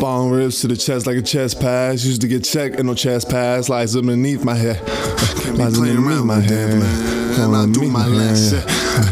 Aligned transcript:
Bong 0.00 0.30
ribs 0.30 0.60
to 0.60 0.68
the 0.68 0.76
chest 0.76 1.08
like 1.08 1.16
a 1.16 1.22
chest 1.22 1.60
pass. 1.60 2.04
Used 2.04 2.20
to 2.20 2.28
get 2.28 2.44
checked 2.44 2.76
and 2.76 2.86
no 2.86 2.94
chest 2.94 3.28
pass. 3.28 3.68
Lies 3.68 3.96
underneath 3.96 4.44
my 4.44 4.54
head. 4.54 4.80
Lies 5.58 5.76
underneath 5.76 6.24
my 6.24 6.38
head. 6.40 6.78
man. 6.78 7.54
I'll 7.54 7.66
do 7.66 7.88
my 7.88 8.06
last 8.06 8.50
set. 8.50 8.64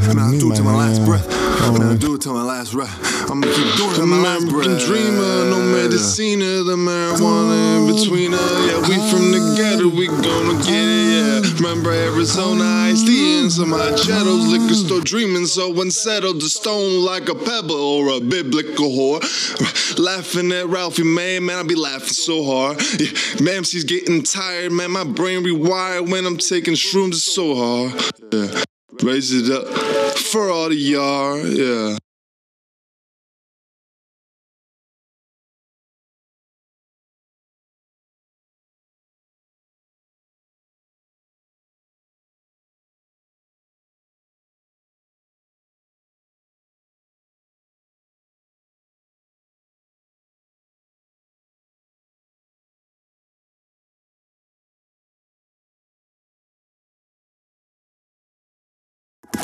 And 0.08 0.20
I'll 0.20 0.38
do 0.38 0.54
to 0.54 0.62
my 0.62 0.76
last 0.76 1.04
breath. 1.04 1.37
I'll 1.68 1.96
do 1.96 2.14
it 2.14 2.22
to 2.22 2.30
my 2.30 2.42
last 2.42 2.72
breath. 2.72 3.30
I'm 3.30 3.42
gonna 3.42 3.54
keep 3.54 3.76
doing 3.76 3.90
it 3.90 3.96
to 3.96 4.06
my 4.06 4.16
last 4.22 4.42
American 4.44 4.72
breath. 4.72 4.86
dreamer, 4.86 5.50
no 5.50 5.60
medicina, 5.60 6.62
the 6.64 6.76
marijuana 6.76 7.76
in 7.76 7.94
between 7.94 8.32
us. 8.32 8.40
Yeah, 8.66 8.80
we 8.88 8.96
from 9.10 9.32
the 9.32 9.54
ghetto, 9.54 9.88
we 9.88 10.06
gonna 10.06 10.56
get 10.64 10.88
it, 10.88 11.44
yeah. 11.44 11.52
Remember 11.60 11.92
Arizona, 11.92 12.64
iced 12.64 13.06
tea 13.06 13.40
and 13.40 13.52
some 13.52 13.72
hot 13.72 13.92
Cheetos, 13.98 14.50
liquor 14.50 14.74
store 14.74 15.00
dreaming, 15.02 15.44
so 15.44 15.78
unsettled, 15.78 16.40
the 16.40 16.48
stone 16.48 17.04
like 17.04 17.28
a 17.28 17.34
pebble 17.34 17.76
or 17.76 18.16
a 18.16 18.20
biblical 18.20 18.88
whore. 18.88 19.98
Laughing 19.98 20.52
at 20.52 20.66
Ralphie, 20.68 21.02
man, 21.02 21.44
man, 21.44 21.58
I 21.58 21.62
be 21.64 21.74
laughing 21.74 22.08
so 22.08 22.44
hard. 22.44 22.80
Yeah, 22.98 23.10
man, 23.42 23.64
she's 23.64 23.84
getting 23.84 24.22
tired, 24.22 24.72
man, 24.72 24.90
my 24.92 25.04
brain 25.04 25.44
rewired 25.44 26.10
when 26.10 26.24
I'm 26.24 26.38
taking 26.38 26.74
shrooms, 26.74 27.10
it's 27.10 27.34
so 27.34 27.54
hard. 27.54 28.14
Yeah, 28.32 28.62
raise 29.02 29.32
it 29.32 29.50
up 29.50 29.66
for 30.18 30.50
all 30.50 30.68
the 30.68 30.74
yard, 30.74 31.46
yeah. 31.46 31.96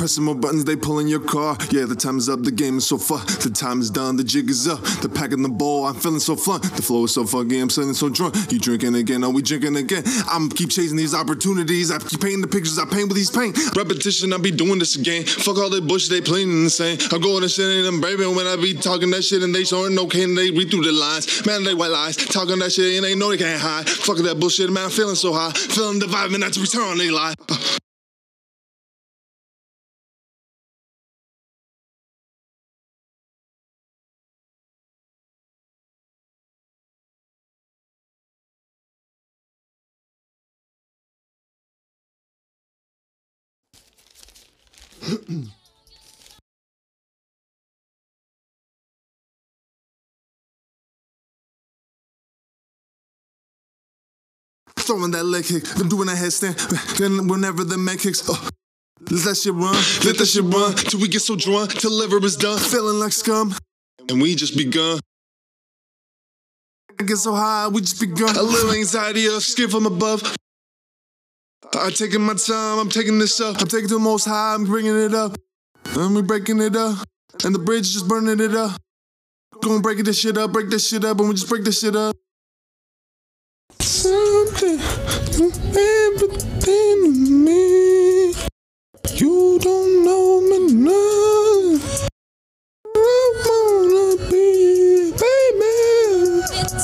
Pressing 0.05 0.25
more 0.25 0.35
buttons, 0.35 0.65
they 0.67 0.77
pulling 0.77 1.09
your 1.09 1.19
car. 1.19 1.57
Yeah, 1.71 1.87
the 1.87 1.95
time 1.95 2.19
is 2.19 2.29
up, 2.29 2.43
the 2.43 2.51
game 2.51 2.77
is 2.77 2.87
so 2.87 2.99
far. 2.99 3.25
The 3.25 3.49
time 3.49 3.81
is 3.81 3.89
done, 3.89 4.17
the 4.17 4.23
jig 4.23 4.51
is 4.51 4.69
up. 4.69 4.83
The 5.01 5.09
pack 5.09 5.33
in 5.33 5.41
the 5.41 5.49
bowl, 5.49 5.87
I'm 5.87 5.95
feeling 5.95 6.21
so 6.21 6.37
fun. 6.37 6.61
The 6.61 6.83
flow 6.83 7.05
is 7.05 7.15
so 7.15 7.25
funky, 7.25 7.59
I'm 7.59 7.71
feeling 7.71 7.95
so 7.95 8.11
drunk. 8.11 8.37
You 8.53 8.59
drinking 8.59 8.97
again, 8.97 9.25
are 9.25 9.31
we 9.31 9.41
drinking 9.41 9.77
again? 9.77 10.03
I'm 10.31 10.51
keep 10.51 10.69
chasing 10.69 10.99
these 10.99 11.15
opportunities. 11.15 11.91
I 11.91 11.97
keep 11.97 12.21
painting 12.21 12.43
the 12.43 12.49
pictures 12.49 12.79
I 12.79 12.85
paint 12.85 13.09
with 13.09 13.17
these 13.17 13.31
paint. 13.31 13.57
Repetition, 13.75 14.35
I 14.35 14.37
be 14.37 14.51
doing 14.51 14.79
this 14.79 14.95
again. 14.95 15.25
Fuck 15.25 15.57
all 15.57 15.71
that 15.71 15.89
bullshit, 15.89 16.11
they 16.11 16.21
playing 16.21 16.51
insane. 16.51 16.99
I'm 17.11 17.23
going 17.23 17.41
to 17.41 17.49
shit 17.49 17.65
and 17.65 17.87
I'm 17.87 18.03
baby 18.03 18.27
when 18.27 18.47
I 18.47 18.57
be 18.57 18.75
talking 18.75 19.11
that 19.13 19.23
shit 19.23 19.43
and 19.43 19.55
they 19.55 19.65
showing 19.65 19.95
no 19.95 20.07
can 20.07 20.35
they 20.35 20.51
read 20.51 20.71
through 20.71 20.85
the 20.85 20.93
lines. 20.93 21.47
Man, 21.47 21.65
they 21.65 21.73
white 21.73 21.91
lies, 21.91 22.17
talking 22.19 22.59
that 22.59 22.73
shit 22.73 22.97
and 22.97 23.05
they 23.05 23.15
know 23.15 23.31
they 23.31 23.39
can't 23.39 23.59
hide. 23.59 23.89
Fuck 23.89 24.19
that 24.19 24.39
bullshit, 24.39 24.71
man, 24.71 24.85
I'm 24.85 24.91
feeling 24.91 25.15
so 25.15 25.33
high. 25.33 25.53
Feeling 25.53 25.99
the 25.99 26.05
vibe 26.05 26.35
and 26.35 26.43
that's 26.43 26.59
return 26.59 26.83
on 26.83 26.99
they 26.99 27.11
lie. 27.11 27.33
Throwing 54.79 55.11
that 55.13 55.25
leg 55.25 55.45
kick, 55.45 55.65
I'm 55.79 55.89
doing 55.89 56.07
that 56.07 56.17
headstand. 56.19 56.57
Then 56.99 57.29
whenever 57.29 57.65
the 57.65 57.77
man 57.79 57.97
kicks, 57.99 58.23
oh, 58.29 58.49
let 59.11 59.25
that 59.25 59.37
shit 59.37 59.53
run. 59.55 59.75
Let 60.05 60.19
that 60.19 60.27
shit 60.27 60.45
run 60.45 60.75
till 60.75 61.01
we 61.01 61.09
get 61.09 61.21
so 61.21 61.37
drunk, 61.37 61.73
till 61.73 61.91
liver 61.91 62.25
is 62.25 62.37
done. 62.37 62.59
Feeling 62.59 62.99
like 62.99 63.13
scum. 63.13 63.55
And 64.09 64.21
we 64.21 64.35
just 64.35 64.57
begun. 64.57 65.01
I 66.99 67.05
get 67.05 67.17
so 67.17 67.35
high, 67.35 67.69
we 67.69 67.81
just 67.81 68.01
begun. 68.01 68.37
A 68.37 68.43
little 68.43 68.73
anxiety, 68.73 69.27
a 69.27 69.41
skip 69.41 69.71
from 69.71 69.87
above. 69.87 70.23
I 71.73 71.91
taking 71.91 72.21
my 72.23 72.35
time, 72.35 72.79
I'm 72.79 72.89
taking 72.89 73.19
this 73.19 73.41
up. 73.41 73.61
I'm 73.61 73.69
taking 73.69 73.89
to 73.89 73.95
the 73.95 74.01
most 74.01 74.25
high, 74.27 74.55
I'm 74.55 74.65
bringing 74.65 74.97
it 74.97 75.15
up. 75.15 75.37
And 75.97 76.15
we 76.15 76.23
breaking 76.23 76.61
it 76.61 76.77
up. 76.77 76.99
And 77.45 77.55
the 77.55 77.59
bridge 77.59 77.93
just 77.93 78.09
burning 78.09 78.41
it 78.41 78.55
up. 78.55 78.81
Gonna 79.63 79.81
break 79.81 80.05
this 80.05 80.19
shit 80.19 80.37
up, 80.37 80.53
break 80.53 80.69
this 80.71 80.89
shit 80.89 81.05
up, 81.05 81.19
and 81.19 81.29
we 81.29 81.35
just 81.35 81.49
break 81.49 81.65
this 81.65 81.81
shit 81.81 81.97
up. 81.97 82.17
Something, 83.81 84.81
everything 85.77 87.27
to 87.27 87.31
me. 87.31 88.35
You 89.15 89.59
don't 89.61 90.05
know 90.05 90.41
me 90.41 90.54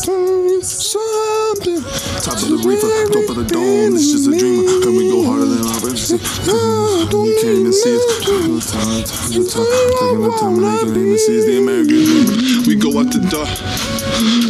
Something. 0.00 1.82
Top 2.24 2.40
of 2.40 2.48
the 2.48 2.56
reefer, 2.64 2.88
top 3.12 3.28
of 3.28 3.36
the 3.36 3.44
dome, 3.44 3.94
it's 3.94 4.12
just 4.12 4.28
a 4.28 4.38
dreamer. 4.38 4.64
And 4.88 4.96
we 4.96 5.10
go 5.12 5.24
harder 5.28 5.44
than 5.44 5.60
our 5.60 5.76
ever 5.76 5.92
You 5.92 7.36
can't 7.36 7.60
even 7.60 7.72
see 7.72 7.96
us. 7.96 8.04
Taking 8.24 8.56
the 8.56 8.64
time, 8.64 9.04
taking 9.04 9.44
the 9.44 9.50
time, 9.52 9.68
taking 10.00 10.24
the 10.24 10.32
time, 10.40 10.56
and 10.56 10.64
they 10.64 10.80
can't 10.80 10.96
even 10.96 11.18
see. 11.18 11.44
The 11.44 11.60
American 11.60 12.00
dream. 12.00 12.64
We 12.66 12.76
go 12.80 12.96
out 12.96 13.12
the 13.12 13.20
door. 13.28 13.44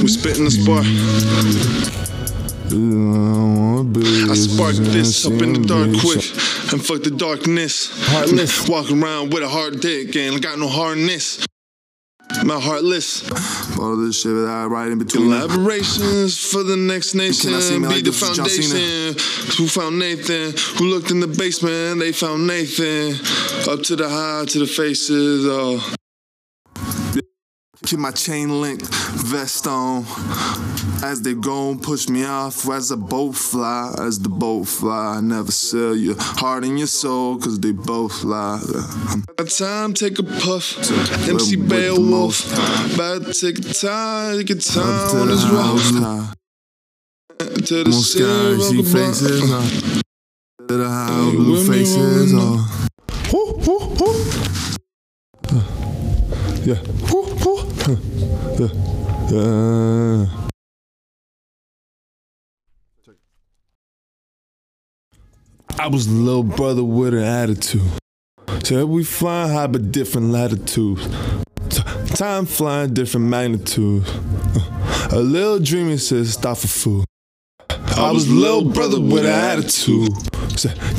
We 0.03 0.09
spit 0.09 0.39
in 0.39 0.45
the 0.47 0.55
spark. 0.55 0.87
I 4.31 4.35
spark 4.35 4.77
this 4.77 5.27
up 5.27 5.43
in 5.43 5.53
the 5.55 5.67
dark 5.67 5.91
quick 5.99 6.23
and 6.71 6.79
fuck 6.79 7.03
the 7.03 7.11
darkness. 7.11 7.91
Walk 8.69 8.91
around 8.93 9.33
with 9.33 9.43
a 9.43 9.49
hard 9.49 9.81
dick 9.81 10.15
and 10.15 10.37
I 10.37 10.39
got 10.39 10.59
no 10.61 10.69
hardness. 10.69 11.45
My 12.45 12.59
heartless. 12.59 13.23
All 13.79 13.97
this 13.97 14.23
shit 14.23 14.33
that 14.35 14.49
I 14.49 14.65
write 14.67 14.91
in 14.93 14.99
between. 14.99 15.31
them. 15.31 15.49
Collaborations 15.49 16.51
for 16.51 16.63
the 16.63 16.77
next 16.77 17.15
nation. 17.15 17.51
Can 17.51 17.59
I 17.59 17.61
see 17.61 17.79
me 17.79 17.89
Be 17.89 17.95
like 17.95 18.05
the 18.05 18.11
this 18.11 18.23
is 18.23 18.37
John 18.37 18.49
Cena? 18.49 19.15
foundation. 19.15 19.57
Who 19.59 19.69
found 19.69 19.99
Nathan? 19.99 20.55
Who 20.79 20.85
looked 20.87 21.11
in 21.11 21.21
the 21.21 21.27
basement? 21.27 22.01
They 22.01 22.13
found 22.13 22.47
Nathan. 22.47 23.15
Up 23.71 23.83
to 23.85 23.97
the 23.97 24.09
high, 24.09 24.45
to 24.47 24.59
the 24.59 24.67
faces. 24.67 25.45
Oh. 25.47 25.95
Keep 27.87 27.99
my 27.99 28.11
chain 28.11 28.61
link 28.61 28.83
vest 28.83 29.67
on 29.67 30.05
as 31.03 31.23
they 31.23 31.33
go 31.35 31.71
and 31.71 31.83
push 31.83 32.09
me 32.09 32.25
off 32.27 32.69
as 32.69 32.91
a 32.91 32.97
boat 32.97 33.33
fly. 33.35 33.95
As 33.99 34.19
the 34.19 34.29
boat 34.29 34.65
fly, 34.65 35.17
I 35.17 35.21
never 35.23 35.51
sell 35.51 35.97
your 35.97 36.15
heart 36.19 36.65
and 36.65 36.79
your 36.79 36.87
soul 36.87 37.37
because 37.37 37.59
they 37.59 37.73
both 37.73 38.21
fly. 38.21 38.61
I'm 39.09 39.23
By 39.37 39.45
the 39.45 39.51
time, 39.51 39.95
take 39.95 40.19
a 40.19 40.23
puff. 40.23 40.77
MC 41.27 41.57
the 41.57 41.67
Beowulf. 41.69 42.01
most 42.01 42.53
high. 42.53 42.95
About 42.95 43.27
to 43.27 43.33
take 43.33 43.59
a 43.59 43.73
time, 43.73 44.37
take 44.39 44.51
a 44.51 44.55
time 44.61 45.11
to 45.11 45.17
on 45.17 45.29
the 45.29 45.35
this 45.35 45.45
road. 45.49 46.37
To 47.67 47.85
the 47.85 47.91
guys 47.91 48.69
see 48.69 48.83
faces. 48.83 49.41
To 50.69 50.77
the 50.77 50.89
high 50.89 51.31
blue 51.31 51.65
faces. 51.65 52.33
yeah. 56.67 57.30
I 65.79 65.87
was 65.89 66.07
a 66.07 66.11
little 66.11 66.43
brother 66.43 66.85
with 66.85 67.15
an 67.15 67.23
attitude. 67.23 67.83
Said 68.65 68.85
we 68.85 69.03
flying 69.05 69.51
high 69.53 69.67
but 69.67 69.91
different 69.93 70.31
latitudes. 70.31 71.09
T- 71.71 71.83
time 72.15 72.45
flying 72.45 72.93
different 72.93 73.27
magnitudes. 73.27 74.09
Uh, 74.11 75.09
A 75.13 75.21
little 75.21 75.59
dreaming 75.59 75.99
says 75.99 76.35
stop 76.35 76.59
for 76.59 76.69
food. 76.69 77.05
I 77.97 78.11
was 78.13 78.29
little 78.29 78.65
brother 78.65 79.01
with 79.01 79.25
an 79.25 79.33
attitude. 79.33 80.09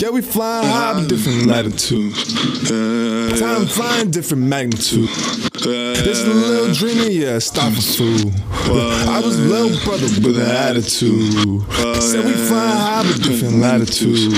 Yeah, 0.01 0.09
we 0.09 0.21
flying 0.21 0.67
high 0.67 0.93
but 0.93 1.09
different 1.09 1.45
latitudes. 1.45 2.71
Uh, 2.71 3.35
Time 3.38 3.65
flying 3.65 4.11
different 4.11 4.43
magnitudes. 4.43 5.45
Uh, 5.55 5.93
this 6.03 6.19
is 6.19 6.27
a 6.27 6.33
little 6.33 6.73
dreamy, 6.73 7.13
yeah, 7.13 7.39
stop 7.39 7.73
for 7.73 7.81
food. 7.81 8.33
I 8.47 9.21
was 9.23 9.39
uh, 9.39 9.43
little 9.43 9.77
brother 9.83 10.07
with 10.27 10.39
an 10.39 10.49
attitude. 10.49 11.63
Uh, 11.69 11.99
said 11.99 12.25
we 12.25 12.33
flying 12.33 12.77
high 12.77 13.03
but 13.03 13.21
different 13.23 13.55
latitude. 13.55 14.33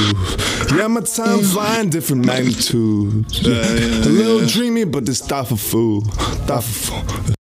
Yeah, 0.76 0.88
my 0.88 1.02
time 1.02 1.40
mm. 1.40 1.54
flying 1.54 1.90
different 1.90 2.26
magnitudes. 2.26 3.46
A 3.46 4.10
little 4.10 4.46
dreamy, 4.48 4.84
but 4.86 5.06
this 5.06 5.20
stop 5.20 5.48
for 5.48 5.58
food. 5.58 6.06
Stop 6.14 6.64
for 6.64 6.92
food. 6.92 7.36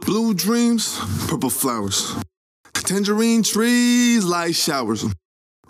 Blue 0.00 0.34
dreams, 0.34 0.98
purple 1.28 1.50
flowers. 1.50 2.14
Tangerine 2.84 3.42
trees, 3.42 4.24
light 4.24 4.54
showers. 4.54 5.04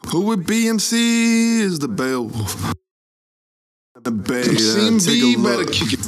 Who 0.09 0.21
would 0.23 0.41
BMC 0.41 1.61
is 1.61 1.79
the 1.79 1.89
Beowulf? 1.89 2.75
Bay, 4.11 4.43
CMB 4.43 5.43
better 5.43 5.65
kick 5.65 5.95
it. 5.95 6.05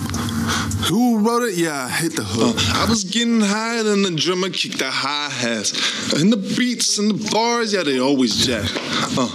Who 0.89 1.19
wrote 1.19 1.43
it? 1.49 1.55
Yeah, 1.55 1.87
I 1.87 1.89
hit 1.89 2.15
the 2.15 2.23
hook. 2.23 2.56
Uh, 2.56 2.87
I 2.87 2.89
was 2.89 3.03
getting 3.05 3.41
higher 3.41 3.83
than 3.83 4.03
the 4.03 4.12
drummer 4.12 4.50
kicked 4.50 4.79
the 4.79 4.91
high 4.91 5.29
hats. 5.29 6.12
And 6.15 6.33
the 6.33 6.37
beats 6.37 6.99
and 6.99 7.11
the 7.11 7.31
bars, 7.31 7.73
yeah, 7.73 7.83
they 7.83 7.99
always 7.99 8.47
jack. 8.47 8.71
Uh, 9.19 9.29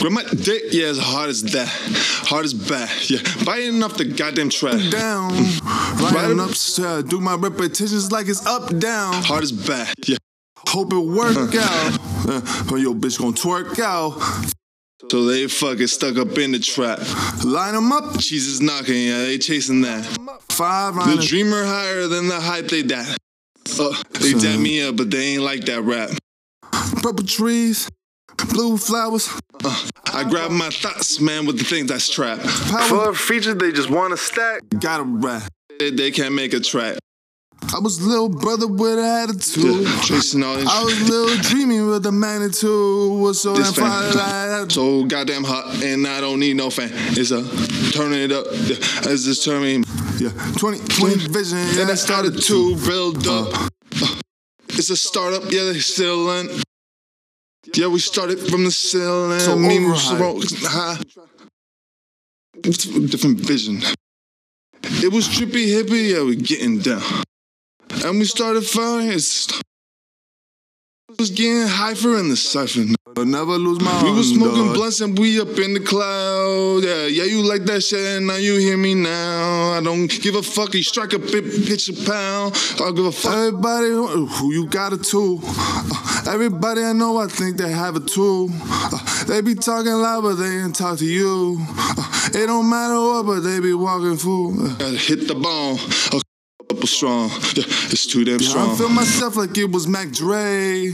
grab 0.00 0.12
my 0.12 0.22
dick, 0.22 0.62
yeah, 0.70 0.86
as 0.86 0.98
hard 0.98 1.30
as 1.30 1.42
that. 1.52 1.68
Hard 2.28 2.44
as 2.44 2.54
bat, 2.54 3.10
yeah. 3.10 3.18
Biting 3.44 3.82
off 3.82 3.96
the 3.96 4.04
goddamn 4.04 4.50
track. 4.50 4.90
Down, 4.90 5.32
riding 6.14 6.38
up, 6.38 6.50
uh, 6.78 7.02
do 7.02 7.20
my 7.20 7.34
repetitions 7.34 8.12
like 8.12 8.28
it's 8.28 8.46
up, 8.46 8.78
down. 8.78 9.14
Hard 9.24 9.42
as 9.42 9.52
bat, 9.52 9.92
yeah. 10.06 10.16
Hope 10.68 10.92
it 10.92 10.98
work 10.98 11.54
out. 11.54 11.98
Uh, 12.28 12.40
or 12.72 12.78
your 12.78 12.92
bitch 12.92 13.20
gon' 13.20 13.34
twerk 13.34 13.78
out. 13.78 14.18
So 15.12 15.26
they 15.26 15.46
fucking 15.46 15.86
stuck 15.86 16.16
up 16.16 16.36
in 16.38 16.50
the 16.50 16.58
trap. 16.58 16.98
Line 17.44 17.74
them 17.74 17.92
up. 17.92 18.18
Jesus 18.18 18.60
knocking, 18.60 18.96
yeah, 19.06 19.18
they 19.18 19.38
chasing 19.38 19.82
that. 19.82 20.04
Five 20.48 20.94
The 20.94 21.00
round. 21.00 21.20
dreamer 21.20 21.64
higher 21.64 22.08
than 22.08 22.26
the 22.26 22.40
hype 22.40 22.66
they 22.66 22.82
dat. 22.82 23.16
Uh, 23.78 23.94
they 24.18 24.32
Son. 24.32 24.40
dap 24.40 24.58
me 24.58 24.82
up, 24.82 24.96
but 24.96 25.08
they 25.12 25.34
ain't 25.34 25.42
like 25.42 25.66
that 25.66 25.82
rap. 25.82 26.10
Purple 27.00 27.24
trees, 27.24 27.88
blue 28.48 28.76
flowers. 28.76 29.28
Uh, 29.64 29.86
I 30.12 30.24
grab 30.28 30.50
my 30.50 30.70
thoughts, 30.70 31.20
man, 31.20 31.46
with 31.46 31.58
the 31.58 31.64
things 31.64 31.88
that's 31.88 32.08
trap. 32.08 32.40
Power. 32.40 33.12
For 33.12 33.14
features, 33.14 33.54
they 33.54 33.70
just 33.70 33.88
want 33.90 34.10
to 34.10 34.16
stack. 34.16 34.62
Gotta 34.80 35.04
rap. 35.04 35.44
They, 35.78 35.90
they 35.90 36.10
can't 36.10 36.34
make 36.34 36.54
a 36.54 36.60
track. 36.60 36.98
I 37.74 37.78
was 37.78 38.00
little 38.00 38.28
brother 38.28 38.66
with 38.66 38.98
attitude. 38.98 39.86
Chasing 40.02 40.42
all 40.42 40.54
this. 40.56 40.68
I 40.68 40.84
was 40.84 41.10
little 41.10 41.36
dreaming 41.42 41.88
with 41.88 42.02
the 42.02 42.12
magnitude. 42.12 43.20
Was 43.20 43.40
so 43.40 43.54
damn 43.54 43.72
fire 43.72 44.68
So 44.70 45.04
goddamn 45.04 45.44
hot, 45.44 45.82
and 45.82 46.06
I 46.06 46.20
don't 46.20 46.38
need 46.38 46.56
no 46.56 46.70
fan. 46.70 46.90
It's 46.92 47.30
a 47.32 47.42
turning 47.92 48.22
it 48.22 48.32
up. 48.32 48.46
Yeah, 48.52 49.10
it's 49.12 49.24
just 49.24 49.44
turning. 49.44 49.84
Yeah, 50.18 50.30
20, 50.56 50.78
20 50.78 51.28
vision. 51.28 51.58
Yeah, 51.58 51.82
And 51.82 51.90
I 51.90 51.92
I 51.92 51.96
started 51.96 52.40
to 52.42 52.76
build 52.86 53.26
up. 53.26 53.48
Uh, 53.52 53.68
it's 54.70 54.90
a 54.90 54.96
startup, 54.96 55.50
yeah, 55.50 55.64
they 55.64 55.78
still 55.78 56.30
in. 56.38 56.48
Yeah, 57.74 57.88
we 57.88 57.98
started 57.98 58.38
from 58.38 58.64
the 58.64 58.70
ceiling. 58.70 59.40
So 59.40 59.56
Me, 59.56 59.78
high. 59.82 60.98
Different 62.62 63.40
vision. 63.40 63.80
It 64.82 65.12
was 65.12 65.28
trippy 65.28 65.66
hippie, 65.66 66.14
yeah, 66.14 66.22
we 66.22 66.36
getting 66.36 66.78
down. 66.78 67.02
And 68.04 68.18
we 68.18 68.24
started 68.24 68.64
fighting. 68.64 69.12
It's 69.12 69.48
was 71.18 71.30
getting 71.30 71.66
hyper 71.66 72.18
in 72.18 72.28
the 72.28 72.36
cipher. 72.36 72.84
I'll 73.16 73.24
never 73.24 73.52
lose 73.52 73.80
my 73.80 74.02
We 74.02 74.10
was 74.10 74.28
smoking 74.34 74.72
blunts 74.74 75.00
and 75.00 75.18
we 75.18 75.40
up 75.40 75.58
in 75.58 75.72
the 75.72 75.80
cloud. 75.80 76.84
Yeah, 76.84 77.06
yeah, 77.06 77.24
you 77.24 77.42
like 77.42 77.64
that 77.64 77.82
shit 77.82 78.18
and 78.18 78.26
now 78.26 78.36
you 78.36 78.58
hear 78.58 78.76
me 78.76 78.94
now. 78.94 79.72
I 79.72 79.80
don't 79.82 80.08
give 80.08 80.34
a 80.34 80.42
fuck. 80.42 80.74
You 80.74 80.82
strike 80.82 81.14
a 81.14 81.18
bit, 81.18 81.44
pitch 81.66 81.88
a 81.88 81.94
pound. 81.94 82.54
I'll 82.80 82.92
give 82.92 83.06
a 83.06 83.12
fuck. 83.12 83.32
Everybody 83.32 83.88
who 83.88 84.52
you 84.52 84.66
got 84.66 84.92
a 84.92 84.98
tool. 84.98 85.40
Everybody 86.28 86.82
I 86.82 86.92
know, 86.92 87.18
I 87.18 87.28
think 87.28 87.56
they 87.56 87.70
have 87.70 87.96
a 87.96 88.00
tool. 88.00 88.48
They 89.26 89.40
be 89.40 89.54
talking 89.54 89.92
loud, 89.92 90.22
but 90.22 90.34
they 90.34 90.58
ain't 90.58 90.74
talk 90.74 90.98
to 90.98 91.06
you. 91.06 91.58
It 92.34 92.46
don't 92.46 92.68
matter 92.68 93.00
what, 93.00 93.26
but 93.26 93.40
they 93.40 93.60
be 93.60 93.72
walking 93.72 94.16
fool. 94.16 94.52
Gotta 94.76 94.98
hit 94.98 95.28
the 95.28 95.34
bone. 95.34 95.78
Strong. 96.86 97.30
It's 97.90 98.06
too 98.06 98.24
damn 98.24 98.38
strong. 98.38 98.70
I 98.70 98.74
strong. 98.74 98.76
feel 98.76 98.88
myself 98.88 99.36
like 99.36 99.56
it 99.58 99.70
was 99.70 99.86
Mac 99.88 100.10
Dre. 100.12 100.92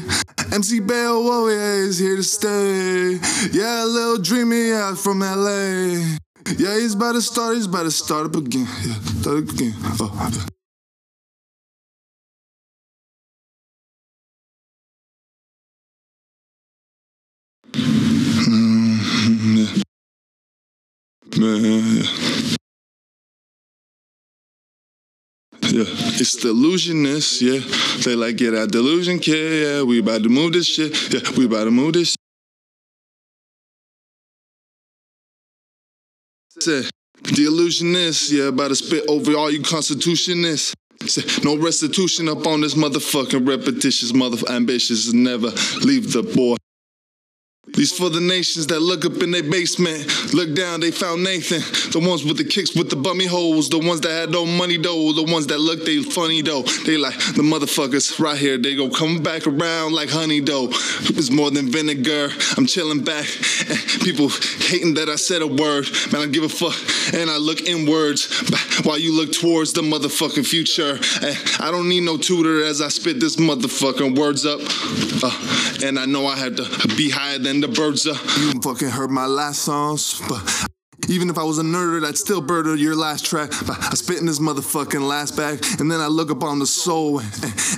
MC 0.53 0.81
Bell 0.81 1.23
Warrior 1.23 1.85
is 1.85 1.99
here 1.99 2.17
to 2.17 2.23
stay. 2.23 3.19
Yeah, 3.53 3.85
little 3.85 4.19
dreamy 4.19 4.69
yeah, 4.69 4.95
from 4.95 5.21
LA. 5.21 6.17
Yeah, 6.59 6.79
he's 6.81 6.95
about 6.95 7.13
to 7.13 7.23
start, 7.23 7.57
he's 7.57 7.67
about 7.67 7.85
to 7.85 7.91
start 7.91 8.27
up 8.27 8.37
again. 8.37 8.67
Yeah, 8.85 8.95
start 9.21 9.45
up 9.45 9.49
again. 9.51 9.75
Oh. 10.01 10.47
Mm, 17.75 19.57
yeah. 19.57 19.83
Yeah, 21.35 22.57
yeah. 25.73 25.85
It's 26.21 26.37
the 26.37 26.51
illusionist, 26.51 27.41
yeah. 27.41 27.61
They 28.05 28.15
like 28.15 28.37
get 28.37 28.51
that 28.53 28.71
delusion, 28.71 29.19
kid, 29.19 29.63
yeah. 29.63 29.83
We 29.83 30.01
about 30.01 30.23
to 30.23 30.29
move 30.29 30.53
this 30.53 30.67
shit, 30.67 30.93
yeah. 31.13 31.21
We 31.37 31.47
about 31.47 31.65
to 31.65 31.71
move 31.71 31.95
this. 31.95 32.15
Say, 36.61 36.83
the 37.23 37.45
illusionist, 37.47 38.31
yeah, 38.31 38.45
about 38.45 38.69
to 38.69 38.77
spit 38.77 39.05
over 39.09 39.33
all 39.35 39.51
you 39.51 39.63
constitutionists. 39.63 40.75
No 41.43 41.57
restitution 41.57 42.29
up 42.29 42.47
on 42.47 42.61
this 42.61 42.75
motherfucking 42.75 43.49
repetitious, 43.49 44.13
mother 44.15 44.39
ambitious, 44.51 45.13
never 45.13 45.49
leave 45.85 46.13
the 46.13 46.23
boy. 46.23 46.57
These 47.75 47.97
for 47.97 48.11
the 48.11 48.21
nations 48.21 48.67
that 48.67 48.81
look 48.81 49.05
up 49.05 49.23
in 49.23 49.31
their 49.31 49.43
basement, 49.43 50.35
look 50.35 50.55
down, 50.55 50.81
they 50.81 50.91
found 50.91 51.25
Nathan. 51.25 51.61
The 51.93 52.07
ones 52.07 52.25
with 52.25 52.37
the 52.37 52.45
kicks 52.45 52.75
with 52.75 52.91
the 52.91 52.97
bummy 52.97 53.27
holes, 53.27 53.71
the 53.71 53.79
ones 53.79 54.03
that 54.03 54.11
had 54.11 54.31
no 54.31 54.45
money 54.45 54.77
though, 54.77 55.13
the 55.13 55.23
ones 55.23 55.47
that 55.47 55.59
look 55.59 55.85
they 55.85 56.03
funny 56.03 56.43
though. 56.43 56.63
They 56.85 56.97
like 56.99 57.17
the 57.35 57.43
motherfuckers 57.43 58.21
right 58.21 58.37
here, 58.37 58.59
they 58.59 58.75
go 58.75 58.91
come 58.91 59.23
back 59.23 59.47
around 59.47 59.93
like 59.95 60.11
honey 60.11 60.41
though. 60.41 60.69
It's 60.71 61.31
more 61.31 61.51
than 61.51 61.71
vinegar. 61.71 62.29
I'm 62.57 62.67
chilling 62.67 63.05
back. 63.05 63.27
and 63.69 63.79
People 64.03 64.29
hating 64.29 64.95
that 64.95 65.09
I 65.09 65.17
said 65.17 65.41
a 65.41 65.47
word. 65.47 65.89
Man, 66.13 66.23
I 66.23 66.27
give 66.27 66.45
a 66.45 66.49
fuck. 66.49 66.77
And 67.15 67.31
I 67.31 67.39
look 67.39 67.63
inwards 67.63 68.29
while 68.85 68.99
you 68.99 69.15
look 69.17 69.33
towards 69.33 69.73
the 69.73 69.83
motherfucking 69.83 70.47
future. 70.47 70.99
And 71.23 71.39
I 71.61 71.71
don't 71.71 71.89
need 71.89 72.03
no 72.03 72.17
tutor 72.17 72.65
as 72.65 72.81
I 72.81 72.89
spit 72.89 73.19
this 73.19 73.37
motherfucking 73.37 74.19
words 74.19 74.45
up. 74.45 74.61
Uh, 75.23 75.87
and 75.87 75.99
I 75.99 76.07
know 76.07 76.27
I 76.27 76.37
have 76.37 76.57
to 76.57 76.97
be 76.97 77.11
higher 77.11 77.39
than 77.39 77.62
the 77.63 77.69
birds 77.69 78.07
are. 78.07 78.15
You 78.41 78.61
fucking 78.61 78.89
heard 78.89 79.11
my 79.11 79.27
last 79.27 79.63
songs, 79.63 80.21
but 80.29 80.43
even 81.09 81.31
if 81.31 81.39
I 81.39 81.43
was 81.43 81.59
a 81.59 81.63
nerd, 81.63 82.07
I'd 82.07 82.17
still 82.17 82.41
bird 82.41 82.67
your 82.79 82.95
last 82.95 83.25
track. 83.25 83.51
I 83.69 83.95
spit 83.95 84.19
in 84.19 84.27
this 84.27 84.39
motherfucking 84.39 85.07
last 85.07 85.37
bag, 85.37 85.65
and 85.79 85.91
then 85.91 86.01
I 86.01 86.07
look 86.07 86.31
up 86.31 86.43
on 86.43 86.59
the 86.59 86.67
soul, 86.67 87.21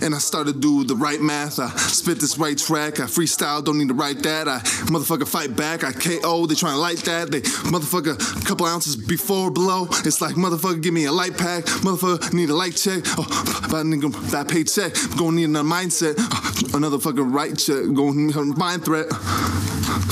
and, 0.02 0.14
I 0.14 0.18
start 0.18 0.46
to 0.46 0.52
do 0.52 0.84
the 0.84 0.94
right 0.94 1.20
math. 1.20 1.58
I 1.58 1.68
spit 1.70 2.20
this 2.20 2.38
right 2.38 2.56
track. 2.56 3.00
I 3.00 3.04
freestyle, 3.04 3.64
don't 3.64 3.78
need 3.78 3.88
to 3.88 3.94
write 3.94 4.22
that. 4.22 4.46
I 4.46 4.58
motherfucker 4.86 5.26
fight 5.26 5.56
back. 5.56 5.82
I 5.82 5.92
KO, 5.92 6.46
they 6.46 6.54
trying 6.54 6.74
to 6.74 6.80
light 6.80 6.98
that. 6.98 7.30
They 7.30 7.40
motherfucker 7.40 8.14
a 8.14 8.44
couple 8.44 8.66
ounces 8.66 8.96
before 8.96 9.50
blow. 9.50 9.86
It's 10.04 10.20
like 10.20 10.36
motherfucker 10.36 10.82
give 10.82 10.94
me 10.94 11.06
a 11.06 11.12
light 11.12 11.36
pack. 11.36 11.64
Motherfucker 11.82 12.32
need 12.32 12.50
a 12.50 12.54
light 12.54 12.76
check. 12.76 13.02
Oh, 13.18 13.26
that 13.70 13.86
nigga 13.86 14.12
that 14.30 14.48
paycheck. 14.48 14.92
Gonna 15.16 15.36
need 15.36 15.44
another 15.44 15.68
mindset. 15.68 16.14
Oh, 16.18 16.76
another 16.76 16.98
fucking 16.98 17.32
right 17.32 17.56
check. 17.56 17.84
Gonna 17.94 18.14
need 18.14 18.36
a 18.36 18.44
mind 18.44 18.84
threat. 18.84 19.12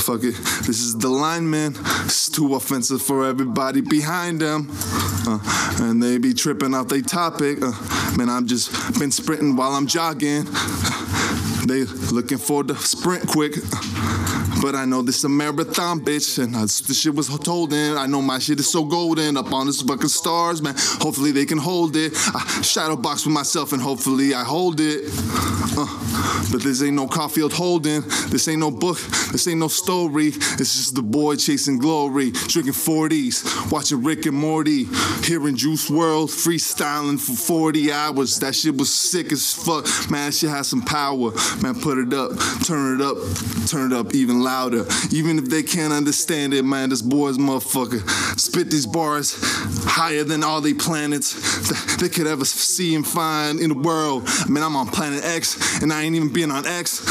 Fuck 0.03 0.23
it. 0.23 0.35
This 0.65 0.81
is 0.81 0.97
the 0.97 1.07
line, 1.07 1.49
man. 1.49 1.75
It's 2.05 2.29
too 2.29 2.55
offensive 2.55 3.01
for 3.03 3.25
everybody 3.25 3.81
behind 3.81 4.39
them. 4.39 4.69
Uh, 5.27 5.39
and 5.81 6.01
they 6.01 6.17
be 6.17 6.33
tripping 6.33 6.73
off 6.73 6.87
they 6.87 7.01
topic. 7.01 7.59
Uh, 7.61 7.71
man, 8.17 8.29
I'm 8.29 8.47
just 8.47 8.99
been 8.99 9.11
sprinting 9.11 9.55
while 9.55 9.71
I'm 9.71 9.87
jogging. 9.87 10.45
They 11.67 11.83
looking 12.11 12.37
for 12.37 12.63
the 12.63 12.75
sprint 12.75 13.27
quick. 13.27 13.53
But 14.61 14.75
I 14.75 14.85
know 14.85 15.01
this 15.01 15.17
is 15.17 15.23
a 15.25 15.29
marathon, 15.29 15.99
bitch, 15.99 16.41
and 16.41 16.55
I, 16.55 16.61
this 16.61 17.01
shit 17.01 17.13
was 17.13 17.27
told 17.39 17.73
in. 17.73 17.97
I 17.97 18.05
know 18.07 18.21
my 18.21 18.39
shit 18.39 18.61
is 18.61 18.71
so 18.71 18.85
golden 18.85 19.35
up 19.35 19.51
on 19.51 19.67
this 19.67 19.81
fucking 19.81 20.07
stars, 20.07 20.61
man. 20.61 20.73
Hopefully 21.01 21.31
they 21.31 21.45
can 21.45 21.57
hold 21.57 21.97
it. 21.97 22.13
I 22.33 22.61
shadow 22.61 22.95
box 22.95 23.25
with 23.25 23.33
myself, 23.33 23.73
and 23.73 23.81
hopefully 23.81 24.33
I 24.33 24.45
hold 24.45 24.79
it. 24.79 25.03
Uh, 25.75 26.49
but 26.49 26.61
this 26.61 26.81
ain't 26.81 26.95
no 26.95 27.07
Caulfield 27.07 27.51
holding. 27.51 28.03
This 28.29 28.47
ain't 28.47 28.59
no 28.59 28.71
book. 28.71 28.99
This 29.33 29.47
ain't 29.49 29.59
no 29.59 29.67
story. 29.67 30.27
It's 30.27 30.75
just 30.77 30.95
the 30.95 31.01
boy 31.01 31.35
chasing 31.35 31.77
glory, 31.77 32.31
drinking 32.31 32.73
40s, 32.93 33.71
watching 33.71 34.03
Rick 34.03 34.27
and 34.27 34.37
Morty, 34.37 34.85
hearing 35.23 35.55
Juice 35.55 35.89
WRLD 35.89 36.29
freestyling 36.29 37.19
for 37.19 37.33
40 37.33 37.91
hours. 37.91 38.37
That 38.39 38.53
shit 38.53 38.77
was 38.77 38.93
sick 38.93 39.31
as 39.31 39.51
fuck. 39.51 39.85
Man, 40.11 40.27
that 40.27 40.33
shit 40.33 40.51
has 40.51 40.67
some 40.67 40.83
power. 40.83 41.31
Man, 41.61 41.73
put 41.81 41.97
it 41.97 42.13
up, 42.13 42.31
turn 42.63 42.99
it 42.99 43.03
up, 43.03 43.17
turn 43.67 43.91
it 43.91 43.95
up 43.95 44.13
even 44.13 44.43
louder. 44.43 44.85
Even 45.11 45.39
if 45.39 45.45
they 45.45 45.63
can't 45.63 45.91
understand 45.91 46.53
it, 46.53 46.63
man, 46.63 46.89
this 46.89 47.01
boy's 47.01 47.39
motherfucker 47.39 48.07
spit 48.39 48.69
these 48.69 48.85
bars 48.85 49.35
higher 49.85 50.23
than 50.23 50.43
all 50.43 50.61
the 50.61 50.75
planets 50.75 51.97
they 51.97 52.09
could 52.09 52.27
ever 52.27 52.45
see 52.45 52.93
and 52.93 53.07
find 53.07 53.59
in 53.59 53.69
the 53.69 53.77
world. 53.77 54.23
I 54.27 54.49
mean, 54.49 54.63
I'm 54.63 54.75
on 54.75 54.87
planet 54.87 55.23
X, 55.23 55.81
and 55.81 55.91
I 55.91 56.03
ain't 56.03 56.15
even 56.15 56.31
been 56.31 56.51
on 56.51 56.67
X, 56.67 57.03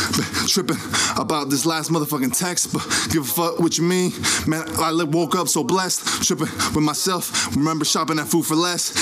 tripping 0.52 0.76
about 1.18 1.50
this 1.50 1.66
last 1.66 1.90
motherfucking 1.90 2.38
text. 2.38 2.72
But 2.72 2.86
give 3.10 3.22
a 3.22 3.26
fuck 3.26 3.58
what 3.58 3.78
you 3.78 3.84
mean, 3.84 4.12
man. 4.46 4.64
I 4.78 4.92
woke 5.04 5.34
up 5.34 5.48
so 5.48 5.64
blessed, 5.72 6.22
tripping 6.22 6.52
with 6.74 6.84
myself. 6.84 7.56
Remember 7.56 7.86
shopping 7.86 8.18
at 8.18 8.26
Food 8.28 8.44
for 8.44 8.54
Less, 8.54 8.92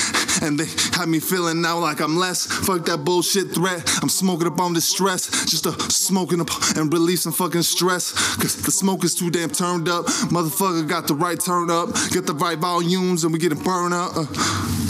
and 0.40 0.56
they 0.56 0.66
had 0.96 1.08
me 1.08 1.18
feeling 1.18 1.60
now 1.60 1.80
like 1.80 2.00
I'm 2.00 2.16
less. 2.16 2.46
Fuck 2.46 2.84
that 2.86 3.04
bullshit 3.04 3.52
threat. 3.52 3.82
I'm 4.00 4.08
smoking 4.08 4.46
up 4.46 4.60
on 4.60 4.72
this 4.72 4.84
stress, 4.84 5.28
just 5.46 5.66
a 5.66 5.72
smoking 5.90 6.40
up 6.40 6.48
and 6.76 6.92
releasing 6.92 7.32
fucking 7.32 7.62
stress. 7.62 8.12
Cause 8.36 8.54
the 8.54 8.70
smoke 8.70 9.02
is 9.02 9.16
too 9.16 9.32
damn 9.32 9.50
turned 9.50 9.88
up. 9.88 10.06
Motherfucker 10.30 10.88
got 10.88 11.08
the 11.08 11.14
right 11.14 11.40
turn 11.40 11.70
up. 11.70 11.88
Get 12.12 12.28
the 12.28 12.34
right 12.34 12.56
volumes 12.56 13.24
and 13.24 13.32
we 13.32 13.40
getting 13.40 13.62
burned 13.62 13.92
up. 13.92 14.12
Uh, 14.14 14.26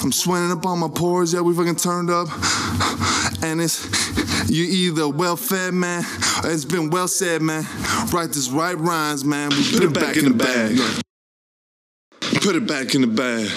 I'm 0.03 0.13
sweating 0.13 0.53
up 0.53 0.67
on 0.67 0.81
my 0.81 0.89
pores, 0.89 1.33
yeah, 1.33 1.41
we 1.41 1.55
fucking 1.55 1.77
turned 1.77 2.11
up. 2.11 2.29
And 3.43 3.59
it's 3.59 3.89
you 4.51 4.65
either 4.65 5.09
well 5.09 5.37
fed, 5.37 5.73
man, 5.73 6.05
or 6.45 6.51
it's 6.51 6.67
been 6.67 6.91
well 6.91 7.09
said, 7.09 7.41
man. 7.41 7.65
Write 8.13 8.35
this 8.35 8.51
right 8.51 8.77
rhymes, 8.77 9.25
man. 9.25 9.49
We 9.49 9.73
put, 9.73 9.83
it 9.83 9.95
back, 9.95 10.03
back 10.03 10.17
in, 10.19 10.27
in 10.27 10.37
the 10.37 10.45
bag. 10.45 10.77
bag. 10.77 11.03
Put 12.43 12.57
it 12.57 12.67
back 12.67 12.95
in 12.95 13.03
the 13.03 13.07
bag. 13.07 13.51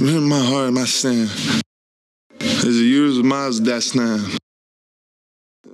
In 0.00 0.28
my 0.28 0.40
heart, 0.40 0.72
my 0.72 0.86
sin. 0.86 1.28
As 2.40 2.62
the 2.62 2.70
years 2.70 3.18
of 3.18 3.24
miles, 3.26 3.60
that's 3.60 3.94
now. 3.94 4.24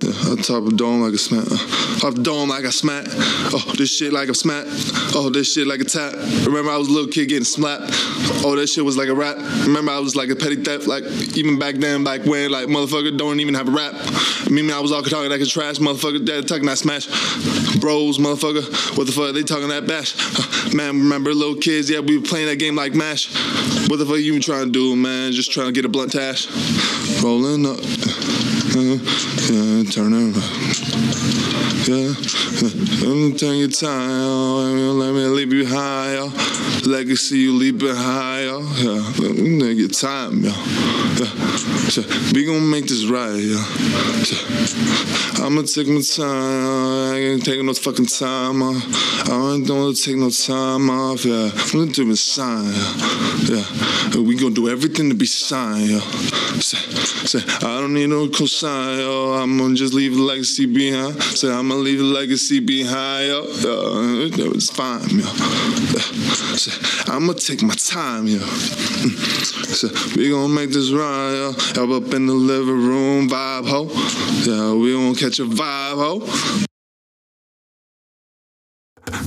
I 0.05 0.35
top 0.41 0.65
of 0.65 0.75
dome 0.75 1.01
like 1.01 1.13
a 1.13 1.17
smack. 1.17 1.45
Uh, 1.49 2.07
off 2.07 2.15
dome 2.15 2.49
like 2.49 2.63
a 2.63 2.71
smack. 2.71 3.05
Oh, 3.09 3.73
this 3.77 3.95
shit 3.95 4.11
like 4.11 4.29
a 4.29 4.33
smack. 4.33 4.65
Oh, 5.15 5.29
this 5.29 5.53
shit 5.53 5.67
like 5.67 5.79
a 5.79 5.85
tap. 5.85 6.13
Remember 6.45 6.71
I 6.71 6.77
was 6.77 6.89
a 6.89 6.91
little 6.91 7.09
kid 7.09 7.29
getting 7.29 7.45
slapped. 7.45 7.91
Oh, 8.43 8.55
that 8.55 8.67
shit 8.67 8.83
was 8.83 8.97
like 8.97 9.07
a 9.07 9.15
rap. 9.15 9.37
Remember 9.65 9.91
I 9.91 9.99
was 9.99 10.15
like 10.15 10.29
a 10.29 10.35
petty 10.35 10.57
theft. 10.57 10.87
Like 10.87 11.03
even 11.37 11.57
back 11.57 11.75
then, 11.75 12.03
back 12.03 12.25
when 12.25 12.51
like 12.51 12.67
motherfucker 12.67 13.17
don't 13.17 13.39
even 13.39 13.53
have 13.53 13.69
a 13.69 13.71
rap. 13.71 13.93
Me 14.49 14.61
mean, 14.61 14.71
I 14.71 14.79
was 14.79 14.91
all 14.91 15.01
talking 15.03 15.29
like 15.29 15.41
a 15.41 15.45
trash 15.45 15.77
motherfucker. 15.77 16.25
Dad 16.25 16.47
talking 16.47 16.65
that 16.65 16.77
smash. 16.77 17.07
Bros, 17.79 18.17
motherfucker. 18.17 18.97
What 18.97 19.07
the 19.07 19.13
fuck? 19.13 19.33
They 19.33 19.43
talking 19.43 19.69
that 19.69 19.87
bash. 19.87 20.13
Man, 20.73 20.99
remember 20.99 21.33
little 21.33 21.55
kids? 21.55 21.89
Yeah, 21.89 21.99
we 21.99 22.17
were 22.17 22.25
playing 22.25 22.47
that 22.47 22.57
game 22.57 22.75
like 22.75 22.93
mash. 22.93 23.33
What 23.89 23.97
the 23.97 24.05
fuck 24.05 24.17
you 24.17 24.39
trying 24.39 24.65
to 24.65 24.71
do, 24.71 24.95
man? 24.95 25.31
Just 25.31 25.51
trying 25.51 25.67
to 25.67 25.71
get 25.71 25.85
a 25.85 25.89
blunt 25.89 26.11
tash. 26.11 26.47
Rolling 27.21 27.65
up 27.65 27.79
turn 28.73 30.13
it 30.13 31.32
Yeah, 31.85 32.13
me 33.13 33.33
turn 33.37 33.57
your 33.57 33.67
time, 33.67 34.99
let 34.99 35.13
me 35.13 35.25
leave 35.25 35.51
you 35.51 35.67
higher. 35.67 36.29
Legacy, 36.85 37.39
you 37.39 37.53
leaping 37.57 37.93
higher. 37.93 38.57
Yeah, 38.77 39.67
your 39.67 39.89
time, 39.89 40.45
yeah. 40.45 40.55
yeah. 41.19 42.31
We 42.33 42.45
gonna 42.45 42.61
make 42.61 42.87
this 42.87 43.05
right, 43.05 43.35
yeah. 43.35 43.59
yeah. 44.31 45.45
I'ma 45.45 45.63
take 45.63 45.87
my 45.87 45.99
time, 45.99 47.11
I 47.11 47.17
ain't 47.17 47.43
taking 47.43 47.65
no 47.65 47.73
fucking 47.73 48.05
time 48.05 48.63
off. 48.63 49.29
I 49.29 49.55
ain't 49.55 49.67
gonna 49.67 49.93
take 49.93 50.15
no 50.15 50.29
time 50.29 50.89
off, 50.89 51.25
yeah. 51.25 51.51
I'm 51.53 51.79
gonna 51.79 51.91
do 51.91 52.09
a 52.11 52.15
sign, 52.15 52.71
yeah. 53.51 53.65
yeah. 54.13 54.21
We 54.21 54.35
gonna 54.35 54.55
do 54.55 54.69
everything 54.69 55.09
to 55.09 55.15
be 55.15 55.25
signed, 55.25 55.89
yeah. 55.89 55.99
Say, 56.59 56.77
say, 57.39 57.67
I 57.67 57.81
don't 57.81 57.93
need 57.93 58.07
no 58.07 58.27
cosign 58.27 58.99
yo. 58.99 59.33
I'm 59.33 59.57
gonna 59.57 59.75
just 59.75 59.93
leave 59.93 60.13
legacy 60.13 60.65
behind. 60.65 61.21
Say 61.21 61.51
I'm 61.51 61.71
gonna 61.73 61.83
leave 61.83 62.01
a 62.01 62.03
legacy 62.03 62.59
behind, 62.59 63.27
yo. 63.27 63.41
yo 64.27 64.51
it's 64.51 64.69
fine, 64.69 65.01
yo. 65.09 65.25
Say, 66.55 67.11
I'm 67.11 67.25
gonna 67.25 67.39
take 67.39 67.63
my 67.63 67.73
time, 67.73 68.27
yo. 68.27 68.37
Say, 68.37 69.89
we 70.15 70.29
gonna 70.29 70.53
make 70.53 70.69
this 70.69 70.91
right, 70.91 71.33
yo. 71.33 71.53
Help 71.73 72.03
up 72.03 72.13
in 72.13 72.27
the 72.27 72.33
living 72.33 72.85
room, 72.87 73.27
vibe, 73.27 73.67
ho. 73.67 73.89
Yeah, 74.45 74.73
we 74.75 74.93
gonna 74.93 75.15
catch 75.15 75.39
a 75.39 75.45
vibe, 75.45 75.95
ho. 75.95 76.19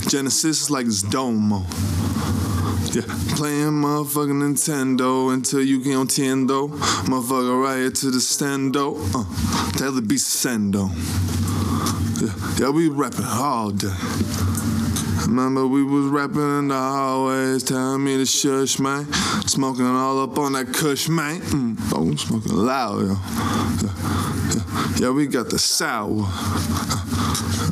Genesis 0.07 0.61
is 0.61 0.71
like 0.71 0.85
this 0.85 1.01
dome, 1.01 1.49
yeah, 2.93 3.01
playing 3.35 3.73
motherfucking 3.83 4.39
Nintendo 4.41 5.33
until 5.33 5.61
you 5.61 5.83
get 5.83 5.95
on 5.95 6.07
Tendo. 6.07 6.69
Motherfucker 7.09 7.61
right 7.61 7.77
here 7.77 7.91
to 7.91 8.11
the 8.11 8.19
stendo. 8.19 8.95
Uh, 9.13 9.71
tell 9.77 9.91
the 9.91 10.01
beast 10.01 10.45
sendo. 10.45 10.89
Yeah, 12.19 12.69
we 12.71 12.89
rapping 12.89 13.25
all 13.25 13.69
day. 13.69 13.93
Remember 15.27 15.67
we 15.67 15.83
was 15.83 16.05
rapping 16.05 16.59
in 16.59 16.67
the 16.69 16.73
hallways, 16.73 17.61
telling 17.63 18.03
me 18.03 18.17
to 18.17 18.25
shush, 18.25 18.79
man. 18.79 19.05
Smoking 19.45 19.85
all 19.85 20.23
up 20.23 20.35
on 20.39 20.53
that 20.53 20.73
kush, 20.73 21.09
man. 21.09 21.41
Mm. 21.41 21.77
Oh, 21.93 22.15
smoking 22.15 22.53
loud, 22.53 23.01
yo. 23.01 23.07
Yeah, 23.07 23.93
yeah, 24.55 24.93
yeah, 24.97 25.09
we 25.11 25.27
got 25.27 25.51
the 25.51 25.59
sour. 25.59 26.23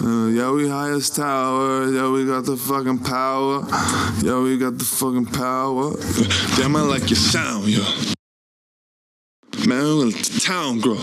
Uh, 0.04 0.28
yeah, 0.28 0.52
we 0.52 0.70
highest 0.70 1.16
tower. 1.16 1.90
Yeah, 1.92 2.12
we 2.12 2.28
got 2.28 2.46
the 2.46 2.56
fucking 2.56 3.00
power. 3.00 3.66
Yeah, 4.22 4.40
we 4.42 4.60
got 4.60 4.78
the 4.78 4.86
fucking 4.86 5.26
power. 5.28 5.96
Damn, 6.58 6.76
I 6.76 6.82
like 6.82 7.10
your 7.10 7.18
sound, 7.18 7.68
yo. 7.68 7.82
Man, 9.66 9.98
we 9.98 10.12
the 10.12 10.42
town 10.46 10.80
grow. 10.82 11.00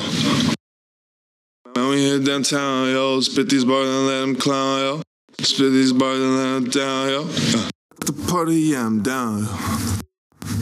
Man, 1.74 1.88
we 1.88 2.02
hit 2.02 2.24
downtown, 2.26 2.88
yo. 2.90 3.20
Spit 3.20 3.48
these 3.48 3.64
bars 3.64 3.88
and 3.88 4.06
let 4.06 4.20
them 4.20 4.36
clown, 4.36 4.78
yo. 4.78 5.02
Spit 5.40 5.72
these 5.72 5.92
bars 5.92 6.20
and 6.20 6.36
let 6.36 6.54
them 6.54 6.64
down, 6.70 7.08
yo. 7.08 7.22
Uh. 7.22 7.70
The 8.04 8.12
party, 8.28 8.56
yeah, 8.56 8.84
I'm 8.84 9.02
down, 9.02 9.44
yo. 9.44 9.48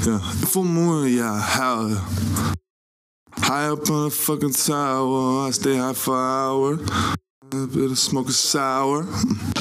Yeah, 0.06 0.18
full 0.18 0.64
moon, 0.64 1.12
yeah, 1.12 1.40
how, 1.40 1.88
High 3.38 3.66
up 3.66 3.90
on 3.90 4.04
the 4.04 4.10
fucking 4.10 4.52
tower, 4.52 5.48
I 5.48 5.50
stay 5.50 5.76
high 5.76 5.94
for 5.94 6.16
hours. 6.16 6.80
A 7.52 7.66
bit 7.66 7.90
of 7.90 7.98
smoke 7.98 8.28
is 8.28 8.38
sour. 8.38 9.04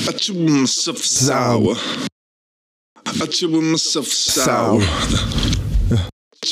I 0.08 0.12
chew 0.12 0.36
myself 0.36 0.98
sour. 0.98 1.76
I 3.08 3.26
chew 3.26 3.48
myself 3.62 4.06
sour. 4.06 4.82
Chew 4.82 5.49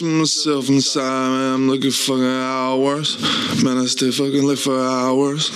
myself 0.01 0.69
inside, 0.69 1.29
man. 1.29 1.53
I'm 1.53 1.69
looking 1.69 1.91
fucking 1.91 2.23
hours. 2.23 3.21
Man, 3.63 3.77
I 3.77 3.85
stay 3.85 4.11
fucking 4.11 4.43
lit 4.43 4.59
for 4.59 4.77
hours. 4.77 5.49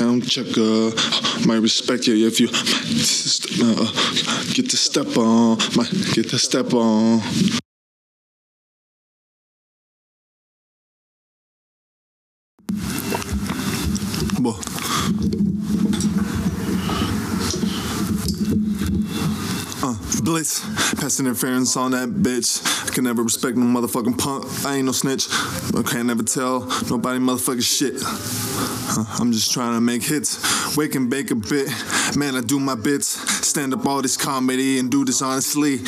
I'm 0.00 0.22
checker. 0.22 0.92
My 1.46 1.56
respect 1.56 2.06
you 2.06 2.26
if 2.26 2.40
you 2.40 2.48
uh, 2.48 4.52
get 4.54 4.70
the 4.70 4.76
step 4.76 5.16
on. 5.18 5.58
My, 5.76 5.84
get 6.14 6.30
the 6.30 6.38
step 6.38 6.72
on. 6.72 7.20
Boah. 14.42 15.89
Blitz, 20.30 20.60
pass 20.94 21.18
interference 21.18 21.76
on 21.76 21.90
that 21.90 22.08
bitch. 22.08 22.62
I 22.88 22.94
can 22.94 23.02
never 23.02 23.20
respect 23.20 23.56
no 23.56 23.64
motherfucking 23.64 24.16
punk. 24.16 24.46
I 24.64 24.76
ain't 24.76 24.86
no 24.86 24.92
snitch. 24.92 25.26
I 25.28 25.82
can't 25.82 26.06
never 26.06 26.22
tell 26.22 26.60
nobody 26.88 27.18
motherfucking 27.18 27.64
shit. 27.64 28.79
Uh, 28.96 29.04
I'm 29.20 29.32
just 29.32 29.52
trying 29.52 29.74
to 29.74 29.80
make 29.80 30.02
hits. 30.02 30.76
Wake 30.76 30.94
and 30.94 31.08
bake 31.08 31.30
a 31.30 31.34
bit. 31.34 31.68
Man, 32.16 32.34
I 32.34 32.40
do 32.40 32.58
my 32.58 32.74
bits. 32.74 33.06
Stand 33.46 33.74
up 33.74 33.86
all 33.86 34.02
this 34.02 34.16
comedy 34.16 34.78
and 34.78 34.90
do 34.90 35.04
this 35.04 35.22
honestly. 35.22 35.78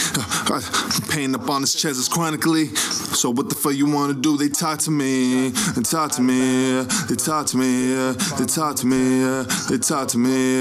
Uh, 0.51 0.61
pain 1.09 1.35
up 1.35 1.49
on 1.49 1.63
this 1.63 1.75
chest 1.75 1.99
is 1.99 2.09
chronically. 2.09 2.67
So 2.67 3.31
what 3.31 3.49
the 3.49 3.55
fuck 3.55 3.75
you 3.75 3.87
wanna 3.91 4.15
do? 4.15 4.37
They 4.37 4.49
talk 4.49 4.79
to 4.81 4.91
me. 4.91 5.49
They 5.49 5.83
talk 5.83 6.13
to 6.13 6.23
me. 6.23 6.83
They 7.09 7.17
talk 7.17 7.47
to 7.47 7.57
me. 7.57 7.95
They 8.39 8.47
talk 8.47 8.77
to 8.77 8.87
me. 8.87 9.45
They 9.71 9.79
talk 9.79 10.09
to 10.09 10.19
me. 10.19 10.59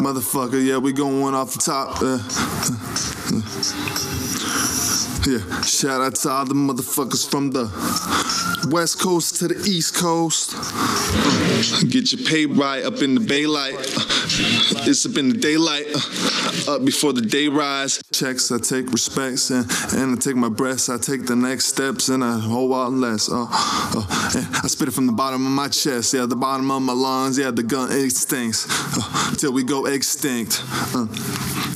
Motherfucker, 0.00 0.64
yeah, 0.64 0.78
we 0.78 0.92
going 0.92 1.34
off 1.34 1.54
the 1.54 1.60
top. 1.60 2.00
Yeah, 5.26 5.62
shout 5.62 6.02
out 6.02 6.16
to 6.16 6.28
all 6.28 6.44
the 6.44 6.54
motherfuckers 6.54 7.26
from 7.26 7.50
the 7.50 7.64
west 8.70 9.00
coast 9.00 9.36
to 9.36 9.48
the 9.48 9.54
east 9.66 9.94
coast. 9.94 10.52
Get 11.90 12.12
your 12.12 12.28
pay 12.28 12.44
right 12.44 12.84
up 12.84 13.00
in 13.00 13.14
the 13.14 13.24
daylight. 13.24 13.74
It's 14.86 15.06
up 15.06 15.16
in 15.16 15.30
the 15.30 15.38
daylight, 15.38 15.86
up 16.68 16.84
before 16.84 17.14
the 17.14 17.22
day 17.22 17.48
rise. 17.48 18.02
Checks, 18.12 18.52
I 18.52 18.58
take 18.58 18.92
respects, 18.92 19.48
and, 19.48 19.64
and 19.94 20.14
I 20.14 20.20
take 20.20 20.36
my 20.36 20.50
breaths. 20.50 20.90
I 20.90 20.98
take 20.98 21.24
the 21.24 21.36
next 21.36 21.66
steps, 21.66 22.10
and 22.10 22.22
I 22.22 22.38
whole 22.38 22.68
lot 22.68 22.92
less. 22.92 23.30
Uh, 23.30 23.46
uh, 23.48 24.04
I 24.62 24.68
spit 24.68 24.88
it 24.88 24.90
from 24.90 25.06
the 25.06 25.12
bottom 25.12 25.46
of 25.46 25.52
my 25.52 25.68
chest, 25.68 26.12
yeah, 26.12 26.26
the 26.26 26.36
bottom 26.36 26.70
of 26.70 26.82
my 26.82 26.92
lungs, 26.92 27.38
yeah, 27.38 27.50
the 27.50 27.62
gun 27.62 27.90
instincts, 27.92 28.66
uh, 28.68 29.34
till 29.36 29.54
we 29.54 29.62
go 29.62 29.86
extinct. 29.86 30.60
Uh, 30.94 31.06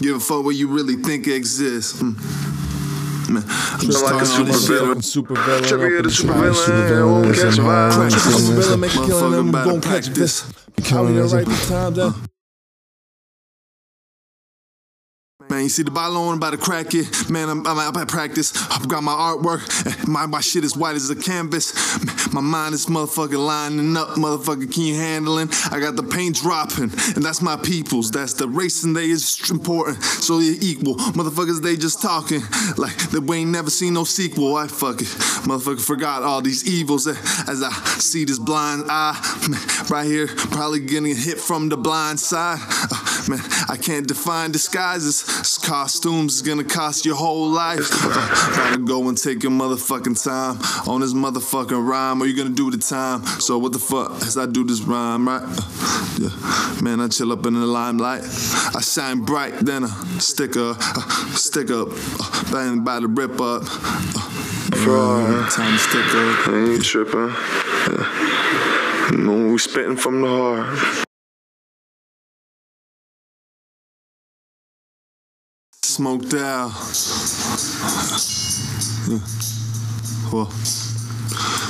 give 0.02 0.16
a 0.16 0.20
fuck 0.20 0.44
what 0.44 0.54
you 0.54 0.68
really 0.68 0.96
think 0.96 1.26
exists. 1.28 2.02
Mm 2.02 2.47
like 3.34 4.22
a 4.22 4.26
super 4.26 4.58
villain. 4.58 5.02
Super 5.02 5.34
villain. 5.34 5.64
Trippy 5.64 6.10
super 6.10 6.32
villain. 6.34 7.06
Won't 7.10 7.34
catch 7.34 7.58
vibe. 7.58 8.10
Super 8.10 8.60
villain, 8.60 8.80
make 8.80 8.94
a 8.94 9.06
killing 9.06 9.32
them. 9.32 9.52
Won't 9.52 9.84
catch 9.84 10.06
this. 10.06 10.52
Killing 10.82 11.16
them 11.16 11.28
right 11.28 11.46
the 11.46 11.66
time 11.68 11.94
down. 11.94 12.14
Man, 15.58 15.64
you 15.64 15.70
see 15.70 15.82
the 15.82 15.90
bottle 15.90 16.18
on 16.18 16.36
about 16.36 16.50
to 16.50 16.56
crack 16.56 16.94
it. 16.94 17.28
Man, 17.28 17.48
I'm, 17.48 17.66
I'm 17.66 17.80
out 17.80 17.96
at 17.96 18.06
practice. 18.06 18.52
I've 18.70 18.86
got 18.86 19.02
my 19.02 19.10
artwork. 19.10 20.06
My, 20.06 20.24
my 20.24 20.40
shit 20.40 20.62
is 20.62 20.76
white 20.76 20.94
as 20.94 21.10
a 21.10 21.16
canvas. 21.16 21.74
My 22.32 22.40
mind 22.40 22.74
is 22.74 22.86
motherfucking 22.86 23.44
lining 23.44 23.96
up, 23.96 24.10
motherfucker, 24.10 24.72
can 24.72 24.82
you 24.84 24.94
handling? 24.94 25.48
I 25.72 25.80
got 25.80 25.96
the 25.96 26.02
paint 26.02 26.36
dropping, 26.36 26.92
and 27.16 27.24
that's 27.24 27.42
my 27.42 27.56
peoples. 27.56 28.10
That's 28.10 28.34
the 28.34 28.46
racing 28.46 28.92
they 28.92 29.10
is 29.10 29.50
important, 29.50 30.02
so 30.04 30.38
they 30.38 30.56
equal. 30.60 30.96
Motherfuckers, 30.96 31.62
they 31.62 31.76
just 31.76 32.02
talking 32.02 32.42
like 32.76 32.96
that 33.10 33.24
we 33.26 33.38
ain't 33.38 33.50
never 33.50 33.70
seen 33.70 33.94
no 33.94 34.04
sequel. 34.04 34.56
I 34.56 34.68
fuck 34.68 35.00
it. 35.00 35.08
Motherfucker 35.48 35.80
forgot 35.80 36.22
all 36.22 36.42
these 36.42 36.68
evils 36.68 37.06
as 37.08 37.62
I 37.62 37.72
see 37.98 38.24
this 38.24 38.38
blind 38.38 38.84
eye 38.88 39.18
right 39.90 40.06
here, 40.06 40.28
probably 40.28 40.80
getting 40.80 41.16
hit 41.16 41.38
from 41.38 41.68
the 41.68 41.76
blind 41.76 42.20
side. 42.20 42.58
Uh, 42.60 43.24
man, 43.28 43.40
I 43.68 43.76
can't 43.76 44.06
define 44.06 44.52
disguises. 44.52 45.24
Costumes 45.56 46.34
is 46.34 46.42
gonna 46.42 46.64
cost 46.64 47.06
your 47.06 47.16
whole 47.16 47.48
life. 47.48 47.88
Gotta 48.02 48.78
go 48.78 49.08
and 49.08 49.16
take 49.16 49.42
your 49.42 49.52
motherfucking 49.52 50.22
time 50.22 50.58
on 50.86 51.00
this 51.00 51.14
motherfucking 51.14 51.88
rhyme, 51.88 52.20
or 52.20 52.26
you 52.26 52.36
gonna 52.36 52.54
do 52.54 52.70
the 52.70 52.76
time. 52.76 53.24
So 53.40 53.56
what 53.56 53.72
the 53.72 53.78
fuck 53.78 54.10
as 54.22 54.36
I 54.36 54.46
do 54.46 54.64
this 54.64 54.80
rhyme, 54.80 55.28
right? 55.28 55.42
Yeah, 56.18 56.82
man, 56.82 57.00
I 57.00 57.08
chill 57.08 57.32
up 57.32 57.46
in 57.46 57.54
the 57.54 57.60
limelight. 57.60 58.22
I 58.74 58.80
shine 58.82 59.20
bright, 59.20 59.54
then 59.60 59.84
a 59.84 59.88
sticker, 60.20 60.74
uh, 60.78 61.34
stick 61.34 61.70
up, 61.70 61.88
uh, 61.92 62.52
bang 62.52 62.84
by 62.84 63.00
the 63.00 63.06
rip 63.06 63.40
up. 63.40 63.62
Uh, 63.62 64.38
Fraud. 64.84 65.50
Time 65.50 65.72
to 65.72 65.78
stick 65.78 66.04
up. 66.14 66.48
I 66.48 66.72
ain't 66.72 66.84
tripping. 66.84 67.28
Yeah. 67.88 69.16
No, 69.16 69.52
we 69.52 69.58
spitting 69.58 69.96
from 69.96 70.20
the 70.20 70.28
heart. 70.28 71.07
Smoked 75.98 76.32
out. 76.34 76.70
Yeah. 79.08 79.18
Well. 80.32 80.87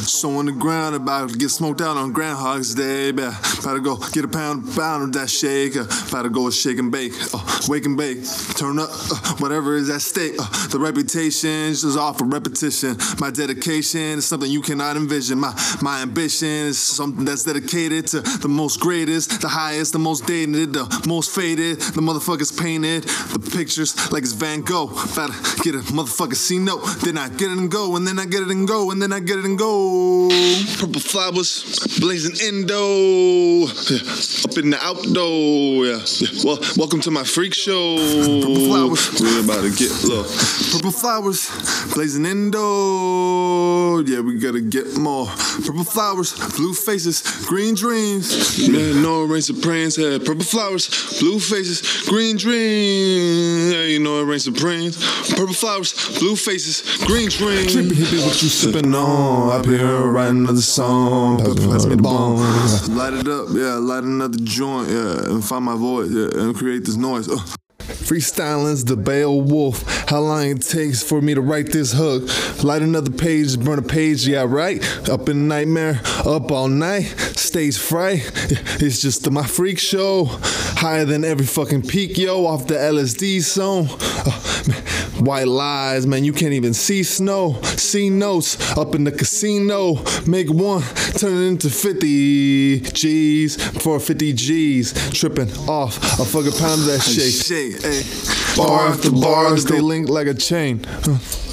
So 0.08 0.30
on 0.38 0.46
the 0.46 0.52
ground, 0.52 0.96
about 0.96 1.30
to 1.30 1.37
get 1.37 1.50
smoked 1.50 1.80
out 1.80 1.96
on 1.96 2.12
Groundhog's 2.12 2.75
Day. 2.75 3.10
About 3.10 3.75
to 3.75 3.80
go 3.80 3.96
get 4.12 4.25
a 4.25 4.28
pound, 4.28 4.64
pound 4.75 5.02
of 5.02 5.12
that 5.12 5.28
shake. 5.28 5.76
Uh, 5.76 5.84
about 6.08 6.22
to 6.22 6.30
go 6.30 6.48
shake 6.50 6.78
and 6.78 6.90
bake. 6.90 7.12
Uh, 7.34 7.38
wake 7.68 7.84
and 7.84 7.96
bake. 7.96 8.18
Turn 8.56 8.78
up, 8.78 8.88
uh, 8.90 9.37
whatever 9.37 9.76
is 9.76 9.90
at 9.90 10.00
stake. 10.00 10.34
Uh, 10.38 10.68
the 10.68 10.78
reputation 10.78 11.50
is 11.50 11.96
off 11.96 12.20
of 12.20 12.32
repetition. 12.32 12.96
My 13.20 13.30
dedication 13.30 14.18
is 14.18 14.26
something 14.26 14.50
you 14.50 14.62
cannot 14.62 14.96
envision. 14.96 15.38
My 15.40 15.52
my 15.82 16.00
ambition 16.00 16.48
is 16.48 16.78
something 16.78 17.25
that's 17.26 17.44
dedicated 17.44 18.06
to 18.08 18.20
the 18.20 18.48
most 18.48 18.80
greatest, 18.80 19.42
the 19.42 19.48
highest, 19.48 19.92
the 19.92 19.98
most 19.98 20.26
dated, 20.26 20.72
the 20.72 21.04
most 21.06 21.34
faded. 21.34 21.80
The 21.80 22.00
motherfuckers 22.00 22.58
painted 22.58 23.02
the 23.04 23.40
pictures 23.40 23.94
like 24.10 24.22
it's 24.22 24.32
Van 24.32 24.62
Gogh. 24.62 24.88
About 24.88 25.32
to 25.32 25.62
get 25.62 25.75
a 25.75 25.84
motherfucker 25.92 26.37
C 26.37 26.58
note. 26.58 26.84
Then 27.04 27.18
I 27.18 27.28
get 27.28 27.50
it 27.50 27.58
and 27.58 27.70
go, 27.70 27.96
and 27.96 28.06
then 28.06 28.18
I 28.18 28.25
get 28.25 28.42
it 28.42 28.50
and 28.50 28.66
go, 28.66 28.90
and 28.90 29.02
then 29.02 29.12
I 29.12 29.20
get 29.20 29.38
it 29.38 29.44
and 29.44 29.57
go. 29.57 29.57
Purple 29.58 31.00
flowers, 31.00 31.98
blazing 31.98 32.36
indo, 32.46 33.66
yeah. 33.66 33.98
up 34.46 34.56
in 34.56 34.70
the 34.70 34.78
outdoor. 34.80 35.84
Yeah. 35.84 35.98
yeah. 36.20 36.44
Well, 36.44 36.58
welcome 36.76 37.00
to 37.00 37.10
my 37.10 37.24
freak 37.24 37.54
show. 37.54 37.96
Purple 37.96 38.66
flowers, 38.66 39.20
we're 39.20 39.42
about 39.42 39.62
to 39.62 39.74
get 39.74 39.90
low. 40.04 40.22
Purple 40.70 40.92
flowers, 40.92 41.50
blazing 41.92 42.24
indo. 42.24 43.98
Yeah, 44.06 44.20
we 44.20 44.38
gotta 44.38 44.60
get 44.60 44.96
more. 44.96 45.26
Purple 45.66 45.82
flowers, 45.82 46.34
blue 46.56 46.72
faces, 46.72 47.22
green 47.46 47.74
dreams. 47.74 48.68
Man, 48.68 49.02
no 49.02 49.24
rain 49.24 49.42
supremes 49.42 49.96
had 49.96 50.24
purple 50.24 50.44
flowers, 50.44 51.18
blue 51.18 51.40
faces, 51.40 52.06
green 52.06 52.36
dreams. 52.36 53.72
Yeah, 53.72 53.82
you 53.82 53.98
know 53.98 54.20
it 54.20 54.26
rain 54.26 54.38
supremes. 54.38 54.96
Purple 55.34 55.54
flowers, 55.54 55.92
blue 56.20 56.36
faces, 56.36 56.82
green 57.06 57.28
dreams. 57.28 57.74
Trippy 57.74 57.96
hippie, 57.98 58.24
what 58.24 58.40
you 58.40 58.48
sipping 58.48 58.94
on 58.94 59.47
up 59.50 59.66
here? 59.66 60.06
write 60.06 60.30
another 60.30 60.60
song, 60.60 61.38
pass 61.38 61.86
me 61.86 61.96
the 61.96 62.02
bone. 62.02 62.38
Light 62.96 63.14
it 63.14 63.28
up, 63.28 63.48
yeah, 63.52 63.74
light 63.74 64.04
another 64.04 64.38
joint, 64.42 64.88
yeah, 64.90 65.30
and 65.30 65.44
find 65.44 65.64
my 65.64 65.76
voice, 65.76 66.10
yeah, 66.10 66.28
and 66.34 66.54
create 66.54 66.84
this 66.84 66.96
noise. 66.96 67.28
Uh. 67.28 67.38
Freestyling's 67.78 68.84
the 68.84 68.96
Beowulf. 68.96 69.82
How 70.08 70.20
long 70.20 70.44
it 70.50 70.62
takes 70.62 71.02
for 71.02 71.20
me 71.22 71.34
to 71.34 71.40
write 71.40 71.72
this 71.72 71.92
hook? 71.92 72.28
Light 72.62 72.82
another 72.82 73.10
page, 73.10 73.58
burn 73.58 73.78
a 73.78 73.82
page, 73.82 74.26
yeah, 74.26 74.44
right? 74.46 74.82
Up 75.08 75.28
in 75.28 75.48
nightmare, 75.48 76.00
up 76.24 76.50
all 76.50 76.68
night, 76.68 77.04
stage 77.37 77.78
fright. 77.78 78.30
It's 78.80 79.00
just 79.02 79.28
my 79.30 79.42
freak 79.42 79.78
show. 79.78 80.26
Higher 80.26 81.04
than 81.04 81.24
every 81.24 81.46
fucking 81.46 81.82
peak, 81.82 82.16
yo, 82.16 82.46
off 82.46 82.66
the 82.66 82.74
LSD 82.74 83.40
zone. 83.40 83.88
Uh, 84.28 84.88
white 85.20 85.48
lies, 85.48 86.07
man, 86.07 86.24
you 86.24 86.33
can't 86.33 86.52
even 86.52 86.74
see 86.74 87.02
snow. 87.02 87.61
See 87.62 88.11
notes 88.11 88.76
up 88.76 88.94
in 88.94 89.04
the 89.04 89.12
casino. 89.12 90.02
Make 90.26 90.50
one, 90.50 90.83
turn 91.16 91.35
it 91.35 91.46
into 91.46 91.70
50 91.70 92.81
G's 92.81 93.57
for 93.83 94.00
50 94.00 94.33
G's. 94.33 95.11
Tripping 95.12 95.50
off 95.68 95.96
a 96.18 96.24
fucking 96.24 96.52
pound 96.52 96.81
of 96.83 96.87
that 96.87 97.00
shit. 97.00 97.83
Hey, 97.83 98.57
bar 98.57 98.88
after 98.88 99.11
bars, 99.11 99.64
they 99.64 99.81
link 99.81 100.09
like 100.09 100.26
a 100.26 100.35
chain. 100.35 100.87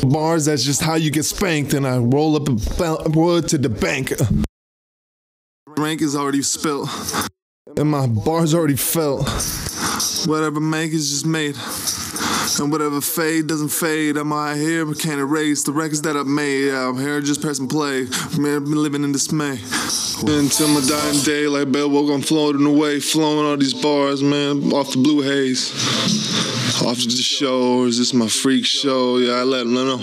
Bars, 0.04 0.46
that's 0.46 0.64
just 0.64 0.82
how 0.82 0.96
you 0.96 1.12
get 1.12 1.24
spanked, 1.24 1.74
and 1.74 1.88
I 1.88 1.98
roll 1.98 2.36
up 2.36 2.48
a 2.48 3.10
wood 3.10 3.48
to 3.50 3.58
the 3.58 3.70
bank. 3.70 4.14
Rank 5.78 6.02
is 6.02 6.16
already 6.16 6.42
spilt. 6.42 6.90
And 7.78 7.90
my 7.90 8.08
bars 8.08 8.54
already 8.54 8.78
felt. 8.78 9.28
Whatever 10.26 10.60
make 10.60 10.94
is 10.94 11.10
just 11.10 11.26
made. 11.26 11.56
And 12.60 12.72
whatever 12.72 13.02
fade 13.02 13.48
doesn't 13.48 13.70
fade. 13.70 14.18
I'm 14.18 14.32
out 14.32 14.56
here, 14.56 14.86
but 14.86 15.00
can't 15.00 15.20
erase 15.20 15.64
the 15.64 15.72
records 15.74 16.04
that 16.04 16.16
I've 16.16 16.28
made. 16.28 16.68
Yeah, 16.68 16.88
I'm 16.88 16.98
here 16.98 17.20
just 17.20 17.42
pressing 17.42 17.68
play. 17.68 18.06
Man, 18.38 18.56
I've 18.58 18.66
been 18.66 18.82
living 18.82 19.04
in 19.04 19.12
dismay. 19.12 19.60
Until 20.22 20.68
my 20.68 20.82
dying 20.88 21.20
day, 21.24 21.48
like 21.48 21.72
Beowulf, 21.72 22.12
I'm 22.12 22.22
floating 22.22 22.66
away, 22.66 23.00
flowing 23.00 23.46
all 23.46 23.58
these 23.58 23.74
bars, 23.74 24.22
man, 24.22 24.72
off 24.74 24.92
the 24.92 25.00
blue 25.00 25.22
haze. 25.22 25.72
Off 26.84 26.98
the 26.98 27.10
show, 27.10 27.80
or 27.80 27.88
is 27.88 27.98
this 27.98 28.14
my 28.14 28.28
freak 28.28 28.66
show? 28.66 29.18
Yeah, 29.18 29.34
I 29.34 29.44
let 29.44 29.64
them 29.64 29.74
know. 29.74 29.98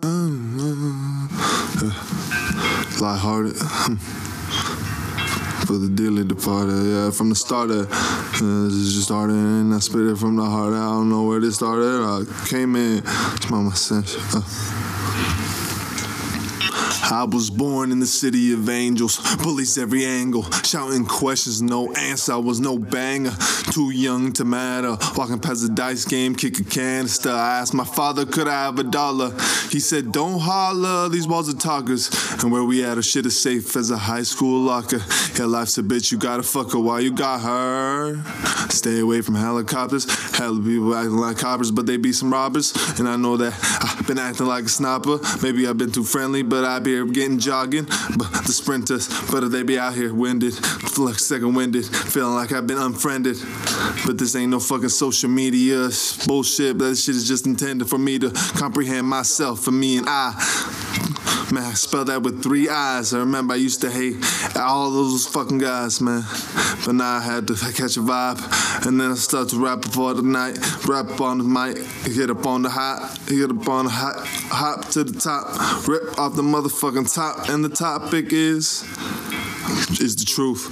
Mm-hmm. 0.00 1.26
Lighthearted. 3.04 3.56
For 5.66 5.78
the 5.78 5.88
dearly 5.88 6.24
departed, 6.24 6.84
yeah, 6.84 7.10
from 7.10 7.30
the 7.30 7.34
start, 7.34 7.70
uh, 7.70 7.84
this 7.84 8.74
is 8.74 8.94
just 8.94 9.06
started, 9.06 9.34
and 9.34 9.72
I 9.72 9.78
spit 9.78 10.02
it 10.02 10.18
from 10.18 10.36
the 10.36 10.44
heart. 10.44 10.74
I 10.74 10.84
don't 10.84 11.08
know 11.08 11.22
where 11.22 11.40
this 11.40 11.54
started. 11.54 12.02
I 12.04 12.24
came 12.46 12.76
in, 12.76 12.98
it's 12.98 13.48
my 13.48 13.70
sense. 13.70 14.14
Uh. 14.34 14.83
I 17.10 17.24
was 17.24 17.50
born 17.50 17.92
in 17.92 18.00
the 18.00 18.06
city 18.06 18.52
of 18.52 18.68
angels, 18.68 19.18
bullies 19.36 19.76
every 19.76 20.04
angle, 20.04 20.42
shouting 20.64 21.04
questions, 21.04 21.60
no 21.60 21.92
answer. 21.92 22.32
I 22.32 22.36
was 22.36 22.60
no 22.60 22.78
banger, 22.78 23.32
too 23.72 23.90
young 23.90 24.32
to 24.34 24.44
matter. 24.44 24.96
Walking 25.16 25.38
past 25.38 25.62
the 25.62 25.68
dice 25.68 26.04
game, 26.04 26.34
kick 26.34 26.58
a 26.60 26.64
canister. 26.64 27.30
I 27.30 27.58
asked 27.58 27.74
my 27.74 27.84
father, 27.84 28.24
could 28.24 28.48
I 28.48 28.64
have 28.64 28.78
a 28.78 28.84
dollar? 28.84 29.30
He 29.70 29.80
said, 29.80 30.12
don't 30.12 30.40
holler, 30.40 31.08
these 31.08 31.26
walls 31.26 31.52
are 31.52 31.58
talkers. 31.58 32.10
And 32.42 32.50
where 32.50 32.64
we 32.64 32.84
at, 32.84 32.96
our 32.96 33.02
shit 33.02 33.26
is 33.26 33.38
safe 33.38 33.76
as 33.76 33.90
a 33.90 33.98
high 33.98 34.22
school 34.22 34.60
locker. 34.60 35.00
Yeah, 35.38 35.46
life's 35.46 35.76
a 35.78 35.82
bitch, 35.82 36.10
you 36.10 36.18
gotta 36.18 36.42
fuck 36.42 36.72
her 36.72 36.78
while 36.78 37.00
you 37.00 37.12
got 37.12 37.40
her. 37.42 38.22
Stay 38.70 39.00
away 39.00 39.20
from 39.20 39.34
helicopters. 39.34 40.04
Hell, 40.36 40.56
people 40.56 40.94
acting 40.94 41.16
like 41.16 41.38
coppers, 41.38 41.70
but 41.70 41.86
they 41.86 41.96
be 41.96 42.12
some 42.12 42.32
robbers. 42.32 42.72
And 42.98 43.08
I 43.08 43.16
know 43.16 43.36
that 43.36 43.52
I've 43.82 44.06
been 44.06 44.18
acting 44.18 44.46
like 44.46 44.64
a 44.64 44.68
snapper. 44.68 45.18
Maybe 45.42 45.66
I've 45.66 45.78
been 45.78 45.92
too 45.92 46.04
friendly, 46.04 46.42
but 46.42 46.64
I 46.64 46.78
be 46.78 46.93
getting 47.02 47.38
jogging. 47.38 47.86
But 48.16 48.30
the 48.46 48.52
sprinters, 48.52 49.08
but 49.30 49.48
they 49.48 49.62
be 49.62 49.78
out 49.78 49.94
here 49.94 50.14
winded, 50.14 50.54
like 50.98 51.18
second 51.18 51.54
winded, 51.54 51.86
feeling 51.86 52.34
like 52.34 52.52
I've 52.52 52.66
been 52.66 52.78
unfriended. 52.78 53.36
But 54.06 54.18
this 54.18 54.36
ain't 54.36 54.50
no 54.50 54.60
fucking 54.60 54.90
social 54.90 55.30
media 55.30 55.88
bullshit. 56.26 56.78
That 56.78 56.96
shit 56.96 57.16
is 57.16 57.26
just 57.26 57.46
intended 57.46 57.88
for 57.88 57.98
me 57.98 58.18
to 58.18 58.30
comprehend 58.56 59.06
myself, 59.06 59.60
for 59.60 59.72
me 59.72 59.98
and 59.98 60.06
I. 60.08 61.03
Man, 61.52 61.62
I 61.62 61.74
spell 61.74 62.04
that 62.06 62.22
with 62.22 62.42
three 62.42 62.68
eyes. 62.68 63.12
I 63.12 63.18
remember 63.18 63.54
I 63.54 63.56
used 63.56 63.80
to 63.82 63.90
hate 63.90 64.16
all 64.56 64.90
those 64.90 65.26
fucking 65.26 65.58
guys, 65.58 66.00
man. 66.00 66.22
But 66.84 66.94
now 66.94 67.16
I 67.16 67.20
had 67.20 67.46
to 67.48 67.54
catch 67.54 67.96
a 67.96 68.00
vibe. 68.00 68.86
And 68.86 69.00
then 69.00 69.10
I 69.10 69.14
start 69.14 69.50
to 69.50 69.62
rap 69.62 69.82
before 69.82 70.14
the 70.14 70.22
night. 70.22 70.58
Rap 70.86 71.20
on 71.20 71.38
the 71.38 71.44
mic, 71.44 71.76
get 72.14 72.30
up 72.30 72.46
on 72.46 72.62
the 72.62 72.70
hot, 72.70 73.18
get 73.26 73.50
up 73.50 73.68
on 73.68 73.84
the 73.84 73.90
hot, 73.90 74.26
hop 74.26 74.88
to 74.90 75.04
the 75.04 75.18
top, 75.18 75.86
rip 75.86 76.18
off 76.18 76.34
the 76.34 76.42
motherfucking 76.42 77.12
top. 77.14 77.48
And 77.48 77.64
the 77.64 77.68
topic 77.68 78.32
is, 78.32 78.82
is 80.00 80.16
the 80.16 80.24
truth. 80.26 80.70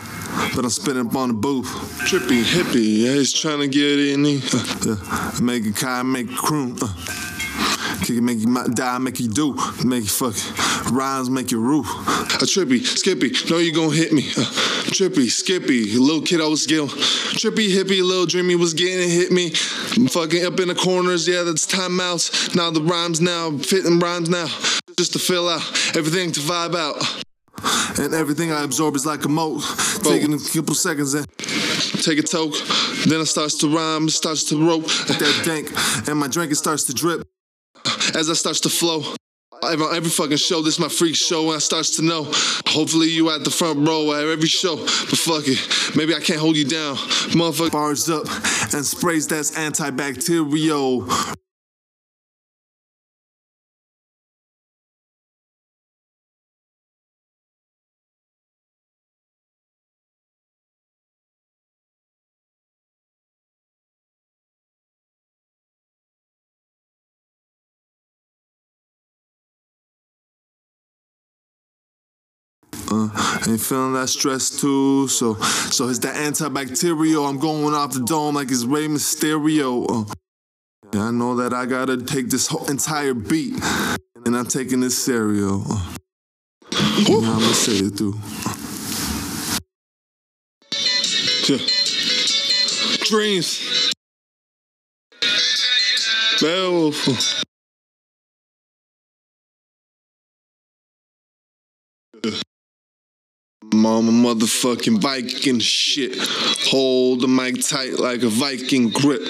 But 0.54 0.64
I'm 0.64 0.70
spinning 0.70 1.06
up 1.06 1.14
on 1.16 1.28
the 1.28 1.34
booth. 1.34 1.66
Trippy 2.08 2.42
hippie, 2.42 3.04
yeah, 3.04 3.14
he's 3.14 3.32
trying 3.32 3.60
to 3.60 3.68
get 3.68 3.98
in. 3.98 4.24
Uh, 4.24 4.96
uh, 5.36 5.40
make 5.42 5.66
a 5.66 5.72
kind, 5.72 6.12
make 6.12 6.30
a 6.30 6.34
croon. 6.34 6.76
Uh. 6.80 7.29
Kick 8.00 8.16
it, 8.16 8.22
make 8.22 8.38
you 8.38 8.64
die, 8.74 8.98
make 8.98 9.20
you 9.20 9.28
do, 9.28 9.54
make 9.84 10.02
you 10.02 10.08
fuck 10.08 10.34
rhymes, 10.90 11.30
make 11.30 11.50
you 11.50 11.60
roof. 11.60 11.86
A 11.86 12.46
trippy, 12.46 12.84
skippy, 12.84 13.30
know 13.50 13.58
you 13.58 13.72
gon' 13.72 13.92
hit 13.92 14.12
me. 14.12 14.28
Uh, 14.36 14.70
Trippy, 14.90 15.30
Skippy, 15.30 15.96
little 15.96 16.20
kid 16.20 16.40
I 16.40 16.48
was 16.48 16.66
getting. 16.66 16.88
Trippy, 16.88 17.68
hippie, 17.68 18.02
little 18.02 18.26
dreamy 18.26 18.56
was 18.56 18.74
getting 18.74 19.08
hit 19.08 19.30
me. 19.30 19.50
Fucking 19.50 20.44
up 20.44 20.58
in 20.58 20.68
the 20.68 20.74
corners, 20.74 21.28
yeah, 21.28 21.42
that's 21.42 21.64
timeouts. 21.64 22.56
Now 22.56 22.70
the 22.70 22.82
rhymes 22.82 23.20
now, 23.20 23.56
fitting 23.58 24.00
rhymes 24.00 24.28
now. 24.28 24.46
Just 24.98 25.12
to 25.12 25.18
fill 25.20 25.48
out, 25.48 25.62
everything 25.96 26.32
to 26.32 26.40
vibe 26.40 26.74
out. 26.74 27.24
And 28.00 28.14
everything 28.14 28.52
I 28.52 28.64
absorb 28.64 28.96
is 28.96 29.06
like 29.06 29.24
a 29.24 29.28
moat. 29.28 29.62
Taking 30.02 30.34
a 30.34 30.38
couple 30.38 30.74
seconds 30.74 31.14
and 31.14 31.26
take 32.02 32.18
a 32.18 32.22
toke. 32.22 32.54
Then 33.06 33.20
it 33.20 33.26
starts 33.26 33.58
to 33.58 33.68
rhyme, 33.68 34.06
it 34.06 34.10
starts 34.10 34.44
to 34.44 34.66
rope. 34.66 34.84
At 35.08 35.18
that 35.20 35.42
dank, 35.44 35.70
and 36.08 36.18
my 36.18 36.26
drink 36.26 36.50
it 36.50 36.56
starts 36.56 36.84
to 36.84 36.94
drip. 36.94 37.22
As 38.14 38.28
I 38.28 38.34
starts 38.34 38.60
to 38.60 38.68
flow. 38.68 39.02
Every, 39.62 39.86
every 39.94 40.10
fucking 40.10 40.38
show, 40.38 40.62
this 40.62 40.74
is 40.74 40.80
my 40.80 40.88
freak 40.88 41.14
show, 41.14 41.46
and 41.48 41.56
I 41.56 41.58
starts 41.58 41.96
to 41.96 42.02
know. 42.02 42.24
Hopefully 42.66 43.08
you 43.08 43.30
at 43.30 43.44
the 43.44 43.50
front 43.50 43.86
row 43.86 44.12
at 44.12 44.26
every 44.26 44.48
show, 44.48 44.76
but 44.76 45.18
fuck 45.18 45.44
it, 45.46 45.96
maybe 45.96 46.14
I 46.14 46.20
can't 46.20 46.40
hold 46.40 46.56
you 46.56 46.64
down, 46.64 46.96
motherfucker. 46.96 47.70
Bars 47.70 48.08
up 48.08 48.24
and 48.72 48.86
sprays 48.86 49.26
that's 49.26 49.50
antibacterial. 49.52 51.36
Uh, 72.92 73.08
ain't 73.48 73.60
feeling 73.60 73.92
that 73.92 74.08
stress 74.08 74.50
too, 74.50 75.06
so 75.06 75.34
so 75.70 75.88
it's 75.88 76.00
that 76.00 76.16
antibacterial. 76.16 77.28
I'm 77.28 77.38
going 77.38 77.72
off 77.72 77.92
the 77.92 78.00
dome 78.00 78.34
like 78.34 78.50
it's 78.50 78.64
Rey 78.64 78.88
Mysterio. 78.88 79.86
Uh, 79.88 80.14
yeah, 80.92 81.04
I 81.04 81.10
know 81.12 81.36
that 81.36 81.52
I 81.52 81.66
gotta 81.66 81.98
take 81.98 82.30
this 82.30 82.48
whole 82.48 82.66
entire 82.68 83.14
beat, 83.14 83.54
and 84.26 84.36
I'm 84.36 84.46
taking 84.46 84.80
this 84.80 84.98
cereal. 84.98 85.62
Uh, 85.70 85.94
I'm 86.72 87.20
gonna 87.22 87.54
say 87.54 87.76
it 87.76 87.90
through. 87.90 88.18
Yeah. 91.48 91.58
Dreams. 93.04 93.92
Beowulf. 96.40 97.44
Mama 103.62 104.10
motherfucking 104.10 105.02
Viking 105.02 105.58
shit. 105.58 106.16
Hold 106.70 107.20
the 107.20 107.28
mic 107.28 107.62
tight 107.62 107.98
like 107.98 108.22
a 108.22 108.28
Viking 108.28 108.88
grip. 108.88 109.20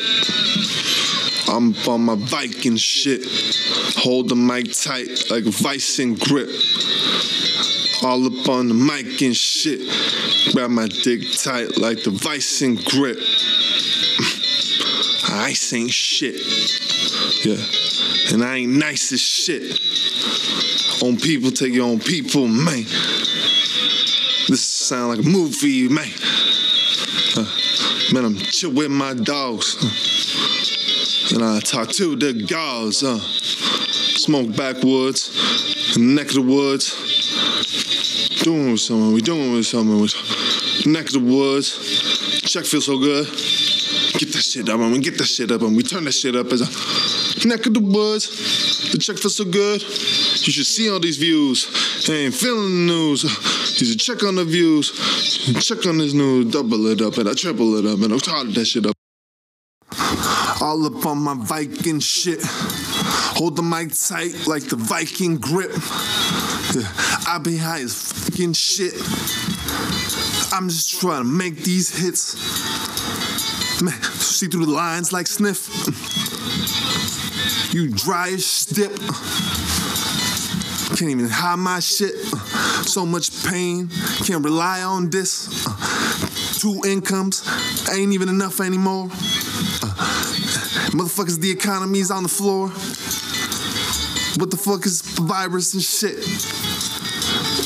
I'm 1.48 1.74
on 1.88 2.02
my 2.02 2.14
Viking 2.14 2.76
shit. 2.76 3.24
Hold 3.96 4.28
the 4.28 4.36
mic 4.36 4.72
tight 4.72 5.08
like 5.30 5.46
a 5.46 5.50
Viking 5.50 6.14
grip. 6.14 6.48
All 8.04 8.24
up 8.24 8.48
on 8.48 8.68
the 8.68 8.74
mic 8.74 9.20
and 9.20 9.36
shit. 9.36 9.80
Grab 10.52 10.70
my 10.70 10.86
dick 10.86 11.22
tight 11.32 11.76
like 11.76 12.04
the 12.04 12.10
Viking 12.10 12.76
grip. 12.76 13.18
I 15.28 15.56
ain't 15.72 15.90
shit. 15.90 16.40
Yeah. 17.44 17.56
And 18.32 18.44
I 18.44 18.58
ain't 18.58 18.72
nice 18.72 19.10
as 19.10 19.20
shit. 19.20 19.80
On 21.02 21.16
people, 21.16 21.50
take 21.50 21.74
your 21.74 21.86
own 21.86 21.98
people, 21.98 22.46
man. 22.46 22.84
Sound 24.90 25.08
like 25.08 25.24
a 25.24 25.28
movie, 25.28 25.88
man. 25.88 26.10
Uh, 27.36 27.46
man, 28.12 28.24
I'm 28.24 28.36
chill 28.36 28.72
with 28.72 28.90
my 28.90 29.14
dogs. 29.14 29.76
Uh, 29.80 31.36
and 31.36 31.44
I 31.44 31.60
talk 31.60 31.90
to 31.90 32.16
the 32.16 32.32
gods. 32.32 33.04
Uh, 33.04 33.20
smoke 33.20 34.56
backwoods, 34.56 35.96
neck 35.96 36.30
of 36.30 36.34
the 36.34 36.42
woods. 36.42 36.90
Doing 38.42 38.72
with 38.72 38.80
something, 38.80 39.12
we 39.12 39.20
doing 39.20 39.52
with. 39.52 39.72
With 39.72 40.86
neck 40.86 41.06
of 41.06 41.12
the 41.12 41.20
woods. 41.20 42.40
Check 42.50 42.64
feels 42.64 42.86
so 42.86 42.98
good. 42.98 43.26
Get 44.18 44.32
that 44.32 44.42
shit 44.42 44.68
up, 44.68 44.80
and 44.80 44.90
we 44.90 44.98
get 44.98 45.18
that 45.18 45.26
shit 45.26 45.52
up, 45.52 45.62
and 45.62 45.76
we 45.76 45.84
turn 45.84 46.02
that 46.02 46.14
shit 46.14 46.34
up 46.34 46.50
as 46.50 46.62
a 46.62 47.46
neck 47.46 47.64
of 47.64 47.74
the 47.74 47.80
woods. 47.80 48.90
The 48.90 48.98
check 48.98 49.18
feels 49.18 49.36
so 49.36 49.44
good. 49.44 49.82
You 49.82 50.52
should 50.52 50.66
see 50.66 50.90
all 50.90 50.98
these 50.98 51.16
views. 51.16 51.68
I 52.08 52.12
ain't 52.14 52.34
feeling 52.34 52.88
the 52.88 52.92
news. 52.92 53.59
You 53.80 53.86
should 53.86 54.00
check 54.00 54.22
on 54.24 54.34
the 54.34 54.44
views. 54.44 54.92
Check 55.66 55.86
on 55.86 55.96
this 55.96 56.12
news. 56.12 56.52
Double 56.52 56.86
it 56.88 57.00
up 57.00 57.16
and 57.16 57.26
I 57.26 57.32
triple 57.32 57.76
it 57.76 57.86
up 57.86 58.00
and 58.00 58.12
I 58.12 58.18
started 58.18 58.54
that 58.54 58.66
shit 58.66 58.84
up. 58.84 58.94
All 60.60 60.84
up 60.84 61.06
on 61.06 61.18
my 61.18 61.34
Viking 61.34 61.98
shit. 61.98 62.40
Hold 62.42 63.56
the 63.56 63.62
mic 63.62 63.92
tight 63.96 64.46
like 64.46 64.64
the 64.64 64.76
Viking 64.76 65.38
grip. 65.38 65.72
I 67.26 67.40
be 67.42 67.56
high 67.56 67.80
as 67.80 68.12
fucking 68.12 68.52
shit. 68.52 68.92
I'm 70.52 70.68
just 70.68 71.00
trying 71.00 71.22
to 71.22 71.28
make 71.28 71.64
these 71.64 71.96
hits. 71.96 72.34
Man, 73.80 74.02
see 74.02 74.46
through 74.46 74.66
the 74.66 74.72
lines 74.72 75.10
like 75.10 75.26
sniff. 75.26 75.70
You 77.72 77.88
dry 77.88 78.28
as 78.28 78.44
stip. 78.44 78.92
Can't 81.00 81.12
even 81.12 81.30
hide 81.30 81.58
my 81.58 81.80
shit. 81.80 82.12
Uh, 82.30 82.36
so 82.82 83.06
much 83.06 83.42
pain. 83.46 83.88
Can't 84.26 84.44
rely 84.44 84.82
on 84.82 85.08
this. 85.08 85.66
Uh, 85.66 86.58
two 86.58 86.78
incomes 86.86 87.42
ain't 87.90 88.12
even 88.12 88.28
enough 88.28 88.60
anymore. 88.60 89.06
Uh, 89.06 89.96
motherfuckers, 90.92 91.40
the 91.40 91.50
economy's 91.50 92.10
on 92.10 92.22
the 92.22 92.28
floor. 92.28 92.68
What 94.38 94.50
the 94.50 94.58
fuck 94.58 94.84
is 94.84 95.00
virus 95.00 95.72
and 95.72 95.82
shit? 95.82 96.18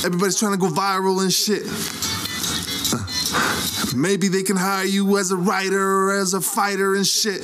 Everybody's 0.05 0.39
trying 0.39 0.53
to 0.53 0.59
go 0.59 0.69
viral 0.69 1.21
and 1.21 1.33
shit. 1.33 1.65
Maybe 3.97 4.29
they 4.29 4.45
can 4.45 4.55
hire 4.55 4.85
you 4.85 5.19
as 5.19 5.33
a 5.33 5.37
writer 5.37 5.83
or 5.83 6.15
as 6.15 6.35
a 6.35 6.41
fighter 6.41 6.95
and 6.95 7.05
shit. 7.05 7.43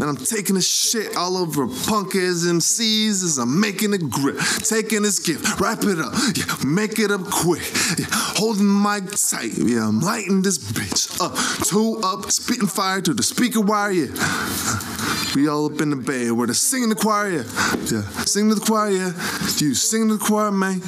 And 0.00 0.08
I'm 0.08 0.16
taking 0.16 0.54
this 0.54 0.66
shit 0.66 1.14
all 1.14 1.36
over 1.36 1.66
punkers, 1.66 2.46
MCs 2.46 3.22
as 3.22 3.36
I'm 3.36 3.60
making 3.60 3.92
a 3.92 3.98
grip. 3.98 4.38
Taking 4.60 5.02
this 5.02 5.18
gift, 5.18 5.60
wrap 5.60 5.84
it 5.84 5.98
up, 5.98 6.14
yeah, 6.34 6.44
make 6.66 6.98
it 6.98 7.10
up 7.10 7.22
quick. 7.30 7.70
Yeah, 7.98 8.06
holding 8.08 8.66
mic 8.66 9.10
tight, 9.10 9.58
yeah, 9.58 9.86
I'm 9.86 10.00
lighting 10.00 10.40
this 10.40 10.56
bitch 10.56 11.20
up. 11.20 11.36
Two 11.66 12.00
up, 12.02 12.30
spitting 12.30 12.66
fire 12.66 13.02
to 13.02 13.12
the 13.12 13.22
speaker 13.22 13.60
wire, 13.60 13.92
yeah. 13.92 15.34
We 15.34 15.48
all 15.48 15.66
up 15.66 15.80
in 15.82 15.90
the 15.90 15.96
bed 15.96 16.32
where 16.32 16.46
they 16.46 16.54
singing 16.54 16.88
the 16.88 16.94
choir, 16.94 17.30
yeah. 17.30 17.44
yeah. 17.92 18.02
Singing 18.24 18.48
to 18.50 18.54
the 18.54 18.64
choir, 18.64 18.90
yeah. 18.90 19.12
You 19.58 19.74
sing 19.74 20.08
to 20.08 20.16
the 20.16 20.24
choir, 20.24 20.50
man. 20.50 20.80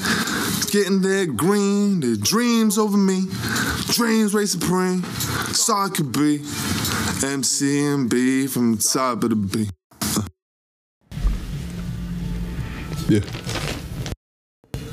Getting 0.72 1.02
there 1.02 1.26
green, 1.26 2.00
the 2.00 2.16
dreams 2.16 2.78
over 2.78 2.96
me. 2.96 3.26
Dreams 3.88 4.32
reign 4.32 4.46
supreme. 4.46 5.02
Saw 5.52 5.84
I 5.84 5.90
could 5.90 6.12
be. 6.12 6.38
MCMB 6.38 8.48
from 8.48 8.76
the 8.76 8.82
top 8.82 9.22
of 9.22 9.28
the 9.28 9.36
B. 9.36 9.68
Uh. 10.00 10.22
Yeah. 13.06 13.20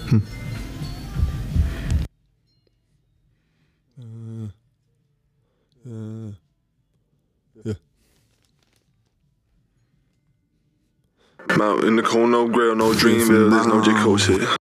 Hmm. 0.09 0.19
Uh, 4.01 4.47
uh, 5.89 6.31
yeah. 7.63 7.73
I'm 11.47 11.61
out 11.61 11.85
in 11.85 11.95
the 11.95 12.03
cold, 12.03 12.31
no 12.31 12.49
grill, 12.49 12.75
no 12.75 12.91
dreamville, 12.91 13.49
there's 13.49 13.65
no 13.65 13.81
J. 13.81 13.93
Cole 14.03 14.17
shit. 14.17 14.58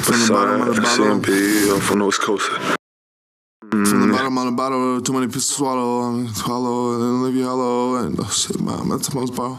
From 0.00 0.20
the 0.20 0.28
bottom 0.32 0.68
of 0.68 0.76
the 0.76 0.82
bottle. 0.82 1.04
CMP, 1.06 1.74
I'm 1.74 1.80
from 1.80 1.98
the 1.98 2.04
West 2.06 2.20
Coast. 2.20 2.46
From 3.70 3.84
the 3.84 4.06
mm. 4.06 4.12
bottom 4.12 4.38
of 4.38 4.44
the 4.46 4.52
bottle, 4.52 5.00
too 5.02 5.12
many 5.12 5.26
pieces 5.26 5.48
to 5.48 5.54
swallow, 5.54 6.26
swallow, 6.28 6.94
and 6.94 7.02
then 7.02 7.22
leave 7.24 7.34
you 7.34 7.44
hollow, 7.44 7.96
and 7.96 8.18
oh 8.18 8.30
shit, 8.30 8.60
man, 8.60 8.88
that's 8.88 9.08
the 9.08 9.14
most 9.14 9.34
borrow. 9.34 9.58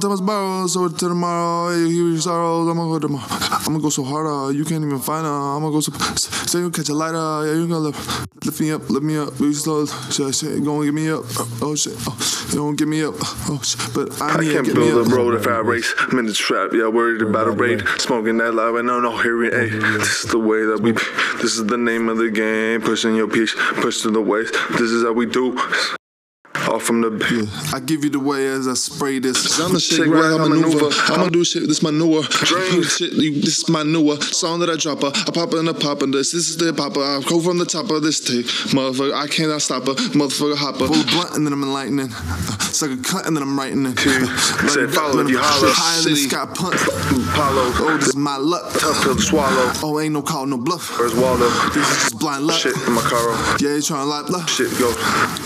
Thomas 0.00 0.20
borrow, 0.20 0.66
so 0.66 0.88
to 0.88 0.96
tomorrow, 0.96 1.74
you 1.74 1.88
hear 1.88 2.16
your 2.16 2.70
I'm 2.70 2.76
gonna 2.76 2.90
go 2.90 2.98
tomorrow. 2.98 3.26
I'm 3.30 3.64
gonna 3.64 3.80
go 3.80 3.90
so 3.90 4.02
hard, 4.02 4.26
uh, 4.26 4.48
you 4.48 4.64
can't 4.64 4.82
even 4.82 4.98
find 4.98 5.26
her. 5.26 5.32
I'm 5.32 5.60
gonna 5.60 5.72
go 5.72 5.80
so, 5.80 5.92
say 6.16 6.60
you 6.60 6.70
catch 6.70 6.88
a 6.88 6.94
lighter, 6.94 7.46
yeah, 7.46 7.52
you 7.52 7.68
gonna 7.68 7.80
lift, 7.80 8.44
lift 8.46 8.60
me 8.60 8.72
up, 8.72 8.88
lift 8.88 9.04
me 9.04 9.18
up, 9.18 9.38
we 9.38 9.52
slow, 9.52 9.84
shit, 9.84 10.34
shit, 10.34 10.64
gonna 10.64 10.86
get 10.86 10.94
me 10.94 11.10
up, 11.10 11.24
oh 11.60 11.74
shit, 11.74 11.94
oh, 12.06 12.46
you 12.48 12.56
don't 12.56 12.76
get 12.76 12.88
me 12.88 13.04
up, 13.04 13.14
oh 13.20 13.60
shit, 13.62 13.94
but 13.94 14.20
I, 14.22 14.34
I 14.34 14.40
need 14.40 14.52
can't 14.52 14.66
get 14.66 14.76
me 14.76 14.86
build 14.86 15.06
up. 15.06 15.12
a 15.12 15.16
road 15.16 15.34
if 15.34 15.46
I 15.46 15.58
race. 15.58 15.94
I'm 15.98 16.18
in 16.18 16.26
the 16.26 16.32
trap, 16.32 16.70
yeah, 16.72 16.88
worried 16.88 17.22
about 17.22 17.46
a 17.46 17.50
raid. 17.50 17.86
Smoking 17.98 18.38
that 18.38 18.54
loud 18.54 18.76
and 18.76 18.86
no, 18.86 19.00
no 19.00 19.18
hearing 19.18 19.52
aid. 19.52 19.72
This 20.00 20.24
is 20.24 20.30
the 20.30 20.38
way 20.38 20.64
that 20.64 20.80
we, 20.80 20.92
this 21.42 21.56
is 21.58 21.66
the 21.66 21.76
name 21.76 22.08
of 22.08 22.16
the 22.16 22.30
game. 22.30 22.80
Pushing 22.80 23.14
your 23.14 23.28
peach, 23.28 23.54
push 23.76 24.00
to 24.02 24.10
the 24.10 24.22
waist. 24.22 24.54
This 24.70 24.90
is 24.90 25.02
how 25.04 25.12
we 25.12 25.26
do. 25.26 25.58
Off 26.54 26.82
from 26.82 27.00
the. 27.00 27.10
Yeah, 27.30 27.76
I 27.76 27.80
give 27.80 28.04
you 28.04 28.10
the 28.10 28.18
way 28.18 28.46
as 28.46 28.68
I 28.68 28.74
spray 28.74 29.18
this. 29.18 29.58
I'm 29.60 29.74
a 29.74 29.80
shake 29.80 30.06
right, 30.06 30.34
I 30.34 30.48
maneuver. 30.48 30.90
I'ma 31.12 31.28
do 31.28 31.44
shit, 31.44 31.66
this 31.66 31.82
my 31.82 31.90
newer. 31.90 32.22
Shit, 32.22 33.12
you, 33.12 33.40
this 33.40 33.58
is 33.60 33.68
my 33.68 33.82
newer 33.82 34.16
song 34.20 34.60
that 34.60 34.68
I 34.68 34.76
drop 34.76 35.02
her. 35.02 35.12
I 35.14 35.30
pop 35.30 35.52
her 35.52 35.58
and 35.58 35.68
I 35.68 35.72
pop 35.72 36.02
in 36.02 36.10
this. 36.10 36.32
This 36.32 36.48
is 36.48 36.56
the 36.56 36.72
popper. 36.72 37.00
I 37.00 37.22
go 37.26 37.40
from 37.40 37.58
the 37.58 37.64
top 37.64 37.90
of 37.90 38.02
this 38.02 38.20
tape. 38.20 38.46
Motherfucker, 38.74 39.14
I 39.14 39.26
cannot 39.28 39.62
stop 39.62 39.86
her. 39.86 39.94
Motherfucker, 39.94 40.56
hopper. 40.56 40.84
A 40.84 40.88
blunt 40.88 41.36
and 41.36 41.46
then 41.46 41.52
I'm 41.52 41.62
enlightening. 41.62 42.10
Suck 42.70 42.90
a 42.90 42.96
cut 43.02 43.26
and 43.26 43.36
then 43.36 43.42
I'm 43.42 43.58
writing 43.58 43.86
it. 43.86 43.98
Said 43.98 44.90
follow 44.90 45.22
if 45.22 45.30
you 45.30 45.38
holler. 45.38 45.70
High 45.72 45.98
in 46.02 46.10
the 46.10 46.16
sky 46.16 46.46
punt. 46.46 46.74
Apollo. 47.30 47.72
Oh, 47.78 47.96
this 47.96 48.08
is 48.08 48.16
my 48.16 48.36
luck. 48.36 48.72
Tough 48.74 49.02
pill 49.02 49.16
to 49.16 49.22
swallow. 49.22 49.72
Oh, 49.82 50.00
ain't 50.00 50.14
no 50.14 50.22
call, 50.22 50.46
no 50.46 50.58
bluff. 50.58 50.98
Where's 50.98 51.14
Waldo? 51.14 51.48
This 51.70 51.88
is 51.88 52.10
just 52.10 52.18
blind 52.18 52.46
luck. 52.46 52.58
Shit 52.60 52.76
in 52.86 52.92
my 52.92 53.02
car. 53.02 53.32
Yeah, 53.60 53.74
you 53.76 53.82
trying 53.82 54.04
to 54.04 54.10
light 54.10 54.30
up. 54.30 54.48
Shit, 54.48 54.70
go. 54.78 54.90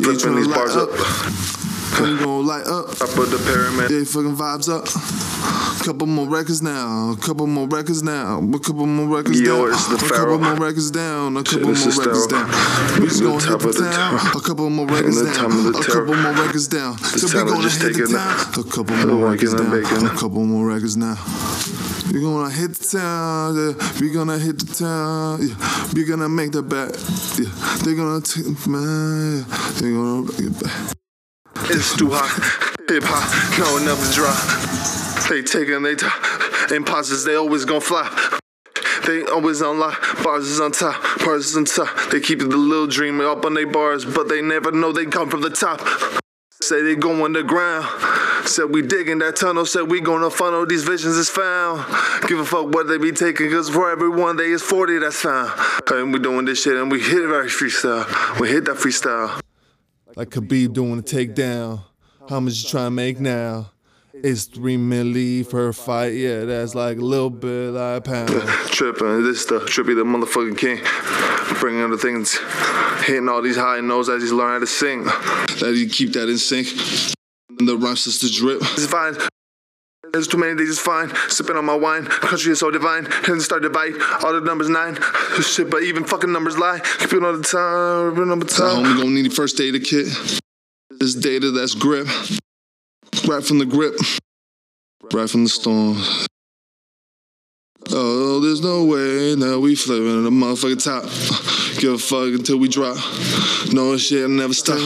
Yeah, 0.00 0.12
you 0.12 0.18
trying 0.18 0.36
these 0.36 0.48
to 0.48 0.52
light 0.52 0.76
up. 0.76 0.93
You 0.94 2.18
gonna 2.18 2.40
light 2.40 2.66
up. 2.66 2.90
Top 2.96 3.16
of 3.16 3.30
the 3.30 3.38
pyramid. 3.46 3.90
Yeah, 3.90 4.04
fucking 4.04 4.36
vibes 4.36 4.68
up. 4.68 4.84
Couple 5.84 6.06
more 6.06 6.26
records 6.26 6.62
now. 6.62 7.14
Couple 7.20 7.46
more 7.46 7.68
records 7.68 8.02
now. 8.02 8.40
A 8.40 8.58
couple 8.58 8.86
more 8.86 9.16
records 9.18 9.40
Yo, 9.40 9.68
down. 9.68 9.70
the 9.70 10.04
a 10.04 10.08
couple 10.08 10.38
more 10.38 10.56
records 10.56 10.90
down. 10.90 11.36
A 11.36 11.44
couple 11.44 11.74
more 11.74 11.74
records 11.74 12.26
down. 12.26 12.48
We 13.00 13.06
just 13.08 13.22
gonna 13.22 13.40
hit 13.40 13.60
the 13.60 13.90
town. 13.92 14.14
A 14.34 14.40
couple 14.40 14.70
more 14.70 14.86
records 14.86 15.22
down. 15.22 15.34
time 15.34 15.66
of 15.66 15.72
the 15.72 15.78
A 15.78 15.84
couple 15.84 16.14
more 16.14 16.32
records 16.32 16.68
down. 16.68 16.98
So 16.98 17.26
we 17.26 17.50
gonna 17.50 17.68
hit 17.68 17.94
the 17.94 18.06
town. 18.08 18.64
A 18.64 18.70
couple 18.70 18.96
more 19.06 19.30
records 19.30 19.54
down. 19.54 20.06
A 20.06 20.10
couple 20.10 20.44
more 20.44 20.66
records 20.66 20.96
now. 20.96 21.16
We 22.14 22.20
gonna 22.20 22.48
hit 22.48 22.70
the 22.74 22.98
town, 22.98 23.56
yeah. 23.56 24.00
We 24.00 24.12
gonna 24.12 24.38
hit 24.38 24.56
the 24.60 24.72
town, 24.72 25.40
yeah. 25.42 25.92
We 25.94 26.04
gonna 26.04 26.28
make 26.28 26.52
the 26.52 26.62
bet, 26.62 26.94
yeah. 27.36 27.50
They 27.82 27.96
gonna 27.96 28.20
take 28.20 28.68
man, 28.68 29.38
yeah. 29.38 29.70
They 29.80 29.90
gonna 29.90 30.22
bring 30.22 30.46
it 30.46 30.62
back. 30.62 30.94
It's 31.70 31.96
too 31.96 32.10
hot. 32.12 32.30
Hip 32.88 33.02
hop, 33.04 33.58
no 33.58 33.78
enough 33.78 34.00
is 34.00 34.14
dry. 34.14 34.30
They 35.28 35.42
taking 35.42 35.82
they 35.82 35.96
top. 35.96 36.70
Imposters, 36.70 37.24
they 37.24 37.34
always 37.34 37.64
gonna 37.64 37.80
fly. 37.80 38.06
They 39.06 39.24
always 39.24 39.60
lie. 39.60 39.96
Bars 40.22 40.46
is 40.46 40.60
on 40.60 40.70
top, 40.70 41.02
bars 41.18 41.46
is 41.46 41.56
on 41.56 41.64
top. 41.64 42.12
They 42.12 42.20
keep 42.20 42.38
the 42.38 42.46
little 42.46 42.86
dream 42.86 43.20
up 43.22 43.44
on 43.44 43.54
they 43.54 43.64
bars, 43.64 44.04
but 44.04 44.28
they 44.28 44.40
never 44.40 44.70
know 44.70 44.92
they 44.92 45.06
come 45.06 45.28
from 45.28 45.40
the 45.40 45.50
top. 45.50 45.80
Say 46.64 46.80
they 46.80 46.96
go 46.96 47.26
underground. 47.26 47.86
Said 48.46 48.70
we 48.70 48.80
digging 48.80 49.18
that 49.18 49.36
tunnel. 49.36 49.66
Said 49.66 49.90
we 49.90 50.00
gonna 50.00 50.30
funnel 50.30 50.64
these 50.64 50.82
visions 50.82 51.14
is 51.16 51.28
found. 51.28 51.84
Give 52.26 52.38
a 52.38 52.44
fuck 52.46 52.74
what 52.74 52.88
they 52.88 52.96
be 52.96 53.12
taking, 53.12 53.50
cause 53.50 53.68
for 53.68 53.90
every 53.90 54.08
one 54.08 54.38
day 54.38 54.46
is 54.46 54.62
40 54.62 54.98
that's 54.98 55.20
found. 55.20 55.52
And 55.90 56.10
we 56.10 56.18
doing 56.18 56.46
this 56.46 56.62
shit 56.62 56.76
and 56.76 56.90
we 56.90 57.00
hit 57.00 57.18
it 57.18 57.26
right 57.26 57.50
freestyle. 57.50 58.40
We 58.40 58.48
hit 58.48 58.64
that 58.64 58.76
freestyle. 58.76 59.38
Like 60.16 60.30
Khabib 60.30 60.72
doing 60.72 60.98
a 60.98 61.02
takedown. 61.02 61.82
How 62.30 62.40
much 62.40 62.62
you 62.62 62.70
trying 62.70 62.86
to 62.86 62.90
make 62.92 63.20
now? 63.20 63.70
It's 64.14 64.44
three 64.44 64.78
milli 64.78 65.44
for 65.44 65.68
a 65.68 65.74
fight. 65.74 66.14
Yeah, 66.14 66.44
that's 66.44 66.74
like 66.74 66.96
a 66.96 67.02
little 67.02 67.28
bit 67.28 67.72
like 67.72 67.98
a 67.98 68.00
pound. 68.00 68.30
Tripping, 68.70 69.22
this 69.22 69.44
the 69.44 69.60
trippy, 69.60 69.94
the 69.94 70.04
motherfucking 70.04 70.56
king. 70.56 70.78
Bringing 71.64 71.88
the 71.88 71.96
things, 71.96 72.36
hitting 73.06 73.26
all 73.26 73.40
these 73.40 73.56
high 73.56 73.80
notes 73.80 74.10
as 74.10 74.20
he's 74.20 74.32
learning 74.32 74.52
how 74.52 74.58
to 74.58 74.66
sing. 74.66 75.04
That 75.04 75.72
you 75.74 75.88
keep 75.88 76.12
that 76.12 76.28
in 76.28 76.36
sync. 76.36 76.68
And 77.58 77.66
the 77.66 77.78
rhymes 77.78 78.04
just 78.04 78.20
to 78.20 78.30
drip. 78.30 78.60
It's 78.60 78.84
fine. 78.84 79.14
There's 80.12 80.28
too 80.28 80.36
many, 80.36 80.52
they 80.52 80.66
just 80.66 80.82
fine. 80.82 81.10
Sipping 81.30 81.56
on 81.56 81.64
my 81.64 81.74
wine, 81.74 82.04
country 82.04 82.52
is 82.52 82.58
so 82.58 82.70
divine. 82.70 83.08
And 83.28 83.40
start 83.40 83.62
to 83.62 83.70
bite, 83.70 83.94
all 84.22 84.34
the 84.34 84.42
numbers 84.42 84.68
nine. 84.68 84.98
Shit, 85.40 85.70
but 85.70 85.82
even 85.84 86.04
fucking 86.04 86.30
numbers 86.30 86.58
lie. 86.58 86.80
Keep 86.98 87.14
it 87.14 87.24
all 87.24 87.34
the 87.34 87.42
time, 87.42 88.30
on 88.30 88.38
the 88.40 88.44
time. 88.44 88.84
Homie 88.84 88.98
gonna 88.98 89.08
need 89.08 89.24
the 89.24 89.30
first 89.30 89.56
data 89.56 89.80
kit. 89.80 90.08
This 90.90 91.14
data 91.14 91.50
that's 91.50 91.74
grip. 91.74 92.08
Right 93.26 93.42
from 93.42 93.58
the 93.58 93.64
grip. 93.64 93.94
Right 95.14 95.30
from 95.30 95.44
the 95.44 95.48
storm. 95.48 95.96
Oh, 97.96 98.40
there's 98.40 98.60
no 98.60 98.82
way 98.84 99.36
that 99.36 99.60
we 99.60 99.76
flipping 99.76 100.24
the 100.24 100.30
motherfucking 100.30 100.82
top. 100.82 101.04
Give 101.80 101.92
a 101.94 101.98
fuck 101.98 102.34
until 102.34 102.56
we 102.58 102.66
drop. 102.68 102.96
No 103.72 103.96
shit'll 103.96 104.28
never 104.30 104.52
stop. 104.54 104.78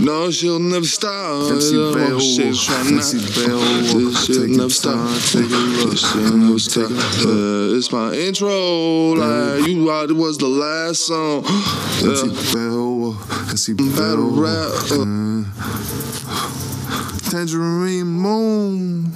No 0.00 0.30
shit'll 0.32 0.58
never 0.58 0.84
stop. 0.84 1.52
MC 1.52 1.76
Bell, 1.94 2.18
shit's 2.18 2.64
trying 2.64 2.94
MC 2.94 3.18
Bell, 3.46 3.60
This 3.60 4.26
shit 4.26 4.50
never 4.50 4.68
stop. 4.70 4.94
time, 4.94 5.20
take 5.20 5.50
a 5.50 5.54
look. 5.54 5.90
This 5.92 6.00
shit 6.12 6.34
never 6.34 6.58
stop. 6.58 6.90
Uh, 6.90 7.76
it's 7.76 7.92
my 7.92 8.12
intro. 8.14 9.12
Like 9.14 9.66
you 9.68 9.90
out, 9.92 10.10
it 10.10 10.16
was 10.16 10.36
the 10.38 10.48
last 10.48 11.06
song. 11.06 11.44
MC 12.02 12.26
Yeah. 12.26 12.52
Bell, 12.52 13.16
MC 13.50 13.72
Battle 13.74 14.30
Bell. 14.30 14.42
rap. 14.42 14.72
uh, 14.90 15.44
Tangerine 17.30 18.06
moon, 18.06 19.12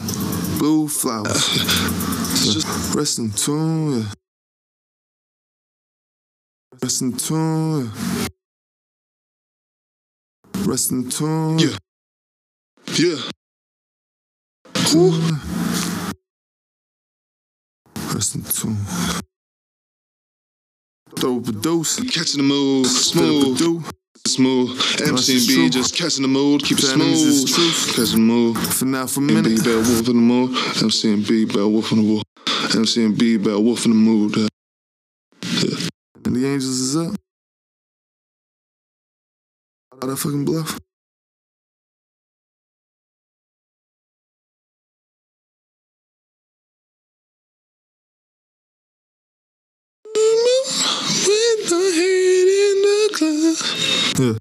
blue 0.59 0.87
flowers. 0.89 2.15
Rest 2.49 3.19
in 3.19 3.31
tune, 3.31 3.99
yeah. 3.99 4.05
Rest 6.83 7.03
in 7.03 7.13
tune, 7.13 7.85
yeah. 7.85 8.27
Rest 10.65 10.91
in 10.91 11.11
tune. 11.11 11.59
Yeah. 11.59 11.77
Yeah. 12.97 13.17
Ooh. 14.95 15.21
Rest 18.15 18.35
in 18.35 18.43
tune. 18.45 18.79
Throw 21.19 21.37
a 21.37 21.53
dose. 21.53 22.01
Catching 22.11 22.39
the 22.39 22.45
mood, 22.45 22.87
smooth, 22.87 23.59
do. 23.59 23.85
smooth. 24.27 24.71
MC 25.07 25.37
and 25.37 25.47
B 25.49 25.69
just 25.69 25.95
catching 25.95 26.23
the 26.23 26.29
mood, 26.29 26.63
keep 26.63 26.79
it 26.79 26.85
smooth. 26.85 27.47
the. 27.47 27.93
Catching 27.95 28.27
the 28.27 28.33
mood. 28.33 28.57
For 28.57 28.87
now, 28.87 29.07
for 29.07 29.21
a 29.21 29.25
minute. 29.25 29.63
Beowulf 29.63 30.01
in 30.01 30.05
the 30.07 30.13
mood. 30.15 30.57
MC 30.83 31.13
and 31.13 31.27
B 31.27 31.45
Beowulf 31.45 31.93
in 31.93 31.99
the 31.99 32.05
mood. 32.05 32.23
MC 32.75 33.05
and 33.05 33.17
B 33.19 33.37
Beowulf 33.37 33.85
in 33.85 33.91
the 33.93 33.97
mood. 33.97 34.37
Uh, 34.39 34.49
And 36.25 36.37
the 36.37 36.47
Angels 36.47 36.79
is 36.79 36.97
up. 36.97 37.15
All 39.93 40.09
that 40.09 40.17
fucking 40.17 40.45
bluff. 40.45 40.79
With 51.27 51.69
the 51.71 51.83
head 51.99 52.49
in 52.69 52.77
the 52.87 52.99
clouds. 53.17 53.63
Yeah. 54.19 54.39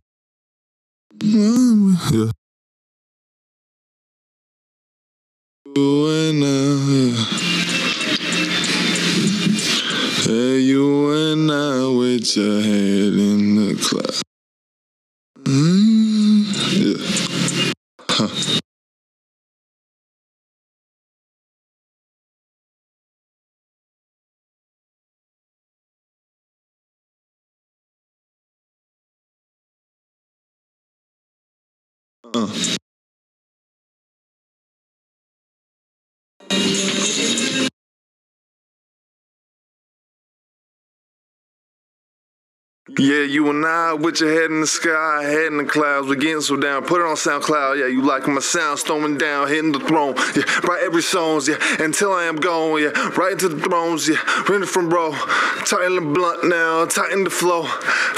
Yeah. 2.12 2.32
You 5.76 6.08
and 6.10 6.44
I. 6.44 7.57
Hey, 10.28 10.60
you 10.60 11.10
and 11.14 11.50
I 11.50 11.88
with 11.88 12.36
your 12.36 12.62
head 12.62 13.14
in 13.16 13.56
the 13.56 13.76
clouds. 13.82 14.22
Mm, 15.46 16.44
yeah. 16.76 17.44
Huh. 18.10 18.60
Uh. 32.34 32.77
Yeah, 43.00 43.22
you 43.22 43.48
and 43.52 43.64
I 43.64 43.94
with 43.94 44.22
your 44.22 44.34
head 44.34 44.50
in 44.50 44.62
the 44.62 44.66
sky, 44.66 45.24
head 45.24 45.48
in 45.52 45.58
the 45.58 45.66
clouds. 45.66 46.08
We're 46.08 46.16
getting 46.16 46.42
so 46.42 46.56
down. 46.56 46.84
Put 46.84 47.00
it 47.00 47.06
on 47.06 47.16
SoundCloud. 47.16 47.80
Yeah, 47.80 47.86
you 47.86 48.02
like 48.02 48.28
my 48.28 48.40
sound 48.40 48.80
storming 48.80 49.20
down, 49.20 49.48
hitting 49.50 49.72
the 49.72 49.80
throne. 49.80 50.16
Yeah, 50.36 50.44
right 50.66 50.82
every 50.82 51.04
songs. 51.04 51.48
Yeah, 51.48 51.58
until 51.78 52.12
I 52.12 52.24
am 52.24 52.38
gone. 52.38 52.82
Yeah, 52.82 52.90
right 53.16 53.34
into 53.34 53.50
the 53.50 53.60
thrones. 53.62 54.08
Yeah, 54.08 54.18
right 54.50 54.68
from 54.68 54.90
bro. 54.90 55.12
Tighten 55.66 55.96
the 55.96 56.02
blunt 56.02 56.46
now, 56.46 56.86
tighten 56.86 57.24
the 57.24 57.30
flow. 57.30 57.68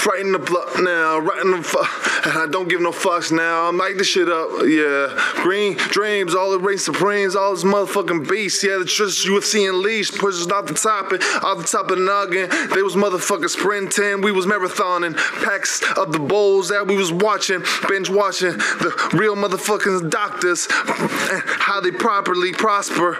Right 0.05 0.21
in 0.21 0.31
the 0.31 0.39
blunt 0.39 0.83
now, 0.83 1.19
right 1.19 1.43
the 1.43 1.61
fu- 1.61 2.29
And 2.29 2.37
I 2.37 2.47
don't 2.47 2.69
give 2.69 2.79
no 2.79 2.91
fucks 2.91 3.33
now. 3.33 3.67
I'm 3.67 3.77
like 3.77 3.97
this 3.97 4.07
shit 4.07 4.29
up. 4.29 4.49
Yeah, 4.65 5.13
green 5.43 5.75
dreams, 5.75 6.33
all 6.33 6.51
the 6.51 6.59
race 6.59 6.85
supremes, 6.85 7.35
all 7.35 7.53
this 7.53 7.65
motherfucking 7.65 8.29
beast. 8.29 8.63
Yeah, 8.63 8.77
the 8.77 8.85
trust 8.85 9.25
UFC 9.25 9.67
unleashed 9.67 10.17
pushes 10.17 10.47
off 10.47 10.67
the 10.67 10.73
top 10.73 11.11
and 11.11 11.21
off 11.43 11.57
the 11.57 11.63
top 11.65 11.91
of 11.91 11.97
the 11.97 12.03
noggin. 12.05 12.49
They 12.73 12.81
was 12.81 12.95
motherfucking 12.95 13.49
sprinting, 13.49 14.21
we 14.21 14.31
was 14.31 14.45
marathon 14.69 15.01
marathoning 15.01 15.15
packs 15.43 15.81
of 15.97 16.11
the 16.11 16.19
bowls 16.19 16.69
that 16.69 16.87
we 16.87 16.95
was 16.95 17.11
watching, 17.11 17.63
binge 17.87 18.09
watching 18.09 18.51
the 18.51 19.09
real 19.13 19.35
motherfucking 19.35 20.09
doctors, 20.09 20.67
and 20.69 21.41
how 21.45 21.79
they 21.79 21.91
properly 21.91 22.51
prosper. 22.51 23.17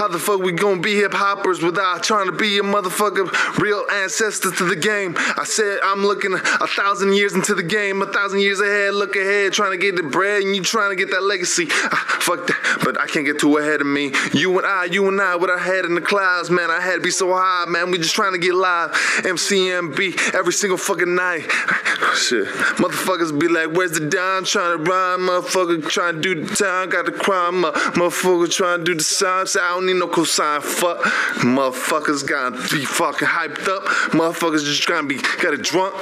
How 0.00 0.08
the 0.08 0.18
fuck 0.18 0.40
we 0.40 0.52
gonna 0.52 0.80
be 0.80 0.94
hip 0.94 1.12
hoppers 1.12 1.62
without 1.62 2.02
trying 2.02 2.26
to 2.26 2.32
be 2.32 2.58
a 2.58 2.62
motherfucking 2.62 3.58
real 3.58 3.84
ancestor 3.92 4.50
to 4.50 4.64
the 4.64 4.76
game? 4.76 5.14
I 5.16 5.44
said 5.44 5.78
I'm 5.82 6.02
looking 6.02 6.34
a 6.34 6.66
thousand 6.66 7.14
years 7.14 7.34
into 7.34 7.54
the 7.54 7.62
game, 7.62 8.00
a 8.02 8.06
thousand 8.06 8.40
years 8.40 8.60
ahead. 8.60 8.94
Look 8.94 9.16
ahead, 9.16 9.52
trying 9.52 9.72
to 9.72 9.76
get 9.76 9.96
the 9.96 10.02
bread, 10.02 10.42
and 10.42 10.56
you 10.56 10.62
trying 10.62 10.90
to 10.90 10.96
get 10.96 11.10
that 11.10 11.22
legacy. 11.22 11.68
Ah, 11.70 12.18
fuck 12.20 12.46
that, 12.46 12.78
but 12.84 12.98
I 13.00 13.06
can't 13.06 13.26
get 13.26 13.40
too 13.40 13.58
ahead 13.58 13.80
of 13.80 13.86
me. 13.86 14.12
You 14.32 14.56
and 14.56 14.66
I, 14.66 14.86
you 14.86 15.06
and 15.08 15.20
I, 15.20 15.36
with 15.36 15.50
our 15.50 15.58
head 15.58 15.84
in 15.84 15.94
the 15.94 16.00
clouds, 16.00 16.50
man. 16.50 16.70
I 16.70 16.80
had 16.80 16.94
to 16.94 17.00
be 17.00 17.10
so 17.10 17.32
high, 17.34 17.66
man. 17.68 17.90
We 17.90 17.98
just 17.98 18.14
trying 18.14 18.32
to 18.32 18.38
get 18.38 18.54
live. 18.54 18.92
MCMB 18.92 20.34
every 20.34 20.52
single 20.52 20.78
fucking 20.80 21.14
night. 21.14 21.42
Shit, 22.16 22.46
motherfuckers 22.80 23.38
be 23.38 23.48
like, 23.48 23.68
"Where's 23.68 23.92
the 23.92 24.00
dime?" 24.00 24.44
Trying 24.44 24.78
to 24.78 24.90
rhyme, 24.90 25.20
motherfucker. 25.20 25.88
Trying 25.88 26.16
to 26.16 26.20
do 26.20 26.44
the 26.44 26.54
time, 26.54 26.88
got 26.88 27.06
the 27.06 27.12
crime, 27.12 27.64
uh, 27.64 27.72
motherfucker. 27.72 28.50
Trying 28.50 28.78
to 28.80 28.84
do 28.84 28.94
the 28.94 29.04
sign. 29.04 29.46
Say 29.46 29.60
I 29.60 29.70
don't 29.74 29.86
need 29.86 29.96
no 29.96 30.08
cosign. 30.08 30.62
Fuck, 30.62 30.98
motherfuckers 31.44 32.26
gotta 32.26 32.56
be 32.74 32.84
fucking 32.84 33.28
hyped 33.28 33.68
up. 33.68 33.84
Motherfuckers 34.12 34.64
just 34.64 34.82
trying 34.82 35.08
to 35.08 35.14
be 35.14 35.20
got 35.40 35.54
it 35.54 35.62
drunk. 35.62 35.94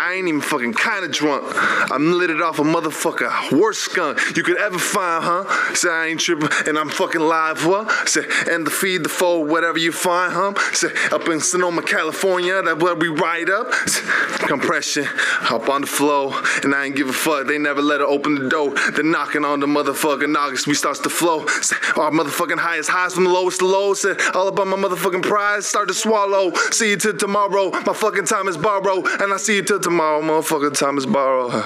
I 0.00 0.14
ain't 0.16 0.28
even 0.28 0.40
fucking 0.40 0.74
kinda 0.74 1.08
drunk. 1.08 1.44
I'm 1.90 2.18
lit 2.18 2.30
it 2.30 2.42
off 2.42 2.58
a 2.58 2.62
motherfucker 2.62 3.52
worst 3.52 3.80
skunk 3.80 4.18
you 4.36 4.42
could 4.42 4.56
ever 4.56 4.78
find, 4.78 5.24
huh? 5.24 5.74
Say 5.74 5.88
I 5.88 6.06
ain't 6.06 6.20
tripping 6.20 6.48
and 6.66 6.78
I'm 6.78 6.88
fucking 6.88 7.20
live, 7.20 7.66
what? 7.66 8.08
Say 8.08 8.22
and 8.50 8.66
the 8.66 8.70
feed, 8.70 9.04
the 9.04 9.08
fold, 9.08 9.48
whatever 9.48 9.78
you 9.78 9.92
find, 9.92 10.32
huh? 10.32 10.54
Say 10.72 10.88
up 11.12 11.28
in 11.28 11.40
Sonoma, 11.40 11.82
California, 11.82 12.60
that 12.62 12.78
where 12.78 12.94
we 12.94 13.08
ride 13.08 13.50
up. 13.50 13.72
Compression, 14.46 15.06
up 15.50 15.68
on 15.68 15.82
the 15.82 15.86
flow, 15.86 16.32
and 16.62 16.74
I 16.74 16.86
ain't 16.86 16.96
give 16.96 17.08
a 17.08 17.12
fuck. 17.12 17.46
They 17.46 17.58
never 17.58 17.82
let 17.82 18.00
her 18.00 18.06
open 18.06 18.34
the 18.34 18.48
door. 18.48 18.74
They're 18.92 19.04
knocking 19.04 19.44
on 19.44 19.60
the 19.60 19.66
motherfucking 19.66 20.36
August. 20.36 20.66
We 20.66 20.74
starts 20.74 21.00
to 21.00 21.10
flow. 21.10 21.40
Our 21.40 22.10
motherfucking 22.10 22.58
highest 22.58 22.90
highs 22.90 23.14
from 23.14 23.24
the 23.24 23.30
lowest 23.30 23.60
to 23.60 23.66
lows. 23.66 24.02
Say, 24.02 24.14
all 24.34 24.48
about 24.48 24.66
my 24.66 24.76
motherfucking 24.76 25.22
prize. 25.22 25.66
Start 25.66 25.88
to 25.88 25.94
swallow. 25.94 26.52
See 26.70 26.90
you 26.90 26.96
till 26.96 27.16
tomorrow. 27.16 27.70
My 27.70 27.92
fucking 27.92 28.26
time 28.26 28.48
is 28.48 28.56
borrowed, 28.56 29.06
and 29.20 29.32
I 29.32 29.36
see 29.36 29.56
you 29.56 29.62
till 29.62 29.80
tomorrow. 29.80 30.22
Motherfucking 30.22 30.78
time 30.78 30.98
is 30.98 31.06
borrowed. 31.06 31.64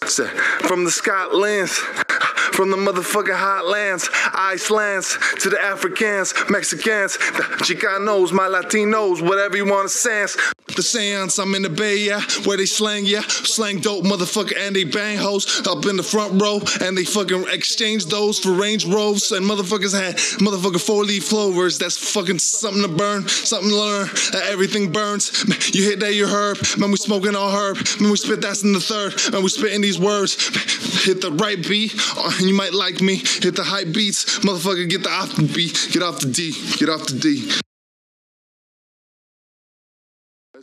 From 0.00 0.84
the 0.84 0.90
Scotlands, 0.90 1.78
from 2.52 2.70
the 2.70 2.76
motherfucking 2.76 3.36
hotlands, 3.36 4.08
Icelands 4.34 5.18
to 5.40 5.50
the 5.50 5.60
Africans, 5.60 6.34
Mexicans, 6.48 7.16
the 7.16 7.42
Chicanos, 7.64 8.32
my 8.32 8.46
Latinos, 8.48 9.22
whatever 9.22 9.56
you 9.56 9.64
want 9.64 9.88
to 9.88 9.94
sense. 9.94 10.36
The 10.76 10.82
seance, 10.82 11.38
I'm 11.38 11.54
in 11.56 11.62
the 11.62 11.68
Bay, 11.68 11.98
yeah, 11.98 12.20
where 12.44 12.56
they 12.56 12.66
slang, 12.66 13.04
yeah, 13.04 13.22
slang 13.22 13.80
dope, 13.80 14.04
motherfucker, 14.04 14.56
and 14.56 14.74
they 14.74 14.84
bang 14.84 15.18
hoes 15.18 15.66
up 15.66 15.84
in 15.86 15.96
the 15.96 16.02
front 16.02 16.40
row, 16.40 16.60
and 16.80 16.96
they 16.96 17.04
fucking 17.04 17.46
exchange 17.50 18.06
those 18.06 18.38
for 18.38 18.52
Range 18.52 18.86
Rovers, 18.86 19.32
and 19.32 19.44
motherfuckers 19.44 19.98
had 19.98 20.16
motherfucking 20.38 20.80
four 20.80 21.04
leaf 21.04 21.28
clovers. 21.28 21.78
That's 21.78 21.98
fucking 22.12 22.38
something 22.38 22.82
to 22.82 22.88
burn, 22.88 23.26
something 23.28 23.70
to 23.70 23.76
learn. 23.76 24.08
Uh, 24.32 24.40
everything 24.44 24.92
burns. 24.92 25.44
You 25.74 25.84
hit 25.84 26.00
that, 26.00 26.14
you 26.14 26.26
herb. 26.26 26.58
Man, 26.78 26.90
we 26.90 26.96
smoking 26.96 27.34
on 27.34 27.52
herb. 27.52 27.76
Man, 28.00 28.10
we 28.10 28.16
spit 28.16 28.40
that's 28.40 28.62
in 28.62 28.72
the 28.72 28.80
third. 28.80 29.14
Man, 29.32 29.42
we 29.42 29.48
spitting 29.48 29.80
these 29.80 29.98
words. 29.98 30.34
Hit 31.04 31.20
the 31.20 31.32
right 31.32 31.60
beat, 31.66 31.94
uh, 32.16 32.30
and 32.40 32.48
you 32.48 32.54
might 32.54 32.72
like 32.72 33.00
me. 33.00 33.16
Hit 33.16 33.54
the 33.54 33.62
hype 33.64 33.92
beats, 33.92 34.40
motherfucker. 34.40 34.88
Get 34.88 35.02
the 35.02 35.10
off 35.10 35.36
the 35.36 35.42
beat. 35.42 35.90
Get 35.92 36.02
off 36.02 36.20
the 36.20 36.28
D. 36.28 36.52
Get 36.78 36.88
off 36.88 37.06
the 37.06 37.18
D. 37.18 37.52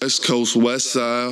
West 0.01 0.25
Coast, 0.25 0.55
West 0.55 0.91
Side. 0.91 1.31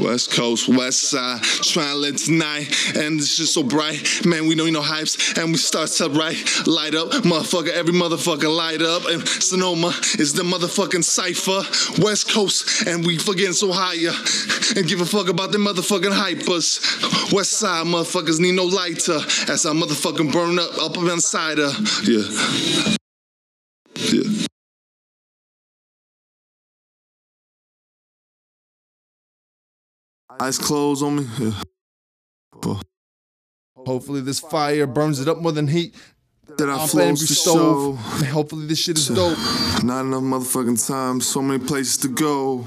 West 0.00 0.32
Coast, 0.32 0.68
West 0.68 1.10
Side, 1.10 1.42
trying 1.42 2.02
to 2.02 2.12
tonight, 2.12 2.66
and 2.96 3.18
it's 3.20 3.36
just 3.36 3.54
so 3.54 3.62
bright. 3.62 4.24
Man, 4.24 4.46
we 4.46 4.54
know 4.54 4.64
you 4.64 4.72
know 4.72 4.82
hypes, 4.82 5.38
and 5.38 5.52
we 5.52 5.58
start 5.58 5.88
to 5.90 6.08
right, 6.10 6.36
light 6.66 6.94
up, 6.94 7.10
motherfucker, 7.24 7.70
every 7.70 7.92
motherfucker 7.92 8.54
light 8.54 8.82
up. 8.82 9.06
And 9.06 9.26
Sonoma 9.26 9.88
is 10.18 10.32
the 10.34 10.42
motherfucking 10.42 11.04
cipher, 11.04 11.62
West 12.02 12.30
Coast, 12.30 12.86
and 12.86 13.06
we 13.06 13.18
fucking 13.18 13.52
so 13.52 13.72
higher, 13.72 14.12
and 14.76 14.88
give 14.88 15.00
a 15.00 15.06
fuck 15.06 15.28
about 15.28 15.52
the 15.52 15.58
motherfucking 15.58 16.12
hypers. 16.12 17.32
West 17.32 17.52
Side 17.52 17.86
motherfuckers 17.86 18.40
need 18.40 18.54
no 18.54 18.64
lighter, 18.64 19.18
as 19.48 19.66
I 19.66 19.72
motherfucking 19.72 20.32
burn 20.32 20.58
up 20.58 20.78
up 20.78 20.96
inside 20.96 21.58
her. 21.58 21.72
Yeah. 22.04 22.96
Yeah. 23.96 24.43
Eyes 30.40 30.58
closed 30.58 31.02
on 31.02 31.16
me. 31.16 31.26
Yeah. 31.38 32.80
Hopefully 33.76 34.20
this 34.20 34.40
fire 34.40 34.86
burns 34.86 35.20
it 35.20 35.28
up 35.28 35.38
more 35.38 35.52
than 35.52 35.68
heat. 35.68 35.94
That 36.58 36.68
I 36.68 36.86
flows 36.86 37.20
to 37.20 37.26
to 37.26 37.34
stove. 37.34 37.98
show. 37.98 38.26
Hopefully 38.26 38.66
this 38.66 38.78
shit 38.78 38.98
is 38.98 39.08
dope. 39.08 39.38
Not 39.82 40.02
enough 40.02 40.22
motherfucking 40.22 40.86
time, 40.86 41.20
so 41.20 41.42
many 41.42 41.64
places 41.64 41.96
to 41.98 42.08
go. 42.08 42.66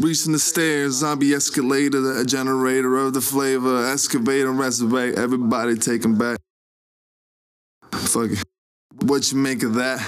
Reaching 0.00 0.32
the 0.32 0.38
stairs, 0.38 0.94
zombie 0.94 1.34
escalator, 1.34 2.00
the 2.00 2.24
generator 2.24 2.96
of 2.98 3.14
the 3.14 3.20
flavor, 3.20 3.86
excavator, 3.86 4.52
reservoir, 4.52 5.12
everybody 5.16 5.76
taking 5.76 6.16
back. 6.16 6.38
Fuck 7.92 8.30
it. 8.30 8.44
What 9.02 9.30
you 9.30 9.38
make 9.38 9.62
of 9.62 9.74
that? 9.74 10.00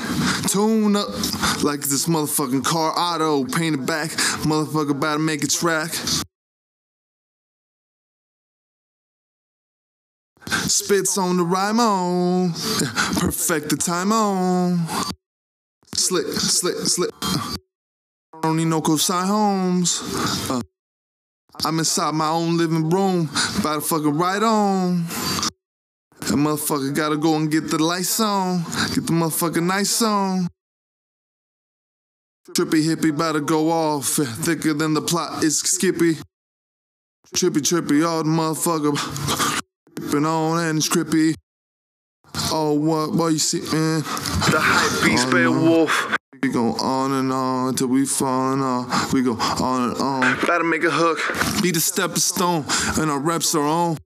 Tune 0.49 0.97
up 0.97 1.09
like 1.63 1.81
this 1.81 2.07
motherfucking 2.07 2.65
car 2.65 2.93
auto, 2.97 3.45
painted 3.45 3.87
back, 3.87 4.11
motherfucker 4.43 4.91
about 4.91 5.15
to 5.15 5.19
make 5.21 5.45
a 5.45 5.47
track. 5.47 5.93
Spits 10.47 11.17
on 11.19 11.37
the 11.37 11.45
rhyme 11.45 11.79
on, 11.79 12.53
perfect 13.21 13.71
the 13.71 13.77
time 13.77 14.13
on. 14.13 14.87
Slick, 15.95 16.27
slick, 16.27 16.77
slick. 16.77 17.11
I 17.23 18.41
don't 18.43 18.57
need 18.57 18.67
no 18.67 18.81
cosign 18.81 19.27
homes. 19.27 20.03
Uh, 20.51 20.61
I'm 21.65 21.79
inside 21.79 22.15
my 22.15 22.29
own 22.29 22.57
living 22.57 22.89
room, 22.89 23.29
about 23.59 23.75
to 23.75 23.81
fucking 23.83 24.17
right 24.17 24.43
on. 24.43 25.05
That 26.31 26.37
motherfucker 26.37 26.95
gotta 26.95 27.17
go 27.17 27.35
and 27.35 27.51
get 27.51 27.71
the 27.71 27.83
lights 27.83 28.21
on, 28.21 28.59
get 28.95 29.05
the 29.05 29.13
motherfucking 29.13 29.65
nights 29.67 30.01
on. 30.01 30.47
Trippy 32.51 32.85
hippie 32.87 33.11
about 33.11 33.33
to 33.33 33.41
go 33.41 33.73
off, 33.73 34.07
thicker 34.07 34.73
than 34.73 34.95
the 34.95 35.03
plot 35.03 35.43
is 35.43 35.59
Skippy. 35.59 36.19
Trippy, 37.35 37.61
trippy, 37.63 38.07
all 38.07 38.23
the 38.23 38.31
motherfucker 38.31 39.61
tripping 39.99 40.25
on 40.25 40.59
and 40.61 40.79
it's 40.79 40.89
trippy. 40.89 41.35
Oh, 42.53 42.75
what, 42.75 43.13
what 43.13 43.33
you 43.33 43.41
see, 43.41 43.63
man? 43.73 44.03
The 44.03 44.61
hype 44.61 45.05
beast, 45.05 45.27
Oh, 45.27 45.33
Beowulf. 45.33 46.17
We 46.45 46.53
go 46.53 46.75
on 46.75 47.11
and 47.11 47.33
on 47.33 47.75
till 47.75 47.89
we 47.89 48.07
falling 48.07 48.63
off. 48.63 49.13
We 49.13 49.23
go 49.23 49.33
on 49.33 49.91
and 49.91 49.99
on. 50.01 50.39
Gotta 50.47 50.63
make 50.63 50.85
a 50.85 50.91
hook. 50.93 51.19
Be 51.61 51.73
the 51.73 51.81
stepping 51.81 52.19
stone, 52.19 52.65
and 52.99 53.11
our 53.11 53.19
reps 53.19 53.53
are 53.57 53.67
on. 53.67 53.99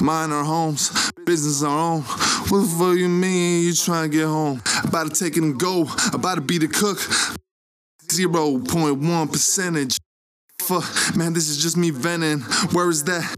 Mine 0.00 0.32
our 0.32 0.44
homes, 0.44 1.12
business 1.24 1.62
our 1.62 1.78
own. 1.78 2.02
What 2.02 2.60
the 2.60 2.76
fuck 2.78 2.96
you 2.96 3.08
mean 3.08 3.64
you 3.64 3.74
trying 3.74 4.10
to 4.10 4.16
get 4.16 4.26
home? 4.26 4.62
About 4.84 5.12
to 5.12 5.24
take 5.24 5.36
it 5.36 5.42
and 5.42 5.58
go, 5.58 5.86
about 6.12 6.36
to 6.36 6.40
be 6.40 6.58
the 6.58 6.68
cook. 6.68 6.98
0.1 8.08 9.32
percentage. 9.32 9.98
Fuck, 10.60 11.16
man, 11.16 11.32
this 11.32 11.48
is 11.48 11.62
just 11.62 11.76
me 11.76 11.90
venting. 11.90 12.40
Where 12.72 12.88
is 12.88 13.04
that? 13.04 13.36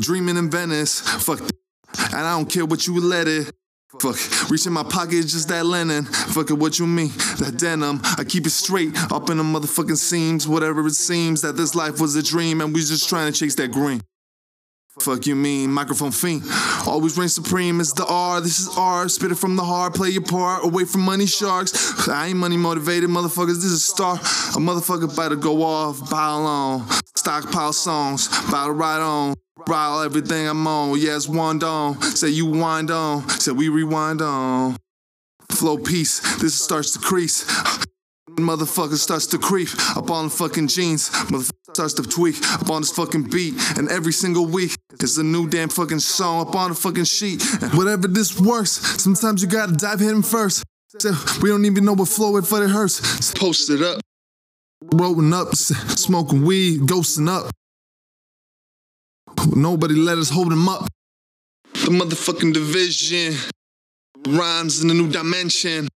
Dreaming 0.00 0.36
in 0.36 0.50
Venice. 0.50 1.00
Fuck, 1.00 1.40
and 1.40 2.14
I 2.14 2.36
don't 2.36 2.50
care 2.50 2.66
what 2.66 2.86
you 2.86 3.00
let 3.00 3.26
it. 3.26 3.52
Fuck, 4.00 4.50
reaching 4.50 4.72
my 4.72 4.82
pocket 4.82 5.22
just 5.22 5.48
that 5.48 5.64
linen. 5.64 6.04
Fuck 6.04 6.50
it, 6.50 6.54
what 6.54 6.78
you 6.78 6.86
mean? 6.86 7.08
That 7.38 7.56
denim. 7.56 8.00
I 8.18 8.24
keep 8.24 8.46
it 8.46 8.50
straight 8.50 8.94
up 9.10 9.30
in 9.30 9.38
the 9.38 9.42
motherfucking 9.42 9.96
seams. 9.96 10.46
Whatever 10.46 10.86
it 10.86 10.94
seems 10.94 11.40
that 11.40 11.56
this 11.56 11.74
life 11.74 11.98
was 11.98 12.14
a 12.14 12.22
dream 12.22 12.60
and 12.60 12.74
we 12.74 12.80
just 12.80 13.08
trying 13.08 13.32
to 13.32 13.38
chase 13.38 13.54
that 13.54 13.72
green. 13.72 14.02
Fuck 15.02 15.26
you 15.26 15.36
mean, 15.36 15.72
microphone 15.72 16.10
fiend. 16.10 16.42
Always 16.86 17.16
reign 17.16 17.28
supreme, 17.28 17.80
it's 17.80 17.92
the 17.92 18.06
R. 18.06 18.40
This 18.40 18.58
is 18.58 18.76
R. 18.76 19.08
Spit 19.08 19.32
it 19.32 19.36
from 19.36 19.56
the 19.56 19.64
heart, 19.64 19.94
play 19.94 20.10
your 20.10 20.22
part. 20.22 20.64
Away 20.64 20.84
from 20.84 21.02
money 21.02 21.26
sharks. 21.26 22.08
I 22.08 22.28
ain't 22.28 22.38
money 22.38 22.56
motivated, 22.56 23.10
motherfuckers. 23.10 23.56
This 23.56 23.64
is 23.64 23.72
a 23.72 23.78
star. 23.78 24.14
A 24.14 24.60
motherfucker 24.60 25.14
to 25.28 25.36
go 25.36 25.62
off, 25.62 26.10
pile 26.10 26.46
on. 26.46 26.88
Stockpile 27.14 27.72
songs, 27.72 28.28
to 28.66 28.72
ride 28.72 29.00
on. 29.00 29.34
Ride 29.66 30.04
everything 30.04 30.46
I'm 30.46 30.66
on. 30.66 30.98
Yes, 30.98 31.28
one 31.28 31.62
on. 31.62 32.00
Say 32.02 32.28
you 32.28 32.46
wind 32.46 32.90
on. 32.90 33.28
Say 33.28 33.52
we 33.52 33.68
rewind 33.68 34.22
on. 34.22 34.76
Flow 35.50 35.78
peace, 35.78 36.20
this 36.38 36.54
starts 36.54 36.92
to 36.92 36.98
crease. 36.98 37.44
Motherfucker 38.42 38.96
starts 38.96 39.26
to 39.28 39.38
creep 39.38 39.68
up 39.96 40.10
on 40.10 40.24
the 40.24 40.30
fucking 40.30 40.68
jeans. 40.68 41.10
Motherfucker 41.10 41.74
starts 41.74 41.94
to 41.94 42.02
tweak 42.02 42.36
up 42.52 42.70
on 42.70 42.82
this 42.82 42.90
fucking 42.90 43.24
beat. 43.24 43.54
And 43.76 43.88
every 43.88 44.12
single 44.12 44.46
week, 44.46 44.76
it's 44.92 45.18
a 45.18 45.22
new 45.22 45.48
damn 45.48 45.68
fucking 45.68 46.00
song 46.00 46.46
up 46.46 46.54
on 46.54 46.70
the 46.70 46.74
fucking 46.76 47.04
sheet. 47.04 47.42
And 47.62 47.74
whatever 47.74 48.08
this 48.08 48.40
works, 48.40 48.72
sometimes 49.02 49.42
you 49.42 49.48
gotta 49.48 49.72
dive 49.72 50.00
him 50.00 50.22
first. 50.22 50.64
We 51.42 51.50
don't 51.50 51.64
even 51.64 51.84
know 51.84 51.92
what 51.94 52.08
flow 52.08 52.36
it, 52.38 52.46
for 52.46 52.62
it 52.64 52.70
hurts. 52.70 53.32
Post 53.34 53.70
it 53.70 53.82
up. 53.82 54.00
Rolling 54.94 55.34
up, 55.34 55.54
smoking 55.54 56.44
weed, 56.44 56.80
ghosting 56.80 57.28
up. 57.28 57.50
Nobody 59.54 59.94
let 59.94 60.18
us 60.18 60.30
hold 60.30 60.52
him 60.52 60.68
up. 60.68 60.88
The 61.72 61.90
motherfucking 61.90 62.54
division 62.54 63.34
rhymes 64.26 64.82
in 64.82 64.90
a 64.90 64.94
new 64.94 65.08
dimension. 65.08 65.88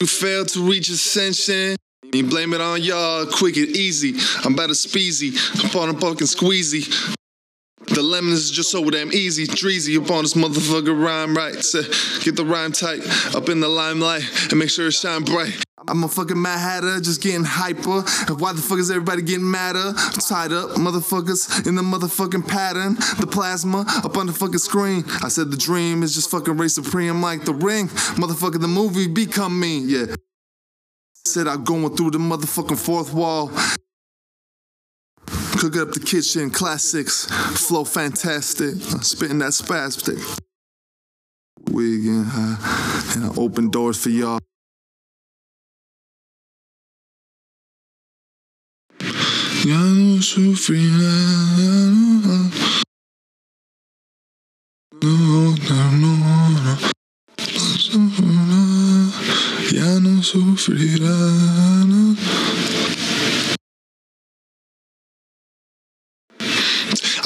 We 0.00 0.06
failed 0.06 0.48
to 0.48 0.68
reach 0.68 0.90
ascension. 0.90 1.76
You 2.12 2.28
blame 2.28 2.52
it 2.52 2.60
on 2.60 2.82
y'all, 2.82 3.26
quick 3.26 3.56
and 3.56 3.68
easy. 3.68 4.14
I'm 4.44 4.52
about 4.52 4.66
to 4.68 4.74
speezy, 4.74 5.34
upon 5.64 5.88
a 5.88 5.94
fucking 5.94 6.26
squeezy. 6.26 7.15
The 7.88 8.02
lemon 8.02 8.32
is 8.32 8.50
just 8.50 8.70
so 8.70 8.88
damn 8.90 9.12
easy, 9.12 9.46
dreezy 9.46 9.96
upon 10.02 10.24
this 10.24 10.34
motherfucker 10.34 10.98
rhyme 11.00 11.36
right. 11.36 11.54
So 11.64 11.82
get 12.22 12.36
the 12.36 12.44
rhyme 12.44 12.72
tight 12.72 13.00
up 13.34 13.48
in 13.48 13.60
the 13.60 13.68
limelight 13.68 14.24
and 14.50 14.58
make 14.58 14.70
sure 14.70 14.88
it 14.88 14.92
shine 14.92 15.22
bright. 15.22 15.62
I'm 15.88 16.02
a 16.02 16.08
fucking 16.08 16.40
Mad 16.40 16.58
Hatter, 16.58 17.00
just 17.00 17.22
getting 17.22 17.44
hyper. 17.44 18.02
Why 18.34 18.52
the 18.52 18.60
fuck 18.60 18.78
is 18.78 18.90
everybody 18.90 19.22
getting 19.22 19.48
madder? 19.48 19.92
Tied 20.20 20.50
up, 20.50 20.70
motherfuckers, 20.70 21.66
in 21.66 21.76
the 21.76 21.82
motherfucking 21.82 22.48
pattern. 22.48 22.94
The 23.20 23.28
plasma 23.30 23.84
up 24.02 24.16
on 24.16 24.26
the 24.26 24.32
fucking 24.32 24.58
screen. 24.58 25.04
I 25.22 25.28
said 25.28 25.52
the 25.52 25.56
dream 25.56 26.02
is 26.02 26.14
just 26.14 26.30
fucking 26.30 26.56
race 26.56 26.74
supreme 26.74 27.22
like 27.22 27.44
the 27.44 27.54
ring. 27.54 27.86
Motherfucker, 28.16 28.60
the 28.60 28.66
movie 28.66 29.06
become 29.06 29.60
me, 29.60 29.78
yeah. 29.78 30.06
Said 31.24 31.46
I'm 31.46 31.62
going 31.62 31.94
through 31.94 32.10
the 32.10 32.18
motherfucking 32.18 32.78
fourth 32.78 33.12
wall. 33.14 33.52
Cook 35.58 35.76
up 35.78 35.92
the 35.92 36.00
kitchen, 36.00 36.50
classics, 36.50 37.24
flow 37.66 37.84
fantastic, 37.84 38.74
spitting 39.02 39.38
that 39.38 39.52
spastic. 39.52 40.20
We 41.70 42.02
getting 42.02 42.24
high, 42.24 42.56
uh, 42.60 43.12
and 43.14 43.24
I 43.24 43.40
open 43.40 43.70
doors 43.70 43.96
for 44.02 44.10
y'all. 44.10 44.38
Ya 49.64 49.80
no. 49.80 50.20
No, 55.02 55.12
no, 55.70 55.90
no, 55.90 56.12
no. 56.12 56.76
Ya 59.72 60.00
no 60.00 60.20
sufrirá. 60.22 61.16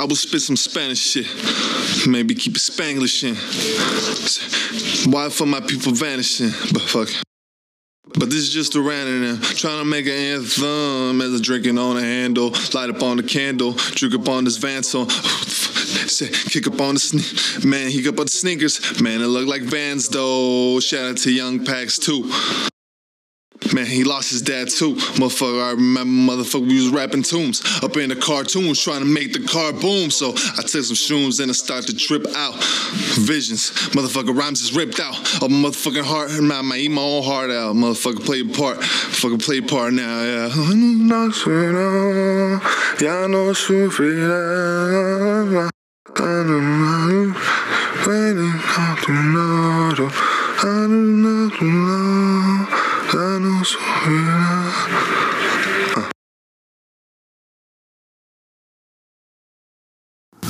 I 0.00 0.04
will 0.04 0.16
spit 0.16 0.40
some 0.40 0.56
Spanish 0.56 0.98
shit. 0.98 1.26
Maybe 2.08 2.34
keep 2.34 2.54
it 2.54 2.60
Spanglish 2.60 3.22
in. 3.22 3.34
Why 5.12 5.28
for 5.28 5.44
my 5.44 5.60
people 5.60 5.92
vanishing? 5.92 6.48
But 6.72 6.80
fuck. 6.80 7.08
But 8.18 8.30
this 8.30 8.38
is 8.38 8.48
just 8.48 8.74
a 8.76 8.80
random 8.80 9.38
trying 9.42 9.78
to 9.78 9.84
make 9.84 10.06
an 10.06 10.12
anthem 10.12 11.20
as 11.20 11.34
I'm 11.34 11.42
drinking 11.42 11.76
on 11.76 11.98
a 11.98 12.00
handle, 12.00 12.54
light 12.72 12.88
up 12.88 13.02
on 13.02 13.18
the 13.18 13.22
candle, 13.22 13.72
drink 13.72 14.14
up 14.14 14.26
on 14.26 14.44
this 14.44 14.56
van 14.56 14.82
song. 14.82 15.06
Kick 15.06 16.66
up 16.66 16.80
on 16.80 16.94
the 16.94 17.00
sne- 17.00 17.64
man, 17.66 17.90
he 17.90 18.08
up 18.08 18.18
on 18.18 18.24
the 18.24 18.30
sneakers. 18.30 19.02
Man, 19.02 19.20
it 19.20 19.26
look 19.26 19.46
like 19.46 19.62
Vans 19.62 20.08
though. 20.08 20.80
Shout 20.80 21.10
out 21.10 21.16
to 21.18 21.30
Young 21.30 21.62
Packs 21.66 21.98
too. 21.98 22.30
Man, 23.74 23.86
he 23.86 24.04
lost 24.04 24.30
his 24.30 24.42
dad 24.42 24.68
too. 24.68 24.94
Motherfucker, 25.20 25.62
I 25.62 25.70
remember 25.72 26.32
motherfucker, 26.32 26.66
we 26.66 26.76
was 26.76 26.88
rapping 26.88 27.22
tunes 27.22 27.62
up 27.82 27.96
in 27.96 28.08
the 28.08 28.16
cartoons 28.16 28.80
trying 28.80 29.00
to 29.00 29.06
make 29.06 29.32
the 29.32 29.46
car 29.46 29.72
boom. 29.72 30.10
So 30.10 30.30
I 30.30 30.62
took 30.62 30.84
some 30.84 30.96
shrooms 30.96 31.40
and 31.40 31.50
I 31.50 31.54
started 31.54 31.86
to 31.86 31.96
trip 31.96 32.26
out. 32.34 32.54
Visions, 33.20 33.70
motherfucker, 33.92 34.36
rhymes 34.36 34.62
is 34.62 34.74
ripped 34.74 34.98
out. 34.98 35.16
Of 35.42 35.50
my 35.50 35.68
motherfucking 35.68 36.02
heart, 36.02 36.30
man, 36.42 36.72
I 36.72 36.78
eat 36.78 36.90
my 36.90 37.02
own 37.02 37.22
heart 37.22 37.50
out. 37.50 37.76
Motherfucker, 37.76 38.24
play 38.24 38.40
a 38.40 38.44
part. 38.44 38.82
Fucking 38.82 39.38
play 39.38 39.58
a 39.58 39.62
part 39.62 39.92
now, 39.92 40.22
yeah. 40.22 40.48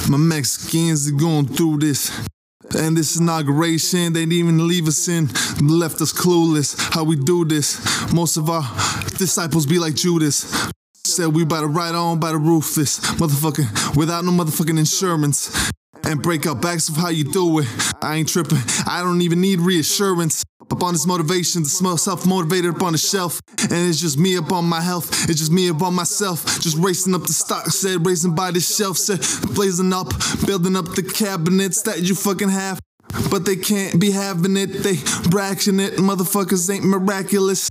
My 0.08 0.16
Mexicans 0.16 1.08
are 1.08 1.16
going 1.16 1.48
through 1.48 1.78
this. 1.78 2.28
And 2.78 2.96
this 2.96 3.16
inauguration, 3.16 4.12
they 4.12 4.20
didn't 4.20 4.34
even 4.34 4.68
leave 4.68 4.86
us 4.86 5.08
in, 5.08 5.26
left 5.60 6.00
us 6.00 6.12
clueless. 6.12 6.78
How 6.94 7.02
we 7.02 7.16
do 7.16 7.44
this? 7.44 8.12
Most 8.12 8.36
of 8.36 8.48
our 8.48 8.62
disciples 9.18 9.66
be 9.66 9.80
like 9.80 9.94
Judas. 9.94 10.70
Said 11.04 11.34
we 11.34 11.42
about 11.42 11.62
to 11.62 11.66
ride 11.66 11.96
on 11.96 12.20
by 12.20 12.30
the 12.30 12.38
ruthless, 12.38 13.00
motherfucking, 13.16 13.96
without 13.96 14.24
no 14.24 14.30
motherfucking 14.30 14.78
insurance. 14.78 15.72
And 16.10 16.20
break 16.20 16.44
out 16.44 16.60
backs 16.60 16.88
of 16.88 16.96
how 16.96 17.10
you 17.10 17.22
do 17.22 17.60
it. 17.60 17.68
I 18.02 18.16
ain't 18.16 18.28
tripping, 18.28 18.58
I 18.84 19.00
don't 19.00 19.22
even 19.22 19.40
need 19.40 19.60
reassurance. 19.60 20.44
Up 20.68 20.82
on 20.82 20.92
this 20.92 21.06
motivation, 21.06 21.62
the 21.62 21.68
smell 21.68 21.96
self 21.96 22.26
motivated 22.26 22.74
up 22.74 22.82
on 22.82 22.92
the 22.92 22.98
shelf. 22.98 23.40
And 23.62 23.88
it's 23.88 24.00
just 24.00 24.18
me 24.18 24.36
up 24.36 24.50
on 24.50 24.64
my 24.64 24.80
health, 24.80 25.28
it's 25.30 25.38
just 25.38 25.52
me 25.52 25.70
up 25.70 25.82
on 25.82 25.94
myself. 25.94 26.44
Just 26.60 26.76
racing 26.78 27.14
up 27.14 27.22
the 27.22 27.32
stock, 27.32 27.66
said, 27.66 28.04
racing 28.04 28.34
by 28.34 28.50
the 28.50 28.58
shelf, 28.58 28.96
said, 28.96 29.20
blazing 29.54 29.92
up, 29.92 30.08
building 30.44 30.74
up 30.74 30.86
the 30.96 31.04
cabinets 31.04 31.82
that 31.82 32.02
you 32.02 32.16
fucking 32.16 32.48
have. 32.48 32.80
But 33.30 33.44
they 33.44 33.54
can't 33.54 34.00
be 34.00 34.10
having 34.10 34.56
it, 34.56 34.82
they 34.82 34.96
bragging 35.30 35.78
it. 35.78 35.94
Motherfuckers 35.94 36.68
ain't 36.74 36.84
miraculous. 36.84 37.70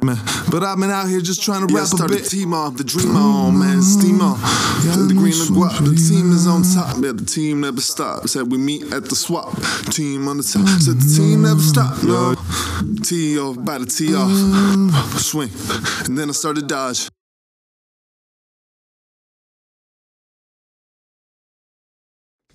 But 0.00 0.62
I've 0.62 0.78
been 0.78 0.90
out 0.90 1.08
here 1.08 1.20
just 1.20 1.42
trying 1.42 1.66
to 1.66 1.72
Yeah, 1.72 1.80
rap 1.80 1.92
a 1.92 2.08
bit. 2.08 2.24
the 2.24 2.30
team 2.30 2.54
off, 2.54 2.76
the 2.76 2.84
dream 2.84 3.16
on, 3.16 3.58
man. 3.58 3.82
Steam 3.82 4.20
on. 4.20 4.38
The 4.40 5.14
green 5.14 5.32
and 5.34 5.50
guap. 5.56 5.78
The 5.84 5.94
team 5.94 6.32
is 6.32 6.46
on 6.46 6.62
top. 6.62 6.96
Yeah, 7.02 7.12
the 7.12 7.24
team 7.24 7.60
never 7.60 7.80
stops. 7.80 8.32
Said 8.32 8.50
we 8.50 8.58
meet 8.58 8.92
at 8.92 9.04
the 9.06 9.16
swap. 9.16 9.54
Team 9.90 10.28
on 10.28 10.36
the 10.38 10.42
top. 10.42 10.66
Said 10.80 10.96
the 11.00 11.14
team 11.16 11.42
never 11.42 11.60
stop. 11.60 12.02
No. 12.04 12.34
Tee 13.02 13.38
off, 13.38 13.62
by 13.64 13.78
the 13.78 13.86
tee 13.86 14.14
off. 14.14 14.30
Swing. 15.20 15.50
And 16.06 16.16
then 16.16 16.28
I 16.28 16.32
started 16.32 16.66
dodge. 16.68 17.08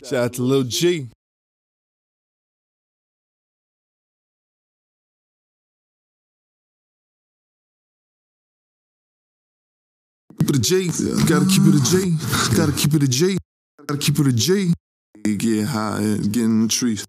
Shout 0.04 0.14
out 0.26 0.34
to 0.34 0.42
Lil 0.44 0.64
G. 0.64 1.10
Keep 10.44 10.50
it 10.50 10.56
a 10.58 10.60
G. 10.60 10.88
Gotta 11.26 11.46
keep 11.46 11.64
it 11.68 11.74
a 11.74 11.84
G. 11.86 12.18
Gotta 12.58 12.74
keep 12.74 12.94
it 12.96 13.04
a 13.04 13.08
G. 13.08 13.38
Gotta 13.88 13.98
keep 13.98 14.20
it 14.20 14.28
a 14.28 14.34
G. 14.34 14.74
Get 15.24 15.68
high 15.68 16.00
and 16.00 16.34
get 16.34 16.44
in 16.44 16.64
the 16.64 16.68
trees. 16.68 17.06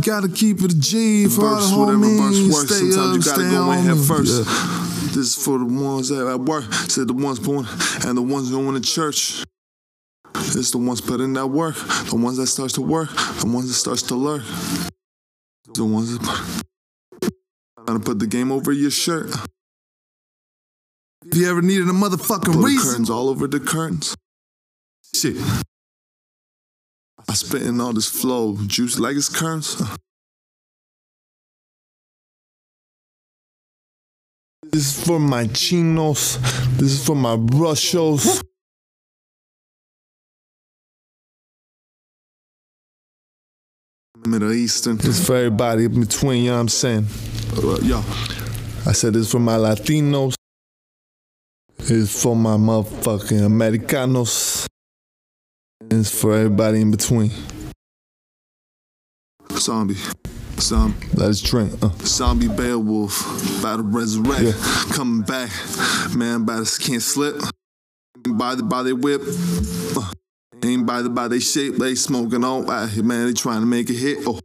Gotta 0.00 0.30
keep 0.30 0.62
it 0.62 0.72
a 0.72 0.78
G 0.78 1.26
for 1.26 1.44
all 1.44 1.56
the 1.56 1.60
Verse, 1.60 1.72
whatever 1.76 1.98
verse 2.00 2.38
homies. 2.38 2.52
works. 2.54 2.76
Stay 2.76 2.90
Sometimes 2.90 3.26
you 3.26 3.32
gotta 3.32 3.50
go 3.50 3.72
in 3.72 3.98
me. 3.98 4.04
first. 4.06 4.38
Yeah. 4.38 5.08
This 5.08 5.36
is 5.36 5.44
for 5.44 5.58
the 5.58 5.66
ones 5.66 6.08
that 6.08 6.26
at 6.26 6.40
work. 6.40 6.64
Said 6.88 7.08
the 7.08 7.12
ones 7.12 7.38
born 7.38 7.66
and 8.06 8.16
the 8.16 8.22
ones 8.22 8.50
going 8.50 8.74
to 8.74 8.80
church. 8.80 9.44
It's 10.34 10.70
the 10.70 10.78
ones 10.78 11.02
put 11.02 11.20
in 11.20 11.34
that 11.34 11.48
work. 11.48 11.74
The 12.08 12.16
ones 12.16 12.38
that 12.38 12.46
starts 12.46 12.72
to 12.74 12.80
work. 12.80 13.10
The 13.10 13.50
ones 13.52 13.68
that 13.68 13.74
starts 13.74 14.00
to 14.04 14.14
learn. 14.14 14.44
The 15.74 15.84
ones 15.84 16.16
that 16.16 16.64
trying 17.84 17.98
to 17.98 18.04
put 18.04 18.18
the 18.18 18.26
game 18.26 18.50
over 18.50 18.72
your 18.72 18.90
shirt. 18.90 19.30
If 21.26 21.36
you 21.36 21.48
ever 21.50 21.62
needed 21.62 21.88
a 21.88 21.92
motherfucking 21.92 22.52
Pull 22.52 22.62
reason, 22.62 22.90
curtains 22.90 23.10
all 23.10 23.28
over 23.28 23.46
the 23.46 23.60
curtains. 23.60 24.16
shit. 25.14 25.36
I 27.28 27.34
spit 27.34 27.62
in 27.62 27.80
all 27.80 27.92
this 27.92 28.08
flow, 28.08 28.56
juice 28.66 28.98
like 28.98 29.16
it's 29.16 29.28
currents. 29.28 29.82
This 34.70 34.98
is 34.98 35.06
for 35.06 35.18
my 35.18 35.46
chinos. 35.46 36.36
This 36.76 36.92
is 36.92 37.06
for 37.06 37.16
my 37.16 37.36
Russios. 37.36 38.42
Middle 44.26 44.52
Eastern. 44.52 44.96
This 44.96 45.20
is 45.20 45.26
for 45.26 45.36
everybody 45.36 45.84
in 45.84 46.00
between, 46.00 46.44
you 46.44 46.50
know 46.50 46.56
what 46.56 46.60
I'm 46.62 46.68
saying? 46.68 47.06
Uh, 47.56 47.78
yo, 47.82 47.98
I 48.86 48.92
said 48.92 49.14
this 49.14 49.30
for 49.30 49.38
my 49.38 49.56
Latinos. 49.56 50.34
It's 51.90 52.22
for 52.22 52.36
my 52.36 52.56
motherfucking 52.56 53.44
Americanos. 53.46 54.66
It's 55.90 56.20
for 56.20 56.34
everybody 56.36 56.82
in 56.82 56.90
between. 56.90 57.30
zombie. 59.52 59.96
Zombie. 60.58 61.06
Let 61.14 61.30
us 61.30 61.40
drink. 61.40 61.72
Uh. 61.82 61.88
zombie 62.00 62.48
Beowulf, 62.48 63.58
about 63.60 63.76
to 63.78 63.82
resurrect, 63.84 64.42
Yeah. 64.42 64.92
coming 64.92 65.22
back. 65.22 65.50
Man, 66.14 66.42
about 66.42 66.66
to 66.66 66.80
can't 66.80 67.02
slip. 67.02 67.36
By 68.28 68.54
the 68.56 68.62
by 68.64 68.82
they 68.82 68.92
whip. 68.92 69.22
Uh, 69.96 70.12
ain't 70.62 70.84
by 70.84 71.00
the 71.02 71.08
by 71.08 71.28
they 71.28 71.40
shape, 71.40 71.76
they 71.76 71.94
smoking 71.94 72.44
on. 72.44 72.68
out 72.68 72.90
here, 72.90 73.02
man, 73.04 73.26
they 73.26 73.32
trying 73.32 73.60
to 73.60 73.66
make 73.66 73.88
a 73.88 73.94
hit. 73.94 74.18
Oh. 74.26 74.40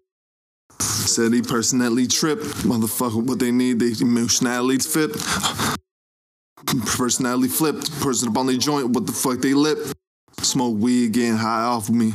Said 0.79 1.33
he 1.33 1.41
personally 1.41 2.07
tripped. 2.07 2.43
Motherfucker, 2.63 3.21
what 3.21 3.39
they 3.39 3.51
need, 3.51 3.79
they 3.79 3.91
emotionality 3.99 4.79
fit. 4.79 5.11
Personality 6.65 7.47
flipped. 7.47 7.91
Person 8.01 8.29
up 8.29 8.37
on 8.37 8.47
the 8.47 8.57
joint, 8.57 8.89
what 8.89 9.05
the 9.05 9.11
fuck 9.11 9.39
they 9.39 9.53
lip. 9.53 9.77
Smoke 10.41 10.77
weed, 10.77 11.13
getting 11.13 11.37
high 11.37 11.63
off 11.63 11.89
of 11.89 11.95
me. 11.95 12.13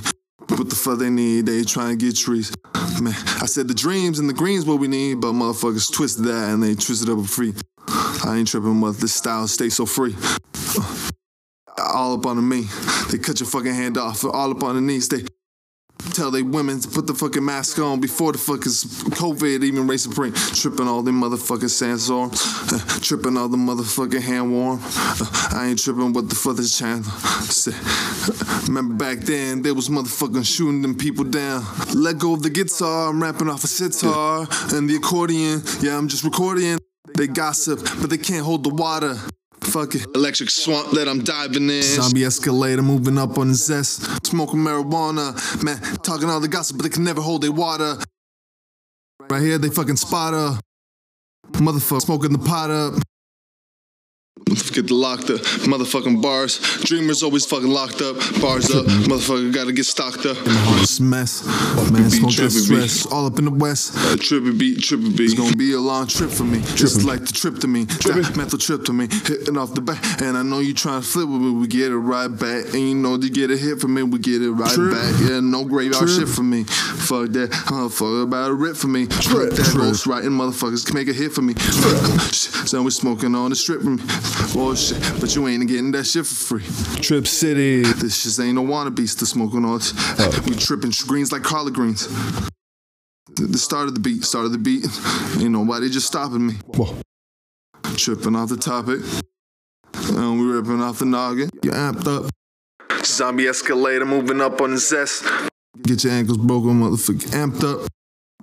What 0.49 0.71
the 0.71 0.77
fuck 0.77 0.99
they 0.99 1.11
need? 1.11 1.47
They 1.47 1.63
trying 1.63 1.99
to 1.99 2.05
get 2.05 2.17
trees. 2.17 2.53
Man, 3.01 3.15
I 3.41 3.47
said 3.47 3.69
the 3.69 3.75
dreams 3.75 4.19
and 4.19 4.29
the 4.29 4.35
greens 4.35 4.65
what 4.65 4.81
we 4.81 4.89
need, 4.89 5.21
but 5.21 5.33
motherfuckers 5.33 5.93
twisted 5.93 6.25
that 6.25 6.51
and 6.51 6.63
they 6.63 6.75
twisted 6.75 7.09
up 7.11 7.19
a 7.19 7.25
free. 7.25 7.55
I 8.25 8.37
ain't 8.39 8.49
tripping, 8.49 8.81
but 8.81 8.93
this 8.99 9.15
style 9.15 9.47
stay 9.47 9.69
so 9.69 9.87
free. 9.87 10.17
Uh, 10.77 11.03
all 11.95 12.15
up 12.15 12.27
on 12.27 12.37
the 12.37 12.43
me. 12.43 12.67
They 13.11 13.19
cut 13.19 13.41
your 13.41 13.49
fucking 13.49 13.75
hand 13.75 13.97
off. 13.97 14.25
All 14.25 14.51
up 14.51 14.63
on 14.63 14.75
the 14.75 14.81
knees. 14.81 15.09
They 15.09 15.25
tell 16.13 16.31
they 16.31 16.43
women 16.43 16.81
to 16.81 16.89
put 16.89 17.07
the 17.07 17.15
fucking 17.15 17.45
mask 17.45 17.79
on 17.79 18.01
before 18.01 18.33
the 18.33 18.39
fucking 18.39 18.73
COVID 19.19 19.63
even 19.65 19.87
race 19.87 20.03
supreme. 20.03 20.33
Tripping 20.33 20.89
all 20.89 21.03
them 21.03 21.21
motherfucking 21.21 21.71
sandstorm. 21.71 22.31
Uh, 22.33 22.99
tripping 23.01 23.37
all 23.37 23.49
the 23.49 23.57
motherfucking 23.57 24.21
hand 24.21 24.53
warm. 24.53 24.81
Uh, 24.83 25.51
I 25.55 25.67
ain't 25.69 25.79
tripping 25.79 26.13
what 26.13 26.29
the 26.29 26.35
fuck 26.35 26.57
this 26.57 26.79
channel. 26.79 27.05
Say, 27.05 27.73
Remember 28.67 28.95
back 28.95 29.19
then, 29.19 29.63
they 29.63 29.73
was 29.73 29.89
motherfucking 29.89 30.47
shooting 30.47 30.83
them 30.83 30.95
people 30.95 31.25
down. 31.25 31.65
Let 31.95 32.19
go 32.19 32.35
of 32.35 32.43
the 32.43 32.51
guitar, 32.51 33.11
I'm 33.11 33.23
rapping 33.23 33.49
off 33.49 33.65
a 33.65 33.69
sitar. 33.69 34.47
And 34.75 34.89
the 34.89 34.97
accordion, 34.97 35.63
yeah, 35.81 35.97
I'm 35.97 36.09
just 36.09 36.25
recording. 36.25 36.79
They 37.17 37.27
gossip, 37.27 37.81
but 38.01 38.11
they 38.11 38.19
can't 38.19 38.45
hold 38.45 38.65
the 38.65 38.71
water. 38.75 39.17
Fuck 39.71 39.95
it. 39.95 40.07
Electric 40.15 40.51
swamp 40.51 40.93
that 40.93 41.09
I'm 41.09 41.23
diving 41.23 41.69
in. 41.69 41.83
Zombie 41.83 42.25
escalator 42.25 42.83
moving 42.83 43.19
up 43.19 43.37
on 43.39 43.55
zest. 43.55 44.27
Smoking 44.27 44.61
marijuana. 44.61 45.35
Man, 45.63 45.79
talking 45.99 46.31
all 46.31 46.41
the 46.41 46.49
gossip, 46.49 46.79
but 46.79 46.85
they 46.85 46.89
can 46.89 47.05
never 47.05 47.21
hold 47.21 47.43
their 47.43 47.53
water. 47.53 47.99
Right 49.29 49.43
here, 49.43 49.59
they 49.59 49.69
fucking 49.69 49.97
spot 49.97 50.33
her. 50.33 50.61
Motherfucker 51.53 52.01
smoking 52.01 52.33
the 52.33 52.39
pot 52.39 52.71
up. 52.71 52.95
Get 54.49 54.87
the 54.87 54.95
locked 54.95 55.31
up, 55.31 55.41
motherfucking 55.69 56.23
bars. 56.23 56.59
Dreamers 56.85 57.23
always 57.23 57.45
fucking 57.45 57.69
locked 57.69 58.01
up, 58.01 58.17
bars 58.41 58.71
up. 58.71 58.87
Motherfucker 58.87 59.53
gotta 59.53 59.73
get 59.73 59.85
stocked 59.87 60.25
up. 60.27 60.37
It's 60.81 61.01
mess, 61.01 61.45
man. 61.91 62.09
Smoke 62.11 62.33
that 62.37 62.51
stress 62.51 63.07
all 63.07 63.27
up 63.27 63.39
in 63.39 63.45
the 63.47 63.51
west. 63.51 63.95
Uh, 63.95 64.17
trippy 64.17 64.57
beat, 64.59 64.79
trippy 64.79 65.17
beat. 65.17 65.33
It's 65.33 65.35
gonna 65.35 65.57
be 65.57 65.73
a 65.73 65.81
long 65.81 66.07
trip 66.07 66.31
for 66.31 66.45
me, 66.45 66.61
just 66.77 67.05
like 67.05 67.21
the 67.21 67.33
trip 67.33 67.59
to 67.59 67.69
me. 67.69 67.85
That 67.85 68.35
mental 68.37 68.59
trip 68.59 68.85
to 68.85 68.93
me, 68.93 69.09
hitting 69.09 69.59
off 69.59 69.75
the 69.75 69.81
back. 69.81 70.03
And 70.23 70.37
I 70.37 70.43
know 70.43 70.61
you 70.61 70.75
trying 70.75 71.03
to 71.03 71.07
flip 71.07 71.29
with 71.29 71.41
me, 71.41 71.51
we 71.53 71.67
get 71.67 71.91
it 71.93 71.99
right 71.99 72.29
back. 72.29 72.73
And 72.73 72.89
you 72.89 72.95
know 72.95 73.17
you 73.17 73.31
get 73.31 73.51
a 73.51 73.57
hit 73.57 73.81
from 73.81 73.95
me, 73.95 74.03
we 74.03 74.19
get 74.19 74.41
it 74.43 74.51
right 74.51 74.71
Trip. 74.71 74.93
back. 74.93 75.15
Yeah, 75.21 75.41
no 75.41 75.65
graveyard 75.65 76.07
Trip. 76.09 76.21
shit 76.21 76.29
for 76.29 76.43
me. 76.43 76.65
Fuck 76.65 77.31
that, 77.31 77.51
motherfucker 77.51 78.23
about 78.25 78.51
a 78.51 78.55
rip 78.55 78.77
for 78.77 78.89
me. 78.89 79.07
Fuck 79.07 79.51
that 79.51 79.71
Trip. 79.73 79.77
ghost 79.77 80.07
writing 80.07 80.31
motherfuckers 80.31 80.87
can 80.87 80.95
make 80.95 81.09
a 81.09 81.13
hit 81.13 81.33
for 81.33 81.43
me. 81.43 81.55
So 82.69 82.83
we 82.83 82.91
smoking 82.91 83.35
on 83.35 83.51
the 83.51 83.57
strip 83.57 83.81
for 83.83 83.91
me. 83.91 84.03
Oh 84.57 84.75
shit, 84.75 85.01
but 85.21 85.35
you 85.35 85.47
ain't 85.49 85.67
getting 85.69 85.93
that 85.93 86.05
shit 86.05 86.27
for 86.27 86.59
free. 86.59 87.01
Trip 87.03 87.27
City. 87.27 87.83
This 87.83 88.23
shit 88.23 88.45
ain't 88.45 88.55
no 88.55 88.63
wannabes 88.63 89.19
to 89.19 89.27
smoking 89.27 89.65
on. 89.65 89.81
Oh. 89.83 90.45
We 90.47 90.55
tripping 90.55 90.93
greens 91.07 91.33
like 91.33 91.43
collard 91.43 91.75
greens. 91.75 92.09
The, 93.37 93.47
the 93.47 93.59
start 93.59 93.89
of 93.89 93.95
the 93.95 94.01
beat, 94.01 94.25
start 94.25 94.47
of 94.47 94.53
the 94.53 94.59
beat. 94.59 94.85
Ain't 95.41 95.53
nobody 95.53 95.89
just 95.89 96.07
stopping 96.07 96.47
me. 96.47 96.55
Whoa. 96.75 96.97
Tripping 97.97 98.37
off 98.37 98.49
the 98.49 98.57
topic. 98.57 99.01
And 100.17 100.41
we 100.41 100.47
ripping 100.47 100.83
off 100.83 100.99
the 100.99 101.05
noggin. 101.05 101.51
You 101.63 101.71
amped 101.73 102.07
up. 102.07 102.31
Zombie 103.05 103.47
escalator 103.47 104.05
moving 104.05 104.41
up 104.41 104.61
on 104.61 104.73
the 104.73 104.79
zest. 104.79 105.25
Get 105.83 106.05
your 106.05 106.13
ankles 106.13 106.39
broken, 106.39 106.81
motherfucker. 106.81 107.29
Amped 107.31 107.63
up. 107.65 107.89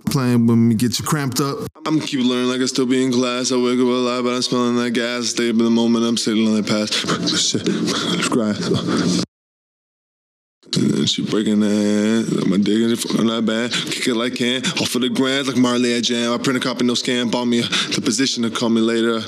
Playing 0.05 0.47
with 0.47 0.57
me, 0.57 0.75
get 0.75 0.97
you 0.97 1.05
cramped 1.05 1.41
up. 1.41 1.67
I'm 1.85 1.99
keep 1.99 2.25
learning 2.25 2.49
like 2.49 2.61
I 2.61 2.65
still 2.65 2.85
be 2.85 3.03
in 3.03 3.11
class. 3.11 3.51
I 3.51 3.57
wake 3.57 3.79
up 3.79 3.85
alive, 3.85 4.23
but 4.23 4.33
I'm 4.33 4.41
smelling 4.41 4.77
that 4.77 4.91
gas. 4.91 5.27
Stay 5.27 5.49
up 5.49 5.57
in 5.57 5.63
the 5.65 5.69
moment, 5.69 6.05
I'm 6.05 6.15
sitting 6.15 6.47
on 6.47 6.55
that 6.55 6.67
pass. 6.67 6.89
Shit, 7.37 7.65
grass. 8.31 8.69
And 10.77 10.91
then 10.91 11.05
she 11.05 11.25
breaking 11.25 11.59
that, 11.59 12.45
my 12.47 12.57
dick 12.57 12.77
is 12.77 13.03
fucking 13.03 13.27
that 13.27 13.45
bad. 13.45 13.71
Kick 13.71 14.07
it 14.07 14.15
like 14.15 14.35
can, 14.35 14.65
off 14.65 14.95
of 14.95 15.01
the 15.01 15.09
grand, 15.09 15.47
like 15.47 15.57
Marley 15.57 15.97
at 15.97 16.03
Jam. 16.03 16.33
I 16.33 16.37
print 16.37 16.57
a 16.57 16.61
copy, 16.61 16.85
no 16.85 16.93
scan, 16.93 17.29
bought 17.29 17.45
me 17.45 17.61
the 17.61 18.01
position 18.01 18.43
to 18.43 18.49
call 18.49 18.69
me 18.69 18.81
later. 18.81 19.19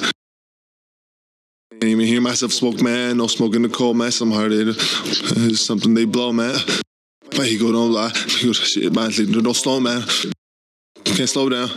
Ain't 1.74 1.84
even 1.84 2.08
hear 2.08 2.22
myself 2.22 2.54
smoke, 2.54 2.82
man. 2.82 3.18
No 3.18 3.28
smoke 3.28 3.56
in 3.56 3.62
the 3.62 3.70
cold, 3.70 3.98
man. 3.98 4.12
Some 4.12 4.32
hard. 4.32 4.52
It's 4.54 5.62
something 5.62 5.94
they 5.94 6.06
blow, 6.06 6.32
man. 6.34 6.56
But 7.32 7.46
he 7.46 7.58
go, 7.58 7.72
don't 7.72 7.92
lie. 7.92 8.10
He 8.10 8.48
go, 8.48 8.54
shit, 8.54 8.94
man. 8.96 9.12
Don't 9.12 9.54
slow, 9.54 9.80
man. 9.80 10.02
Can't 11.16 11.30
slow 11.30 11.50
down. 11.50 11.70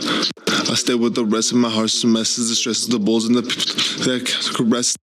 I 0.47 0.75
stay 0.75 0.95
with 0.95 1.15
the 1.15 1.25
rest 1.25 1.51
of 1.51 1.57
my 1.57 1.69
heart's 1.69 2.03
messes, 2.03 2.49
the 2.49 2.55
stresses, 2.55 2.87
the 2.87 2.99
bulls, 2.99 3.25
and 3.25 3.35
the 3.35 3.41
people 3.41 4.03
that 4.05 4.53
caress. 4.55 4.95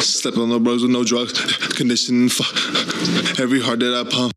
Slept 0.00 0.36
on 0.36 0.50
the 0.50 0.60
roads 0.60 0.82
with 0.82 0.90
no 0.90 1.04
drugs, 1.04 1.32
conditioning. 1.76 2.28
Fuck. 2.28 3.40
Every 3.40 3.60
heart 3.60 3.80
that 3.80 3.94
I 3.94 4.08
pump 4.08 4.32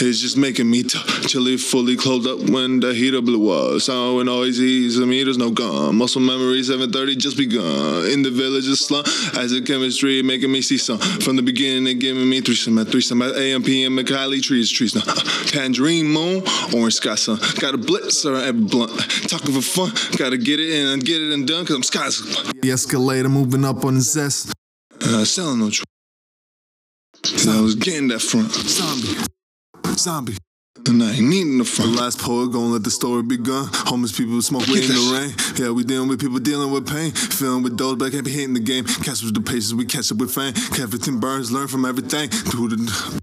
is 0.00 0.20
just 0.20 0.36
making 0.36 0.70
me 0.70 0.82
t- 0.82 0.98
chilly, 1.26 1.56
fully 1.56 1.96
clothed 1.96 2.26
up 2.26 2.50
when 2.50 2.80
the 2.80 2.94
heater 2.94 3.20
blew 3.20 3.50
up. 3.50 3.80
Sound 3.80 4.20
and 4.20 4.28
always 4.28 4.60
easy, 4.60 5.04
meters 5.04 5.36
no 5.38 5.50
gun. 5.50 5.96
Muscle 5.96 6.20
memory 6.20 6.62
730 6.62 7.16
just 7.16 7.36
begun. 7.36 8.06
In 8.06 8.22
the 8.22 8.30
village 8.30 8.68
of 8.68 8.78
slum, 8.78 9.04
as 9.36 9.52
a 9.52 9.60
chemistry 9.60 10.22
making 10.22 10.50
me 10.50 10.62
see 10.62 10.78
some. 10.78 10.98
From 10.98 11.36
the 11.36 11.42
beginning, 11.42 11.84
they 11.84 11.94
giving 11.94 12.28
me 12.28 12.40
threesome 12.40 12.78
at 12.78 12.88
threesome 12.88 13.20
at 13.22 13.36
AM, 13.36 13.62
PM, 13.62 13.94
Macaulay 13.94 14.40
trees, 14.40 14.70
trees. 14.70 14.94
Now, 14.94 15.02
tangerine 15.46 16.06
moon, 16.06 16.42
orange 16.74 16.94
sky 16.94 17.14
sun. 17.16 17.38
Got 17.58 17.74
a 17.74 17.78
blitz 17.78 18.24
or 18.24 18.36
every 18.36 18.64
blunt. 18.64 18.92
Talking 19.28 19.54
for 19.54 19.62
fun, 19.62 19.92
gotta 20.16 20.38
get 20.38 20.60
it 20.60 20.70
in 20.70 20.88
and 20.88 21.04
get 21.04 21.20
it 21.20 21.32
and 21.32 21.46
done, 21.46 21.66
cause 21.66 21.76
I'm 21.76 21.82
skies. 21.82 22.20
The 22.62 22.70
escalator 22.70 23.28
moving 23.28 23.64
up 23.64 23.84
on 23.84 23.94
the 23.94 24.00
zest. 24.00 24.52
Uh, 25.00 25.24
selling 25.24 25.58
no 25.58 25.70
tr- 25.70 25.82
I 27.48 27.60
was 27.60 27.74
getting 27.74 28.08
that 28.08 28.20
front. 28.20 28.52
Zombie. 28.52 29.26
Zombie. 29.98 30.36
And 30.88 31.02
I 31.02 31.12
ain't 31.12 31.58
the 31.58 31.64
front. 31.64 31.94
The 31.94 32.02
last 32.02 32.18
poet 32.18 32.50
gonna 32.50 32.72
let 32.72 32.82
the 32.82 32.90
story 32.90 33.22
begun. 33.22 33.68
Homeless 33.72 34.16
people 34.16 34.40
smoke 34.42 34.66
weed 34.66 34.84
in 34.84 34.90
the 34.90 35.10
rain. 35.14 35.34
Yeah, 35.56 35.70
we 35.70 35.84
dealing 35.84 36.08
with 36.08 36.20
people 36.20 36.38
dealing 36.38 36.72
with 36.72 36.88
pain. 36.88 37.12
Feeling 37.12 37.62
with 37.62 37.78
those, 37.78 37.96
but 37.96 38.10
can't 38.10 38.24
be 38.24 38.32
hating 38.32 38.54
the 38.54 38.60
game. 38.60 38.84
Catch 38.84 39.22
with 39.22 39.34
the 39.34 39.40
patience, 39.40 39.74
we 39.74 39.84
catch 39.84 40.10
up 40.10 40.18
with 40.18 40.34
fame. 40.34 40.54
Everything 40.80 41.20
burns, 41.20 41.52
learn 41.52 41.68
from 41.68 41.84
everything. 41.84 42.30
Do 42.50 42.68
the. 42.68 43.22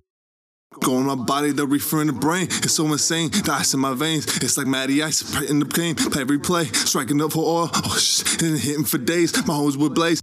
Go 0.81 0.97
in 0.99 1.05
my 1.05 1.15
body, 1.15 1.51
the 1.51 1.65
reefer 1.65 1.99
in 2.01 2.07
the 2.07 2.13
brain. 2.13 2.43
It's 2.43 2.73
so 2.73 2.85
insane, 2.85 3.31
the 3.31 3.51
ice 3.51 3.73
in 3.73 3.79
my 3.79 3.95
veins. 3.95 4.25
It's 4.37 4.57
like 4.57 4.67
Matty 4.67 5.01
Ice 5.01 5.21
in 5.49 5.59
the 5.59 5.65
game. 5.65 5.95
Play 5.95 6.23
replay, 6.23 6.73
striking 6.75 7.21
up 7.21 7.33
for 7.33 7.43
oil. 7.43 7.71
Oh 7.73 7.97
shit, 7.97 8.41
and 8.43 8.57
hitting 8.57 8.85
for 8.85 8.99
days. 8.99 9.35
My 9.47 9.55
hoes 9.55 9.77
would 9.77 9.95
blaze. 9.95 10.21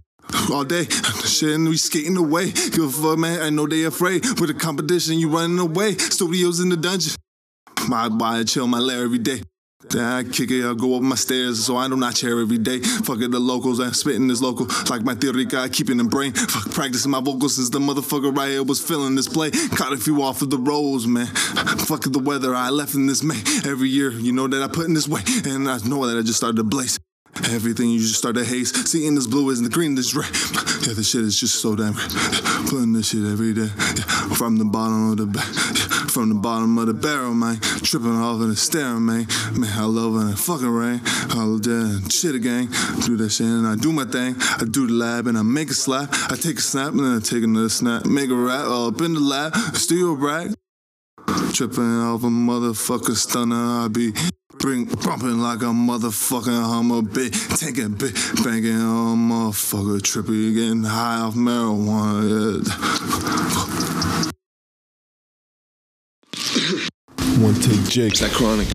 All 0.51 0.63
day, 0.63 0.85
shit, 1.25 1.55
and 1.55 1.67
we 1.67 1.77
skating 1.77 2.17
away. 2.17 2.51
Give 2.51 2.83
a 2.83 2.89
fuck, 2.89 3.17
man. 3.17 3.41
I 3.41 3.49
know 3.49 3.67
they 3.67 3.83
afraid. 3.83 4.25
With 4.39 4.47
the 4.47 4.53
competition, 4.53 5.19
you 5.19 5.29
running 5.29 5.59
away. 5.59 5.93
Studios 5.97 6.59
in 6.59 6.69
the 6.69 6.77
dungeon. 6.77 7.13
My 7.87 8.09
I 8.21 8.43
chill 8.43 8.67
my 8.67 8.79
lair 8.79 9.03
every 9.03 9.19
day. 9.19 9.41
Then 9.89 10.03
I 10.03 10.23
kick 10.23 10.51
it, 10.51 10.65
I 10.65 10.73
go 10.73 10.95
up 10.95 11.01
my 11.01 11.15
stairs, 11.15 11.65
so 11.65 11.77
I 11.77 11.87
do 11.87 11.95
not 11.95 12.15
chair 12.15 12.39
every 12.39 12.57
day. 12.57 12.79
Fuck 12.79 13.19
the 13.19 13.39
locals, 13.39 13.79
I'm 13.79 13.93
spitting 13.93 14.27
this 14.27 14.41
local. 14.41 14.67
Like 14.89 15.03
my 15.03 15.15
theory 15.15 15.45
guy, 15.45 15.69
keeping 15.69 15.99
in 15.99 16.07
brain. 16.07 16.33
Fuck 16.33 16.71
practicing 16.73 17.11
my 17.11 17.21
vocals 17.21 17.55
since 17.55 17.69
the 17.69 17.79
motherfucker 17.79 18.35
right 18.35 18.49
here 18.49 18.63
was 18.63 18.81
feeling 18.81 19.15
this 19.15 19.27
play. 19.27 19.51
Caught 19.51 19.93
a 19.93 19.97
few 19.97 20.21
off 20.23 20.41
of 20.41 20.49
the 20.49 20.57
rolls, 20.57 21.07
man. 21.07 21.27
Fuck 21.87 22.03
the 22.03 22.19
weather, 22.19 22.53
I 22.55 22.69
left 22.69 22.93
in 22.95 23.07
this 23.07 23.23
May. 23.23 23.41
Every 23.69 23.89
year, 23.89 24.11
you 24.11 24.31
know 24.31 24.47
that 24.47 24.61
I 24.61 24.67
put 24.67 24.87
in 24.87 24.93
this 24.93 25.07
way. 25.07 25.21
And 25.45 25.69
I 25.69 25.77
know 25.79 26.05
that 26.07 26.17
I 26.17 26.21
just 26.21 26.37
started 26.37 26.57
to 26.57 26.63
blaze. 26.63 26.99
Everything 27.49 27.89
you 27.89 27.99
just 27.99 28.15
start 28.15 28.35
to 28.35 28.43
haze. 28.43 28.71
Seeing 28.89 29.15
this 29.15 29.27
blue 29.27 29.49
isn't 29.49 29.63
the 29.63 29.69
green, 29.69 29.95
this 29.95 30.15
red. 30.15 30.29
Yeah, 30.85 30.93
this 30.93 31.09
shit 31.09 31.21
is 31.21 31.39
just 31.39 31.55
so 31.55 31.75
damn 31.75 31.93
great. 31.93 32.11
Putting 32.69 32.93
this 32.93 33.09
shit 33.09 33.25
every 33.25 33.53
day. 33.53 33.69
Yeah, 33.95 34.35
from 34.35 34.57
the 34.57 34.65
bottom 34.65 35.11
of 35.11 35.17
the. 35.17 35.25
Yeah, 35.25 35.97
from 36.07 36.29
the 36.29 36.35
bottom 36.35 36.77
of 36.77 36.87
the 36.87 36.93
barrel, 36.93 37.33
man. 37.33 37.59
Tripping 37.59 38.15
off 38.15 38.41
in 38.41 38.49
the 38.49 38.55
staring, 38.55 39.05
man. 39.05 39.27
Man, 39.53 39.71
I 39.77 39.85
love 39.85 40.13
when 40.13 40.29
it 40.29 40.37
fucking 40.37 40.67
rain. 40.67 41.01
All 41.35 41.57
that 41.57 42.09
shit 42.11 42.33
again. 42.33 42.69
Do 43.05 43.17
that 43.17 43.29
shit 43.29 43.45
and 43.45 43.67
I 43.67 43.75
do 43.75 43.91
my 43.91 44.05
thing. 44.05 44.35
I 44.39 44.65
do 44.65 44.87
the 44.87 44.93
lab 44.93 45.27
and 45.27 45.37
I 45.37 45.43
make 45.43 45.69
a 45.69 45.73
slap. 45.73 46.09
I 46.31 46.35
take 46.35 46.57
a 46.57 46.61
snap 46.61 46.91
and 46.91 47.01
then 47.01 47.17
I 47.17 47.19
take 47.19 47.43
another 47.43 47.69
snap. 47.69 48.05
Make 48.05 48.31
a 48.31 48.35
rap 48.35 48.65
all 48.65 48.87
up 48.87 49.01
in 49.01 49.13
the 49.13 49.19
lab. 49.19 49.53
A 49.55 50.15
brag. 50.15 50.53
Tripping 51.53 52.01
off 52.01 52.23
a 52.23 52.27
motherfucker 52.27 53.15
stunner, 53.15 53.85
I 53.85 53.87
be 53.87 54.13
bring 54.59 54.85
bumping 54.85 55.39
like 55.39 55.61
a 55.61 55.65
motherfucking 55.65 56.63
hummer, 56.63 57.01
bit 57.01 57.33
taking 57.57 57.93
bit 57.93 58.13
banging 58.43 58.81
on 58.81 59.17
motherfucker, 59.29 59.99
trippy 59.99 60.53
getting 60.53 60.83
high 60.83 61.19
off 61.19 61.35
marijuana. 61.35 62.63
Yeah. 62.65 64.33
One 67.43 67.55
take 67.55 67.87
Jake. 67.87 68.15
that 68.15 68.31
chronic. 68.31 68.67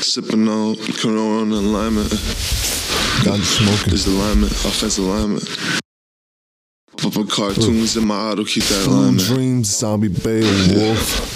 Sipping 0.00 0.48
on 0.48 0.76
Corona 0.76 1.56
alignment. 1.56 2.10
Got 3.24 3.40
smoking. 3.40 3.90
This 3.92 4.06
alignment, 4.06 4.52
offensive 4.52 5.04
alignment. 5.04 5.44
Pop 6.98 7.16
up 7.16 7.28
cartoons 7.28 7.96
in 7.96 8.06
my 8.06 8.16
auto, 8.16 8.44
keep 8.44 8.64
that 8.64 8.86
alignment. 8.86 9.26
Dreams, 9.26 9.76
zombie 9.76 10.08
Beowulf. 10.08 11.31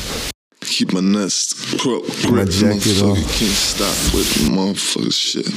Keep 0.77 0.93
my 0.93 1.01
nest 1.01 1.79
crook, 1.79 2.05
My 2.31 2.45
jacket 2.45 3.01
off. 3.01 3.17
Can't 3.17 3.57
stop 3.57 3.97
with 4.13 4.29
motherfucker 4.53 5.11
shit. 5.11 5.49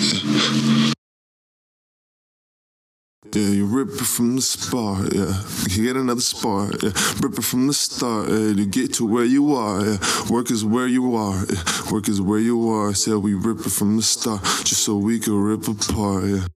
Yeah, 3.35 3.49
you 3.49 3.65
rip 3.65 3.89
it 3.89 4.05
from 4.05 4.37
the 4.37 4.41
start, 4.41 5.13
yeah. 5.13 5.43
You 5.67 5.83
get 5.83 5.97
another 5.97 6.21
spar, 6.21 6.71
yeah. 6.81 6.91
Rip 7.21 7.37
it 7.37 7.43
from 7.43 7.67
the 7.67 7.73
start, 7.73 8.29
yeah. 8.29 8.53
To 8.53 8.65
get 8.65 8.93
to 8.93 9.05
where 9.05 9.25
you 9.25 9.53
are, 9.55 9.85
yeah. 9.85 9.97
Work 10.29 10.51
is 10.51 10.63
where 10.63 10.87
you 10.87 11.13
are, 11.17 11.45
yeah. 11.49 11.91
Work 11.91 12.07
is 12.07 12.21
where 12.21 12.39
you 12.39 12.69
are. 12.69 12.93
Said 12.93 13.15
we 13.15 13.33
rip 13.33 13.59
it 13.65 13.73
from 13.73 13.97
the 13.97 14.03
start, 14.03 14.41
just 14.63 14.85
so 14.85 14.95
we 14.95 15.19
could 15.19 15.37
rip 15.37 15.67
apart, 15.67 16.23
yeah. 16.27 16.47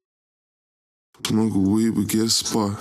Smoke 1.28 1.54
weed, 1.54 1.90
we 1.90 2.06
get 2.06 2.22
a 2.22 2.30
spark. 2.30 2.80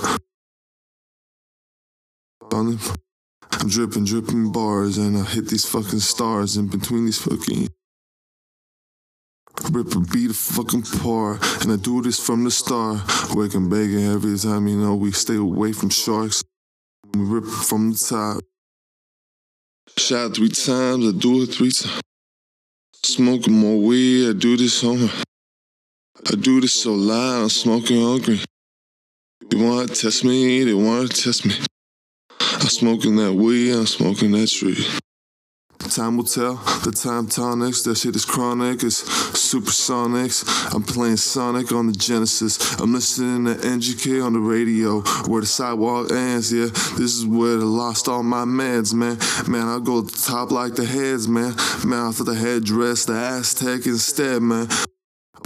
On 2.53 2.75
it. 2.75 3.02
I'm 3.61 3.69
dripping, 3.69 4.05
dripping 4.05 4.53
bars, 4.53 4.99
and 4.99 5.17
I 5.17 5.25
hit 5.25 5.49
these 5.49 5.69
fucking 5.69 6.01
stars 6.01 6.57
in 6.57 6.69
between 6.69 7.05
these 7.05 7.19
fucking. 7.19 7.69
Rip 9.71 9.95
a 9.95 10.01
beat 10.01 10.31
a 10.31 10.35
fucking 10.35 10.83
par, 10.83 11.39
and 11.61 11.73
I 11.73 11.77
do 11.77 12.03
this 12.03 12.19
from 12.19 12.45
the 12.45 12.51
start. 12.51 13.01
And 13.55 13.71
bacon 13.71 14.13
every 14.13 14.39
time, 14.39 14.69
you 14.69 14.77
know, 14.77 14.95
we 14.95 15.13
stay 15.13 15.37
away 15.37 15.73
from 15.73 15.91
sharks. 15.91 16.43
We 17.15 17.21
rip 17.21 17.45
from 17.45 17.93
the 17.93 17.99
top. 17.99 18.43
Shot 19.99 20.37
three 20.37 20.49
times, 20.49 21.07
I 21.07 21.13
do 21.19 21.43
it 21.43 21.55
three 21.55 21.71
times. 21.71 22.01
Smoking 23.05 23.55
more 23.55 23.79
weed, 23.79 24.31
I 24.31 24.33
do 24.33 24.57
this 24.57 24.83
on 24.85 25.11
I 26.25 26.37
do 26.37 26.61
this 26.61 26.81
so 26.81 26.95
loud, 26.95 27.43
I'm 27.43 27.49
smoking 27.49 28.01
hungry. 28.01 28.39
They 29.51 29.57
wanna 29.57 29.89
test 29.89 30.25
me, 30.25 30.63
they 30.63 30.73
wanna 30.73 31.09
test 31.09 31.45
me. 31.45 31.55
I'm 32.55 32.69
smoking 32.69 33.17
that 33.17 33.33
weed, 33.33 33.73
I'm 33.73 33.87
smoking 33.87 34.33
that 34.33 34.49
tree. 34.49 34.87
Time 35.91 36.17
will 36.17 36.25
tell. 36.25 36.55
The 36.85 36.91
time 36.91 37.27
tonics, 37.27 37.83
that 37.83 37.99
shit 37.99 38.17
is 38.17 38.25
chronic. 38.25 38.83
It's 38.83 39.03
supersonics. 39.03 40.75
I'm 40.75 40.83
playing 40.83 41.19
Sonic 41.19 41.71
on 41.73 41.89
the 41.89 41.93
Genesis. 41.93 42.81
I'm 42.81 42.95
listening 42.95 43.45
to 43.45 43.61
MGK 43.61 44.25
on 44.25 44.33
the 44.33 44.39
radio, 44.39 45.01
where 45.29 45.43
the 45.43 45.47
sidewalk 45.47 46.11
ends. 46.11 46.51
Yeah, 46.51 46.67
this 46.67 47.15
is 47.15 47.27
where 47.27 47.59
I 47.59 47.65
lost 47.65 48.09
all 48.09 48.23
my 48.23 48.45
meds, 48.45 48.95
man. 48.95 49.19
Man, 49.47 49.69
I 49.69 49.85
go 49.85 50.03
to 50.03 50.23
top 50.23 50.51
like 50.51 50.77
the 50.77 50.87
heads, 50.87 51.29
man. 51.29 51.55
Man, 51.85 52.07
I 52.07 52.13
for 52.13 52.25
the 52.25 52.35
headdress, 52.35 53.05
the 53.05 53.13
Aztec 53.13 53.85
instead, 53.85 54.41
man. 54.41 54.69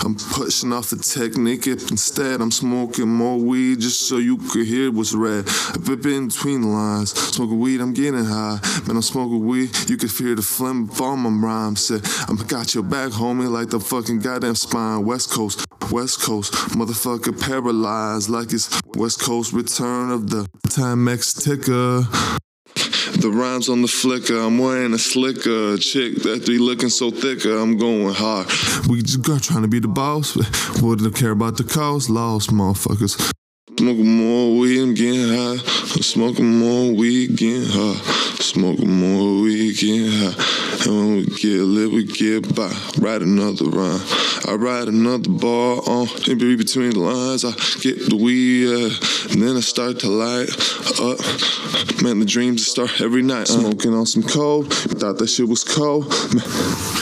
I'm 0.05 0.15
pushing 0.15 0.73
off 0.73 0.91
the 0.91 0.97
technique 0.97 1.67
if 1.67 1.91
instead 1.91 2.41
I'm 2.41 2.51
smoking 2.51 3.09
more 3.09 3.39
weed 3.39 3.81
just 3.81 4.09
so 4.09 4.19
you 4.19 4.37
could 4.37 4.67
hear 4.67 4.91
what's 4.91 5.15
red. 5.15 5.45
I've 5.75 6.03
been 6.03 6.29
between 6.29 6.63
the 6.63 6.69
lines, 6.69 7.13
smoking 7.13 7.59
weed, 7.59 7.81
I'm 7.81 7.93
getting 7.93 8.25
high. 8.25 8.61
Man, 8.87 8.97
I'm 8.97 9.03
smoking 9.03 9.47
weed, 9.47 9.71
you 9.89 9.97
can 9.97 10.09
feel 10.09 10.35
the 10.35 10.43
phlegm 10.43 10.89
of 10.91 11.01
all 11.01 11.17
my 11.17 11.31
rhymes. 11.31 11.81
Said, 11.87 12.03
I'm 12.29 12.37
got 12.37 12.75
your 12.75 12.85
back, 12.85 13.11
homie, 13.11 13.51
like 13.51 13.71
the 13.71 13.81
fucking 13.81 14.21
goddamn 14.21 14.55
spine. 14.55 15.05
West 15.05 15.31
Coast, 15.31 15.67
West 15.91 16.21
Coast, 16.21 16.53
motherfucker 16.77 17.41
paralyzed 17.41 18.29
like 18.29 18.53
it's 18.53 18.81
West 18.95 19.21
Coast 19.21 19.53
return 19.53 20.11
of 20.11 20.31
the 20.31 20.49
Timex 20.69 21.43
ticker. 21.43 22.07
The 23.27 23.33
rhymes 23.33 23.69
on 23.69 23.83
the 23.83 23.89
flicker, 23.89 24.39
I'm 24.39 24.57
wearing 24.57 24.95
a 24.95 24.99
slicker. 24.99 25.77
Chick 25.79 26.23
that 26.23 26.47
be 26.47 26.59
looking 26.59 26.89
so 26.89 27.11
thicker, 27.11 27.59
I'm 27.59 27.77
going 27.77 28.15
hard. 28.15 28.47
We 28.89 29.03
just 29.03 29.23
got 29.23 29.43
trying 29.43 29.63
to 29.63 29.69
be 29.69 29.81
the 29.81 29.89
boss. 29.89 30.35
They 30.35 31.11
care 31.11 31.33
about 31.33 31.57
the 31.57 31.65
cost? 31.65 32.09
Lost 32.09 32.51
motherfuckers. 32.51 33.33
Smoking 33.77 34.17
more 34.17 34.57
weed, 34.57 34.81
I'm 34.81 34.95
getting 34.95 35.27
high. 35.27 35.57
Smoking 35.57 36.61
more 36.61 36.95
weed, 36.95 37.37
getting 37.37 37.69
high. 37.69 37.99
Smoking 38.39 38.93
more 38.93 39.43
weed, 39.43 39.77
getting 39.77 40.13
high. 40.13 40.76
And 40.87 40.97
when 40.97 41.17
we 41.17 41.25
get 41.25 41.63
lit, 41.63 41.91
we 41.91 42.05
get 42.05 42.55
by. 42.55 42.73
Write 43.01 43.21
another 43.23 43.65
rhyme. 43.65 44.01
I 44.47 44.55
write 44.55 44.87
another 44.87 45.31
bar 45.31 45.83
on. 45.85 46.07
Be- 46.27 46.55
between 46.55 46.91
the 46.91 47.01
lines, 47.01 47.45
I 47.45 47.51
get 47.81 48.09
the 48.09 48.15
weed, 48.15 48.71
and 49.33 49.43
then 49.43 49.57
I 49.57 49.61
start 49.61 49.99
to 50.01 50.09
light 50.09 50.49
up. 51.01 51.19
Man, 52.03 52.21
the 52.21 52.25
dreams 52.25 52.67
start 52.67 53.01
every 53.01 53.23
night. 53.23 53.49
Smoking 53.49 53.95
on 53.95 54.07
some 54.07 54.23
cold. 54.23 54.73
Thought 54.73 55.19
that 55.19 55.27
shit 55.27 55.49
was 55.49 55.65
cold. 55.65 56.09
Man, 56.33 56.45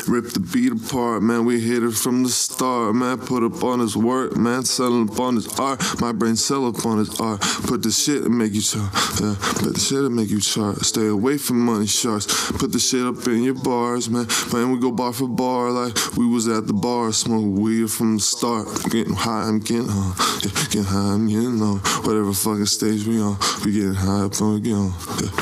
Rip 0.07 0.33
the 0.33 0.41
beat 0.41 0.71
apart, 0.71 1.23
man. 1.23 1.45
We 1.45 1.61
hit 1.61 1.83
it 1.83 1.95
from 1.95 2.23
the 2.23 2.29
start, 2.29 2.95
man. 2.95 3.19
Put 3.19 3.43
up 3.43 3.65
on 3.65 3.81
his 3.81 3.97
work, 3.97 4.37
man. 4.37 4.65
Selling 4.65 5.09
up 5.09 5.19
on 5.19 5.37
his 5.37 5.49
art. 5.59 5.81
My 6.01 6.13
brain 6.13 6.37
sell 6.37 6.67
up 6.67 6.85
on 6.85 6.99
his 6.99 7.19
art. 7.21 7.41
Put 7.41 7.83
the 7.83 7.91
shit 7.91 8.23
and 8.23 8.37
make 8.37 8.53
you 8.55 8.61
chart. 8.61 8.93
Yeah. 9.21 9.35
Put 9.41 9.75
the 9.75 9.81
shit 9.81 9.99
and 9.99 10.15
make 10.15 10.31
you 10.31 10.41
chart. 10.41 10.85
Stay 10.85 11.07
away 11.07 11.39
from 11.39 11.61
money 11.61 11.87
sharks. 11.87 12.27
Put 12.53 12.73
the 12.73 12.79
shit 12.79 13.07
up 13.07 13.27
in 13.27 13.43
your 13.43 13.55
bars, 13.75 14.09
man. 14.09 14.27
Man, 14.53 14.71
we 14.71 14.79
go 14.79 14.93
bar 14.93 15.13
for 15.13 15.29
bar 15.29 15.71
like 15.71 15.95
we 16.17 16.27
was 16.27 16.47
at 16.47 16.67
the 16.67 16.73
bar. 16.73 17.13
Smoking 17.13 17.57
weed 17.57 17.91
from 17.91 18.17
the 18.17 18.23
start. 18.23 18.67
Getting 18.91 19.15
high, 19.15 19.49
I'm 19.49 19.59
getting 19.59 19.91
on. 19.91 20.15
Yeah, 20.43 20.53
getting 20.71 20.85
high, 20.85 21.15
I'm 21.15 21.27
getting 21.27 21.61
on. 21.61 21.79
Whatever 22.07 22.33
fucking 22.33 22.67
stage 22.67 23.07
we 23.07 23.21
on, 23.21 23.37
we 23.65 23.73
getting 23.73 23.95
high 23.95 24.23
up 24.27 24.41
on, 24.41 24.55
we 24.55 24.61
get 24.61 24.75
on. 24.75 24.93
Yeah. 25.21 25.33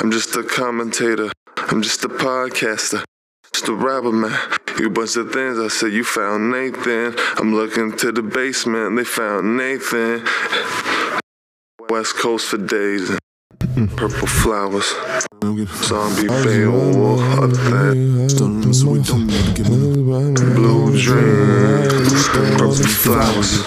I'm 0.00 0.10
just 0.10 0.36
a 0.36 0.42
commentator. 0.42 1.30
I'm 1.70 1.82
just 1.82 2.04
a 2.04 2.08
podcaster. 2.08 3.02
Just 3.52 3.68
a 3.68 3.74
rapper, 3.74 4.12
man. 4.12 4.38
You 4.78 4.90
bunch 4.90 5.16
of 5.16 5.32
things. 5.32 5.58
I 5.58 5.68
said 5.68 5.92
you 5.92 6.04
found 6.04 6.50
Nathan. 6.50 7.14
I'm 7.38 7.54
looking 7.54 7.96
to 7.96 8.12
the 8.12 8.22
basement. 8.22 8.96
They 8.96 9.04
found 9.04 9.56
Nathan. 9.56 10.26
West 11.88 12.16
Coast 12.16 12.48
for 12.50 12.58
days. 12.58 13.18
Purple 13.96 14.26
flowers. 14.26 14.94
I'm 15.42 15.56
getting- 15.56 15.74
Zombie 15.82 16.28
Beowulf. 16.28 17.20
Up 17.38 17.50
that. 17.50 18.34
Don't 18.38 18.66
we 18.66 19.02
don't 19.02 19.26
need 19.26 19.44
to 19.44 19.52
get 19.62 19.66
in. 19.66 20.54
Blue 20.54 20.96
dreams. 20.98 22.28
Purple 22.28 22.72
flowers. 22.74 23.64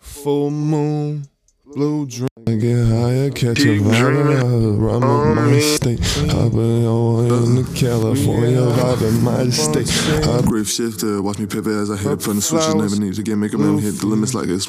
Full 0.00 0.50
moon, 0.50 1.26
blue 1.64 2.06
dream. 2.06 2.28
I 2.46 2.54
get 2.56 2.86
higher, 2.86 3.30
catch 3.30 3.60
a 3.60 3.62
Keep 3.62 3.82
vibe. 3.82 4.94
I'm 4.94 5.02
on 5.04 5.38
in 5.38 5.52
my 5.52 5.60
state. 5.60 6.00
I've 6.34 6.52
been 6.52 6.84
on 6.86 7.26
in 7.26 7.54
the 7.56 7.72
California 7.74 8.58
vibe 8.60 9.02
in 9.08 9.22
my 9.24 9.48
state. 9.50 9.88
I'm 10.28 10.44
grave 10.44 10.68
shifter, 10.68 11.18
uh, 11.18 11.22
watch 11.22 11.38
me 11.38 11.46
pivot 11.46 11.72
as 11.72 11.90
I 11.90 11.96
hit 11.96 12.20
from 12.22 12.36
the 12.36 12.42
switches. 12.42 12.74
Never 12.74 12.96
need 13.00 13.14
to 13.14 13.22
get 13.22 13.36
make 13.36 13.52
a 13.54 13.58
man 13.58 13.78
hit 13.78 14.00
the 14.00 14.06
limits 14.06 14.34
like 14.34 14.48
it's. 14.48 14.68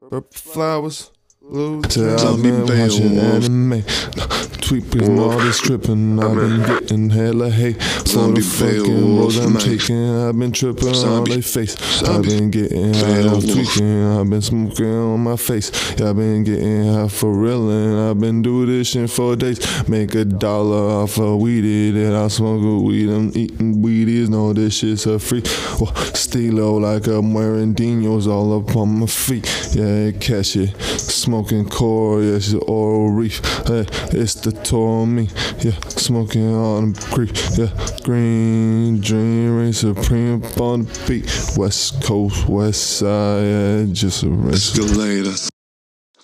Purple 0.00 0.28
flowers. 0.32 1.10
Blue 1.50 1.80
I've 1.84 1.92
Zombie 1.92 2.50
been 2.50 2.60
watching 2.66 3.08
Beowulf. 3.14 3.44
anime, 3.44 3.82
tweaking 4.68 5.18
all 5.18 5.38
this 5.38 5.60
tripping. 5.60 6.22
I've 6.22 6.34
been 6.36 6.60
getting 6.60 7.08
hella 7.08 7.48
hate. 7.48 7.80
Zombie 8.06 8.42
the 8.42 8.46
fucking 8.46 9.18
roads 9.18 9.38
I'm 9.38 9.56
taking, 9.56 10.10
I've 10.14 10.38
been 10.38 10.52
tripping 10.52 10.94
on 10.94 11.24
their 11.24 11.40
face. 11.40 12.02
I've 12.02 12.22
been 12.22 12.50
getting 12.50 12.92
high, 12.92 13.22
Beowulf. 13.22 13.44
tweaking. 13.44 14.04
I've 14.04 14.28
been 14.28 14.42
smoking 14.42 14.94
on 14.94 15.20
my 15.20 15.36
face. 15.36 15.70
Yeah, 15.98 16.10
I've 16.10 16.16
been 16.16 16.44
getting 16.44 16.92
high 16.92 17.08
for 17.08 17.32
real, 17.32 17.70
and 17.70 18.10
I've 18.10 18.20
been 18.20 18.42
doing 18.42 18.66
this 18.66 18.88
shit 18.88 19.08
for 19.08 19.36
days. 19.36 19.88
Make 19.88 20.14
a 20.14 20.26
dollar 20.26 21.02
off 21.02 21.18
of 21.18 21.40
weed, 21.40 21.94
and 21.94 22.14
I 22.14 22.28
smoke 22.28 22.62
a 22.62 22.84
weed. 22.84 23.08
I'm 23.08 23.32
eating 23.34 23.82
weedies. 23.82 24.28
No, 24.28 24.52
this 24.52 24.76
shit's 24.76 25.06
a 25.06 25.18
free. 25.18 25.42
Well, 25.80 25.94
stilo 26.12 26.76
like 26.76 27.06
I'm 27.06 27.32
wearing 27.32 27.74
dinos 27.74 28.26
all 28.26 28.58
up 28.58 28.76
on 28.76 29.00
my 29.00 29.06
feet. 29.06 29.46
Yeah, 29.74 30.10
catch 30.12 30.56
it. 30.56 30.78
Smoking 30.98 31.68
core, 31.68 32.22
yeah, 32.22 32.36
it's 32.36 32.52
oral 32.52 33.10
reef. 33.10 33.40
Hey, 33.66 33.86
it's 34.12 34.34
the 34.34 34.57
on 34.72 35.14
me. 35.14 35.28
Yeah, 35.60 35.78
smoking 35.88 36.54
on 36.54 36.92
the 36.92 37.00
creek. 37.12 37.36
Yeah, 37.56 37.70
green 38.02 39.00
dream 39.00 39.56
reign 39.56 39.72
supreme 39.72 40.44
up 40.44 40.60
on 40.60 40.84
the 40.84 41.04
beat. 41.06 41.56
West 41.56 42.02
Coast, 42.02 42.48
West 42.48 42.98
Side, 42.98 43.42
yeah, 43.42 43.84
just 43.92 44.22
a 44.22 44.28
rest. 44.30 44.76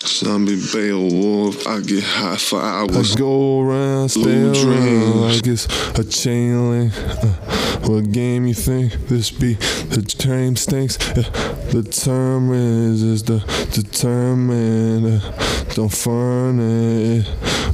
Zombie 0.06 0.60
Beowulf. 0.72 1.66
I 1.66 1.80
get 1.80 2.04
high 2.04 2.36
for 2.36 2.60
I 2.60 2.80
hours. 2.80 3.14
go 3.14 3.60
around, 3.62 4.10
stay 4.10 4.22
Blue 4.22 4.52
around 4.52 5.20
like 5.22 5.46
it's 5.46 5.66
a 5.98 6.04
chain 6.04 6.70
link. 6.70 6.92
Uh, 6.96 7.26
what 7.88 8.12
game 8.12 8.46
you 8.46 8.54
think 8.54 8.92
this 9.08 9.30
be? 9.30 9.54
The 9.54 10.02
term 10.02 10.56
stinks. 10.56 10.98
Yeah, 11.08 11.28
the 11.72 11.82
term 11.82 12.52
is 12.52 13.02
is 13.02 13.22
the 13.22 13.38
determined. 13.72 15.22
Uh, 15.22 15.74
don't 15.74 16.04
burn 16.04 16.60
it, 16.60 17.26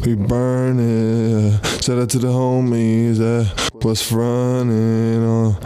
we 0.07 0.15
burn 0.15 0.79
it. 0.79 1.55
Uh, 1.55 1.81
shout 1.81 1.99
out 1.99 2.11
to 2.11 2.19
the 2.19 2.29
homies 2.29 3.19
that 3.19 3.85
was 3.85 4.11
running 4.13 5.23
on 5.25 5.57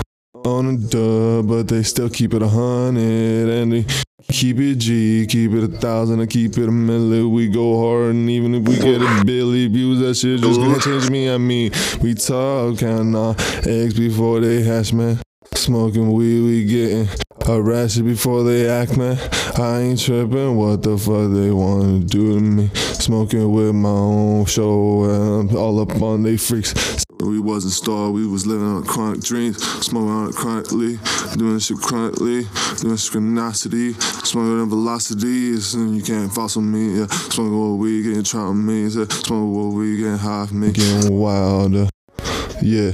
on 0.45 0.67
a 0.67 0.77
dub, 0.77 1.49
but 1.49 1.69
they 1.69 1.83
still 1.83 2.11
keep 2.11 2.35
it 2.35 2.43
a 2.43 2.49
hundred 2.49 3.49
and 3.49 3.73
they 3.73 3.87
Keep 4.31 4.59
it 4.59 4.75
G, 4.77 5.27
keep 5.27 5.53
it 5.53 5.65
a 5.65 5.69
thousand, 5.69 6.21
and 6.21 6.29
keep 6.29 6.57
it 6.59 6.69
a 6.69 6.73
million. 6.73 7.31
We 7.31 7.49
go 7.49 7.81
hard, 7.81 8.15
and 8.15 8.29
even 8.29 8.55
if 8.55 8.63
we 8.67 8.77
get 8.77 9.01
a 9.01 9.25
billy 9.25 9.69
views, 9.69 10.01
that 10.01 10.15
shit 10.15 10.41
just 10.41 10.59
gonna 10.61 10.81
change 10.81 11.11
me. 11.11 11.31
I 11.31 11.39
mean, 11.39 11.71
we 12.01 12.15
talk 12.15 12.79
counting 12.79 13.15
our 13.15 13.37
eggs 13.65 13.95
before 13.95 14.41
they 14.41 14.63
hatch, 14.63 14.93
man. 14.93 15.21
Smoking 15.55 16.13
weed, 16.13 16.41
we 16.43 16.65
getting 16.65 17.09
arrested 17.49 18.05
before 18.05 18.43
they 18.43 18.69
act, 18.69 18.97
man. 18.97 19.19
I 19.57 19.81
ain't 19.81 20.01
tripping, 20.01 20.57
what 20.57 20.83
the 20.83 20.99
fuck 20.99 21.33
they 21.33 21.51
wanna 21.51 22.01
do 22.01 22.35
to 22.35 22.41
me? 22.41 22.71
Smoking 22.75 23.53
with 23.53 23.75
my 23.75 23.89
own 23.89 24.45
show, 24.47 25.05
and 25.05 25.51
I'm 25.51 25.57
all 25.57 25.81
up 25.81 26.01
on 26.03 26.23
they 26.23 26.37
freaks. 26.37 26.75
We 27.21 27.39
wasn't 27.39 27.73
starved, 27.73 28.15
we 28.15 28.27
was 28.27 28.47
living 28.47 28.67
on 28.67 28.85
chronic 28.85 29.23
dreams, 29.23 29.63
smoking 29.85 30.11
on 30.11 30.29
it 30.29 30.35
chronically, 30.35 30.99
doing 31.37 31.59
shit 31.59 31.79
chronically, 31.79 32.43
doing 32.83 32.97
synchronicity, 32.97 33.95
smoking 34.27 34.61
on 34.61 34.69
velocity, 34.69 35.55
and 35.75 35.97
you 35.97 36.03
can't 36.03 36.33
follow 36.33 36.61
me, 36.61 36.99
yeah. 36.99 37.07
Smoking 37.07 37.59
what 37.59 37.79
we 37.79 38.03
getting 38.03 38.25
trying 38.25 38.67
me, 38.67 38.83
yeah. 38.83 39.07
smoking 39.09 39.53
what 39.53 39.75
we 39.75 39.97
getting 39.97 40.19
high 40.19 40.47
for 40.47 40.55
me, 40.55 40.73
getting 40.73 41.19
wilder. 41.19 41.89
Yeah, 42.65 42.93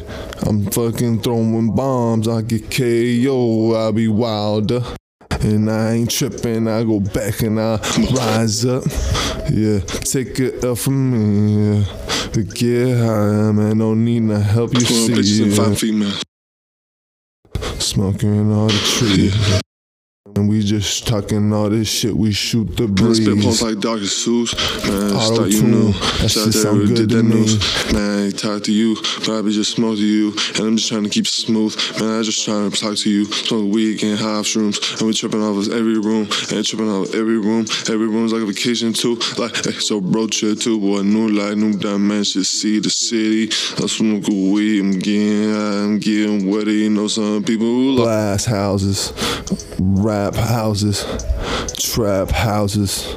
I'm 0.48 0.68
fucking 0.68 1.22
throwing 1.22 1.72
bombs. 1.76 2.26
I 2.26 2.42
get 2.42 2.72
KO, 2.72 3.76
I 3.76 3.92
be 3.92 4.08
wilder. 4.08 4.82
And 5.42 5.70
I 5.70 5.92
ain't 5.92 6.10
tripping, 6.10 6.66
I 6.66 6.82
go 6.82 6.98
back 6.98 7.42
and 7.42 7.60
I 7.60 7.76
rise 8.16 8.64
up. 8.64 8.82
Yeah, 9.48 9.78
take 9.78 10.40
it 10.40 10.64
up 10.64 10.76
from 10.76 11.12
me. 11.12 11.78
Yeah. 11.78 11.84
To 12.32 12.42
get 12.42 12.98
high, 12.98 13.52
man, 13.52 13.78
don't 13.78 14.04
need 14.04 14.20
no 14.20 14.40
help. 14.40 14.74
You 14.74 14.80
see, 14.80 15.12
bitches 15.12 15.42
and 15.44 15.54
five 15.54 15.78
females. 15.78 16.20
smoking 17.78 18.52
all 18.52 18.66
the 18.66 18.72
trees. 18.72 19.60
And 20.26 20.50
we 20.50 20.62
just 20.62 21.08
talking 21.08 21.50
all 21.50 21.70
this 21.70 21.88
shit, 21.88 22.14
we 22.14 22.30
shoot 22.30 22.76
the 22.76 22.86
Man, 22.88 23.14
spit 23.14 23.26
breeze. 23.32 23.42
pulse 23.42 23.62
like 23.62 23.80
Dr. 23.80 24.02
Seuss. 24.04 24.52
Man, 24.86 25.12
I 25.12 25.16
Auto 25.16 25.36
thought 25.36 25.50
you 25.50 25.62
knew. 25.62 25.92
That 25.92 26.28
shit 26.30 26.52
sound 26.52 26.88
good 26.88 26.94
did 26.94 27.08
to 27.08 27.16
that 27.16 27.22
me. 27.22 27.36
news. 27.36 27.92
Man, 27.94 28.18
I 28.18 28.22
ain't 28.26 28.38
talk 28.38 28.62
to 28.64 28.72
you, 28.72 28.96
but 29.20 29.38
I 29.38 29.40
be 29.40 29.50
just 29.50 29.72
smoke 29.72 29.96
to 29.96 30.04
you. 30.04 30.32
And 30.56 30.60
I'm 30.60 30.76
just 30.76 30.90
trying 30.90 31.04
to 31.04 31.08
keep 31.08 31.24
it 31.24 31.30
smooth. 31.30 31.74
Man, 31.98 32.20
I 32.20 32.22
just 32.22 32.44
trying 32.44 32.70
to 32.70 32.76
talk 32.78 32.96
to 32.98 33.08
you. 33.10 33.24
Smoking 33.32 33.70
weed, 33.70 33.98
getting 33.98 34.18
high 34.18 34.42
shrooms. 34.44 34.98
And 35.00 35.06
we 35.08 35.14
tripping 35.14 35.40
off 35.42 35.56
of 35.66 35.72
every 35.72 35.98
room. 35.98 36.28
And 36.52 36.66
tripping 36.66 36.90
off 36.90 37.08
of 37.08 37.14
every 37.14 37.38
room. 37.38 37.64
Every 37.88 38.06
room's 38.06 38.34
like 38.34 38.42
a 38.42 38.46
vacation 38.46 38.92
too. 38.92 39.16
Like, 39.38 39.56
hey, 39.64 39.72
so 39.72 40.02
bro, 40.02 40.26
chill 40.28 40.54
too. 40.54 40.78
Boy, 40.78 41.00
new 41.00 41.28
light, 41.28 41.56
new 41.56 41.72
dimension. 41.78 42.44
See 42.44 42.78
the 42.78 42.90
city. 42.90 43.44
I'm 43.80 43.88
smoking 43.88 44.52
weed. 44.52 44.80
I'm 44.80 44.98
getting 44.98 45.50
high. 45.54 45.82
I'm 45.84 45.98
getting 45.98 46.42
wetty. 46.42 46.80
You 46.80 46.90
know, 46.90 47.08
some 47.08 47.42
people 47.42 47.64
who 47.66 47.92
like. 47.92 48.04
Glass 48.04 48.44
houses, 48.44 49.12
rap 50.10 50.34
houses, 50.34 51.04
trap 51.78 52.30
houses. 52.30 53.16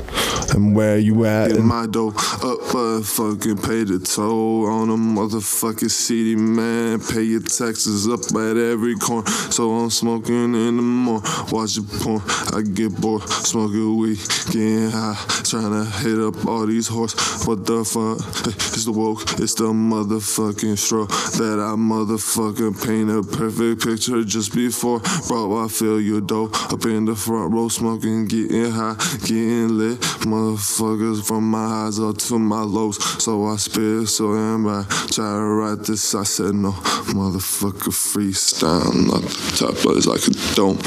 And 0.53 0.75
where 0.75 0.99
you 0.99 1.25
at? 1.25 1.49
Get 1.49 1.63
my 1.63 1.87
dough 1.87 2.09
up, 2.09 2.59
but 2.71 3.01
fucking 3.01 3.57
pay 3.57 3.83
the 3.85 3.97
toll 3.97 4.67
on 4.67 4.89
a 4.91 4.93
motherfucking 4.93 5.89
city, 5.89 6.35
man. 6.35 6.99
Pay 6.99 7.23
your 7.23 7.39
taxes 7.39 8.07
up 8.07 8.19
at 8.35 8.57
every 8.57 8.95
corner. 8.95 9.27
So 9.49 9.71
I'm 9.71 9.89
smoking 9.89 10.53
in 10.53 10.75
the 10.77 10.83
morning, 10.83 11.27
watching 11.49 11.85
porn. 11.85 12.21
I 12.53 12.61
get 12.61 12.93
bored, 13.01 13.23
smoking 13.23 13.97
weed, 13.97 14.19
getting 14.51 14.91
high, 14.91 15.17
trying 15.43 15.73
to 15.73 15.85
hit 16.01 16.19
up 16.19 16.45
all 16.45 16.67
these 16.67 16.87
whores. 16.87 17.47
What 17.47 17.65
the 17.65 17.83
fuck? 17.83 18.21
It's 18.45 18.85
the 18.85 18.91
woke, 18.91 19.23
it's 19.39 19.55
the 19.55 19.73
motherfucking 19.73 20.77
straw 20.77 21.05
that 21.05 21.57
I 21.57 21.73
motherfucking 21.73 22.85
paint 22.85 23.09
a 23.09 23.23
perfect 23.23 23.81
picture 23.83 24.23
just 24.23 24.53
before. 24.53 25.01
Bro, 25.27 25.65
I 25.65 25.67
feel 25.67 25.99
you 25.99 26.21
dope 26.21 26.53
up 26.83 26.89
in 26.89 27.05
the 27.05 27.15
front 27.15 27.53
row, 27.53 27.67
smoking, 27.67 28.25
getting 28.25 28.71
high, 28.71 28.95
getting 29.21 29.77
lit. 29.77 29.99
Motherfuckers 30.25 31.25
from 31.25 31.49
my 31.49 31.67
highs 31.67 31.99
up 31.99 32.17
to 32.17 32.39
my 32.39 32.61
lows. 32.61 32.97
So 33.23 33.45
I 33.45 33.55
spit 33.57 34.07
so 34.07 34.35
am 34.35 34.67
I. 34.67 34.83
Try 35.11 35.35
to 35.35 35.43
write 35.43 35.85
this, 35.85 36.15
I 36.15 36.23
said 36.23 36.55
no. 36.55 36.71
Motherfucker 36.71 37.91
freestyle, 37.91 38.93
not 39.07 39.21
the 39.21 39.55
top, 39.57 39.75
but 39.83 39.97
it's 39.97 40.07
like 40.07 40.27
a 40.27 40.55
dome. 40.55 40.79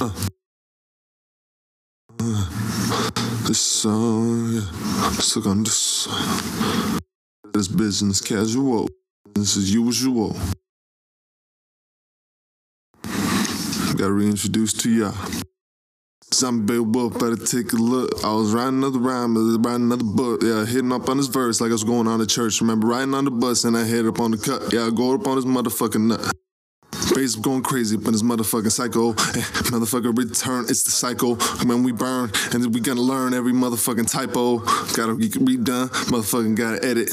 Uh. 0.00 0.10
This 3.46 3.60
song, 3.60 4.52
yeah. 4.52 5.10
Stuck 5.18 5.46
on 5.46 5.64
this. 5.64 6.06
This 7.52 7.68
business 7.68 8.20
casual. 8.20 8.88
This 9.34 9.56
is 9.56 9.74
usual. 9.74 10.36
Gotta 14.00 14.14
reintroduce 14.14 14.72
to 14.72 14.88
y'all. 14.90 15.14
Some 16.32 16.64
big 16.64 16.80
wolf, 16.80 17.18
better 17.18 17.36
take 17.36 17.74
a 17.74 17.76
look. 17.76 18.24
I 18.24 18.32
was 18.32 18.54
writing 18.54 18.78
another 18.78 18.98
rhyme, 18.98 19.36
I 19.36 19.58
writing 19.60 19.92
another 19.92 20.04
book. 20.04 20.40
Yeah, 20.42 20.64
hitting 20.64 20.90
up 20.90 21.10
on 21.10 21.18
this 21.18 21.26
verse 21.26 21.60
like 21.60 21.68
I 21.68 21.72
was 21.72 21.84
going 21.84 22.08
on 22.08 22.18
to 22.18 22.26
church. 22.26 22.62
Remember 22.62 22.86
riding 22.86 23.12
on 23.12 23.26
the 23.26 23.30
bus 23.30 23.64
and 23.64 23.76
I 23.76 23.84
hit 23.84 24.06
up 24.06 24.18
on 24.18 24.30
the 24.30 24.38
cut. 24.38 24.72
Yeah, 24.72 24.86
I 24.86 24.90
go 24.90 25.14
up 25.14 25.26
on 25.26 25.36
this 25.36 25.44
motherfucking 25.44 26.00
nut. 26.00 26.32
Bass 27.14 27.34
going 27.34 27.62
crazy 27.62 27.98
up 27.98 28.06
in 28.06 28.12
this 28.12 28.22
motherfucking 28.22 28.72
cycle. 28.72 29.10
Eh, 29.10 29.44
Motherfucker 29.68 30.16
return, 30.16 30.64
it's 30.70 30.84
the 30.84 30.92
cycle. 30.92 31.34
When 31.66 31.82
we 31.82 31.92
burn, 31.92 32.32
and 32.54 32.74
we 32.74 32.80
gonna 32.80 33.02
learn 33.02 33.34
every 33.34 33.52
motherfucking 33.52 34.10
typo. 34.10 34.60
Gotta 34.94 35.14
be 35.14 35.28
redone, 35.28 35.88
motherfucking 36.08 36.56
gotta 36.56 36.82
edit 36.82 37.10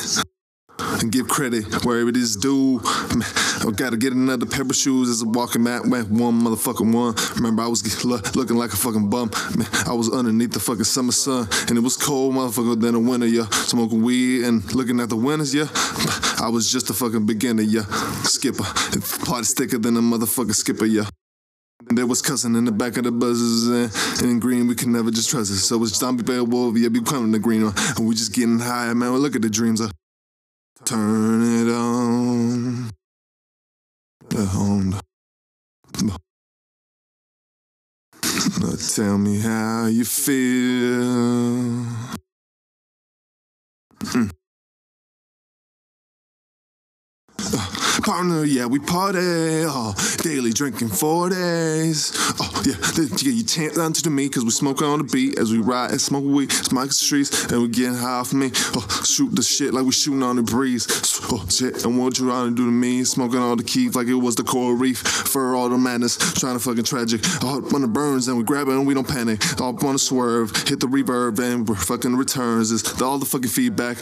and 0.79 1.11
give 1.11 1.27
credit 1.27 1.85
where 1.85 2.07
it 2.07 2.17
is 2.17 2.35
due. 2.35 2.79
I 2.83 3.71
gotta 3.75 3.97
get 3.97 4.13
another 4.13 4.45
pair 4.45 4.61
of 4.61 4.75
shoes 4.75 5.09
as 5.09 5.21
a 5.21 5.25
walking 5.25 5.63
mat. 5.63 5.85
One 5.85 6.41
motherfucking 6.41 6.93
one. 6.93 7.15
Remember, 7.35 7.63
I 7.63 7.67
was 7.67 8.05
looking 8.05 8.57
like 8.57 8.73
a 8.73 8.77
fucking 8.77 9.09
bum. 9.09 9.31
Man, 9.55 9.67
I 9.87 9.93
was 9.93 10.11
underneath 10.11 10.51
the 10.51 10.59
fucking 10.59 10.83
summer 10.83 11.11
sun, 11.11 11.47
and 11.67 11.77
it 11.77 11.81
was 11.81 11.97
cold, 11.97 12.35
motherfucker, 12.35 12.79
than 12.79 12.93
the 12.93 12.99
winter, 12.99 13.27
yeah. 13.27 13.45
Smoking 13.49 14.01
weed 14.01 14.43
and 14.45 14.63
looking 14.73 14.99
at 14.99 15.09
the 15.09 15.15
winters, 15.15 15.53
yeah. 15.53 15.67
I 16.39 16.49
was 16.49 16.71
just 16.71 16.89
a 16.89 16.93
fucking 16.93 17.25
beginner, 17.25 17.63
yeah. 17.63 17.83
Skipper, 18.23 18.63
party 19.25 19.45
thicker 19.45 19.77
than 19.77 19.97
a 19.97 20.01
motherfucking 20.01 20.55
skipper, 20.55 20.85
yeah. 20.85 21.05
There 21.89 22.05
was 22.05 22.21
cussing 22.21 22.55
in 22.55 22.65
the 22.65 22.71
back 22.71 22.97
of 22.97 23.05
the 23.05 23.11
buses, 23.11 23.67
and, 24.21 24.29
in 24.29 24.39
green 24.39 24.67
we 24.67 24.75
can 24.75 24.91
never 24.91 25.09
just 25.09 25.29
trust 25.29 25.51
it. 25.51 25.57
So 25.57 25.81
it's 25.83 25.95
zombie 25.95 26.23
Beowulf, 26.23 26.77
yeah, 26.77 26.89
be 26.89 27.01
coming 27.01 27.31
the 27.31 27.39
green 27.39 27.63
one. 27.63 27.73
And 27.95 28.07
we 28.07 28.15
just 28.15 28.33
getting 28.33 28.59
high, 28.59 28.93
man. 28.93 29.11
Well, 29.11 29.21
look 29.21 29.35
at 29.35 29.41
the 29.41 29.49
dreams. 29.49 29.79
Uh. 29.79 29.89
Turn 30.87 31.43
it 31.43 31.69
on. 31.69 32.91
Now 38.61 38.75
tell 38.95 39.17
me 39.17 39.41
how 39.41 39.87
you 39.87 40.05
feel. 40.05 41.03
Mm. 44.05 44.31
Partner, 48.03 48.43
yeah, 48.43 48.65
we 48.65 48.79
party. 48.79 49.19
Oh, 49.19 49.93
daily 50.17 50.51
drinking 50.51 50.89
four 50.89 51.29
days. 51.29 52.11
Oh, 52.39 52.63
yeah, 52.65 52.75
then 52.95 53.09
you, 53.19 53.43
chant 53.43 53.77
onto 53.77 54.01
the 54.01 54.09
me, 54.09 54.29
cause 54.29 54.43
we 54.43 54.51
smoke 54.51 54.81
on 54.81 54.99
the 54.99 55.03
beat 55.05 55.39
as 55.39 55.51
we 55.51 55.59
ride 55.59 55.91
and 55.91 56.01
smoke 56.01 56.23
weed, 56.23 56.51
smoke 56.51 56.87
the 56.87 56.93
streets, 56.93 57.51
and 57.51 57.61
we 57.61 57.67
getting 57.69 57.95
high 57.95 58.19
off 58.19 58.33
me. 58.33 58.51
Oh, 58.75 59.03
shoot 59.05 59.35
the 59.35 59.41
shit 59.41 59.73
like 59.73 59.85
we 59.85 59.91
shooting 59.91 60.23
on 60.23 60.35
the 60.35 60.43
breeze. 60.43 60.87
Oh, 61.31 61.45
shit, 61.49 61.85
and 61.85 61.99
what 61.99 62.17
you 62.19 62.27
trying 62.27 62.49
to 62.49 62.55
do 62.55 62.65
to 62.65 62.71
me? 62.71 63.03
Smoking 63.03 63.39
all 63.39 63.55
the 63.55 63.63
keys 63.63 63.95
like 63.95 64.07
it 64.07 64.13
was 64.13 64.35
the 64.35 64.43
coral 64.43 64.73
reef. 64.73 64.99
For 64.99 65.55
all 65.55 65.69
the 65.69 65.77
madness, 65.77 66.17
trying 66.39 66.55
to 66.55 66.59
fucking 66.59 66.83
tragic. 66.83 67.21
All 67.43 67.65
up 67.65 67.73
on 67.73 67.81
the 67.81 67.87
burns, 67.87 68.27
and 68.27 68.37
we 68.37 68.43
grab 68.43 68.67
it 68.67 68.71
and 68.71 68.85
we 68.87 68.93
don't 68.93 69.07
panic. 69.07 69.41
All 69.61 69.75
up 69.75 69.83
on 69.83 69.93
the 69.93 69.99
swerve, 69.99 70.51
hit 70.67 70.79
the 70.79 70.87
reverb, 70.87 71.39
and 71.39 71.67
we're 71.67 71.75
fucking 71.75 72.15
returns. 72.15 72.71
It's 72.71 73.01
all 73.01 73.17
the 73.17 73.25
fucking 73.25 73.49
feedback. 73.49 73.97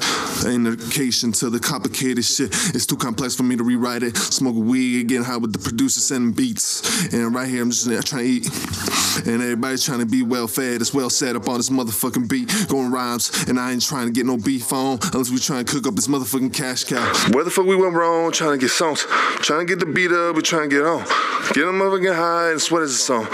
Indication 0.45 1.31
to 1.33 1.49
the 1.49 1.59
complicated 1.59 2.25
shit. 2.25 2.49
It's 2.75 2.85
too 2.85 2.97
complex 2.97 3.35
for 3.35 3.43
me 3.43 3.55
to 3.55 3.63
rewrite 3.63 3.94
it. 4.03 4.17
Smoke 4.17 4.55
weed, 4.55 5.07
getting 5.07 5.23
high 5.23 5.37
with 5.37 5.53
the 5.53 5.59
producer 5.59 5.99
sending 5.99 6.31
beats. 6.31 7.13
And 7.13 7.33
right 7.33 7.47
here, 7.47 7.61
I'm 7.61 7.71
just 7.71 7.85
trying 8.07 8.23
to 8.23 8.29
eat. 8.29 8.49
And 9.25 9.41
everybody's 9.41 9.83
trying 9.83 9.99
to 9.99 10.05
be 10.05 10.23
well 10.23 10.47
fed. 10.47 10.81
It's 10.81 10.93
well 10.93 11.09
set 11.09 11.35
up 11.35 11.47
on 11.47 11.57
this 11.57 11.69
motherfucking 11.69 12.29
beat. 12.29 12.51
Going 12.67 12.91
rhymes. 12.91 13.45
And 13.47 13.59
I 13.59 13.71
ain't 13.71 13.81
trying 13.81 14.07
to 14.07 14.11
get 14.11 14.25
no 14.25 14.37
beef 14.37 14.71
on 14.73 14.99
unless 15.13 15.31
we 15.31 15.39
trying 15.39 15.65
to 15.65 15.71
cook 15.71 15.87
up 15.87 15.95
this 15.95 16.07
motherfucking 16.07 16.53
cash 16.53 16.83
cow. 16.83 17.05
Where 17.31 17.43
the 17.43 17.51
fuck 17.51 17.65
we 17.65 17.75
went 17.75 17.93
wrong? 17.93 18.31
Trying 18.31 18.51
to 18.51 18.57
get 18.57 18.71
songs. 18.71 19.05
Trying 19.37 19.65
to 19.67 19.75
get 19.75 19.79
the 19.79 19.91
beat 19.91 20.11
up. 20.11 20.35
We 20.35 20.41
trying 20.41 20.69
to 20.69 20.75
get 20.75 20.85
on. 20.85 20.99
Get 21.53 21.65
them 21.65 21.79
motherfucking 21.79 22.15
high 22.15 22.51
and 22.51 22.61
sweat 22.61 22.83
as 22.83 22.91
a 22.91 22.93
song. 22.93 23.27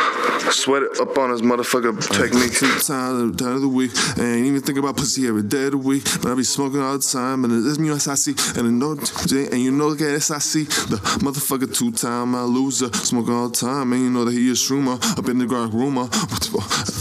Sweat 0.52 0.84
up 1.00 1.18
on 1.18 1.30
his 1.30 1.42
motherfucker 1.42 1.98
technique. 2.12 2.54
Two 2.54 2.68
times 2.80 3.38
the 3.38 3.50
of 3.52 3.62
the 3.62 3.68
week. 3.68 3.92
I 4.18 4.24
ain't 4.24 4.46
even 4.48 4.62
think 4.62 4.78
about 4.78 4.98
pussy 4.98 5.26
every 5.28 5.44
day 5.44 5.66
of 5.66 5.72
the 5.72 5.78
week. 5.78 6.04
But 6.22 6.32
I 6.32 6.36
be 6.36 6.44
smoking 6.44 6.82
all 6.82 6.98
the 6.98 7.04
time. 7.04 7.46
And 7.46 7.66
it's 7.66 7.80
me, 7.80 7.98
SIC. 7.98 8.58
And 8.58 8.68
I 8.68 8.72
know, 8.72 8.92
and 8.92 9.62
you 9.62 9.72
know, 9.72 9.94
that 9.94 10.22
SIC. 10.22 10.68
The 10.90 10.98
motherfucker 11.24 11.74
two 11.74 11.92
time 11.92 12.36
I 12.36 12.44
loser. 12.44 12.92
Smoking 12.94 13.34
all 13.34 13.50
the 13.50 13.56
time. 13.56 13.94
And 13.94 14.02
you 14.02 14.10
know 14.10 14.26
that 14.26 14.34
he 14.34 14.50
is 14.50 14.60
shroomer. 14.60 15.02
Up 15.18 15.30
in 15.30 15.38
the 15.38 15.48
dark 15.48 15.72
rumor. 15.72 16.10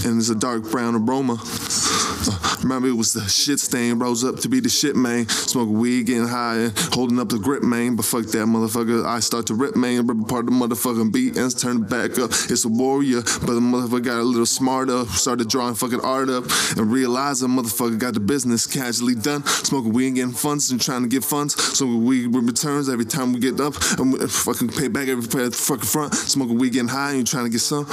And 0.07 0.21
it's 0.21 0.31
a 0.31 0.35
dark 0.37 0.71
brown 0.71 0.95
aroma. 0.95 1.35
Uh, 1.43 2.51
Remember, 2.63 2.89
it 2.89 2.97
was 2.97 3.15
the 3.15 3.27
shit 3.27 3.59
stain. 3.59 3.99
Rose 3.99 4.23
up 4.23 4.37
to 4.41 4.49
be 4.49 4.61
the 4.61 4.69
shit, 4.69 4.95
man. 4.95 5.27
Smoking 5.29 5.79
weed, 5.79 6.07
getting 6.07 6.29
high, 6.29 6.57
and 6.57 6.79
holding 6.93 7.19
up 7.19 7.31
the 7.31 7.39
grip, 7.39 7.63
man. 7.63 7.97
But 7.97 8.05
fuck 8.05 8.25
that 8.27 8.47
motherfucker. 8.47 9.05
I 9.07 9.21
start 9.21 9.47
to 9.47 9.55
rip, 9.55 9.77
man. 9.77 10.07
Rip 10.07 10.21
apart 10.21 10.45
the 10.45 10.53
motherfucking 10.53 11.13
beat 11.13 11.37
and 11.37 11.57
turn 11.57 11.79
it 11.79 11.89
back 11.89 12.19
up. 12.19 12.31
It's 12.51 12.65
a 12.65 12.69
warrior, 12.69 13.23
but 13.41 13.55
the 13.55 13.61
motherfucker 13.61 14.05
got 14.05 14.19
a 14.19 14.23
little 14.23 14.47
smarter. 14.47 15.05
Started 15.07 15.49
drawing 15.49 15.75
fucking 15.75 16.01
art 16.01 16.29
up 16.29 16.45
and 16.77 16.93
realized 16.93 17.43
the 17.43 17.47
motherfucker 17.47 17.99
got 17.99 18.15
the 18.15 18.21
business 18.21 18.67
casually 18.67 19.15
done. 19.15 19.45
Smoking 19.45 19.93
weed 19.93 20.07
and 20.09 20.17
getting 20.17 20.33
funds 20.33 20.71
and 20.71 20.81
trying 20.81 21.03
to 21.03 21.09
get 21.09 21.25
funds. 21.25 21.81
Weed 21.81 22.27
with 22.29 22.47
returns 22.47 22.89
every 22.89 23.05
time 23.05 23.33
we 23.33 23.41
get 23.41 23.61
up 23.61 23.75
and 23.99 24.13
we 24.13 24.27
fucking 24.27 24.69
pay 24.69 24.89
back 24.89 25.09
every 25.09 25.25
fucking 25.25 25.85
front. 25.85 26.15
Smoking 26.15 26.59
weed, 26.59 26.73
getting 26.73 26.89
high, 26.89 27.11
and 27.11 27.19
you 27.19 27.25
trying 27.25 27.45
to 27.45 27.51
get 27.51 27.61
some. 27.61 27.87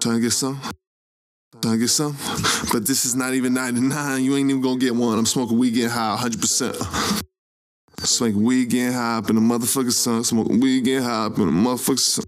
Trying 0.00 0.16
to 0.16 0.20
get 0.20 0.32
some. 0.32 0.60
Trying 1.62 1.74
to 1.74 1.78
get 1.78 1.88
some. 1.88 2.16
But 2.72 2.86
this 2.86 3.04
is 3.04 3.14
not 3.14 3.34
even 3.34 3.54
99. 3.54 4.24
You 4.24 4.36
ain't 4.36 4.50
even 4.50 4.62
gonna 4.62 4.78
get 4.78 4.94
one. 4.94 5.18
I'm 5.18 5.26
smoking 5.26 5.58
weed, 5.58 5.74
getting 5.74 5.90
high 5.90 6.16
100%. 6.20 6.76
Smoking 8.00 8.42
weed, 8.42 8.70
getting 8.70 8.92
high 8.92 9.18
up 9.18 9.28
in 9.30 9.36
the 9.36 9.42
motherfucking 9.42 9.92
sun. 9.92 10.24
Smoking 10.24 10.58
weed, 10.60 10.84
getting 10.84 11.04
high 11.04 11.26
up 11.26 11.38
in 11.38 11.46
the 11.46 11.52
motherfucking 11.52 11.98
sun. 11.98 12.24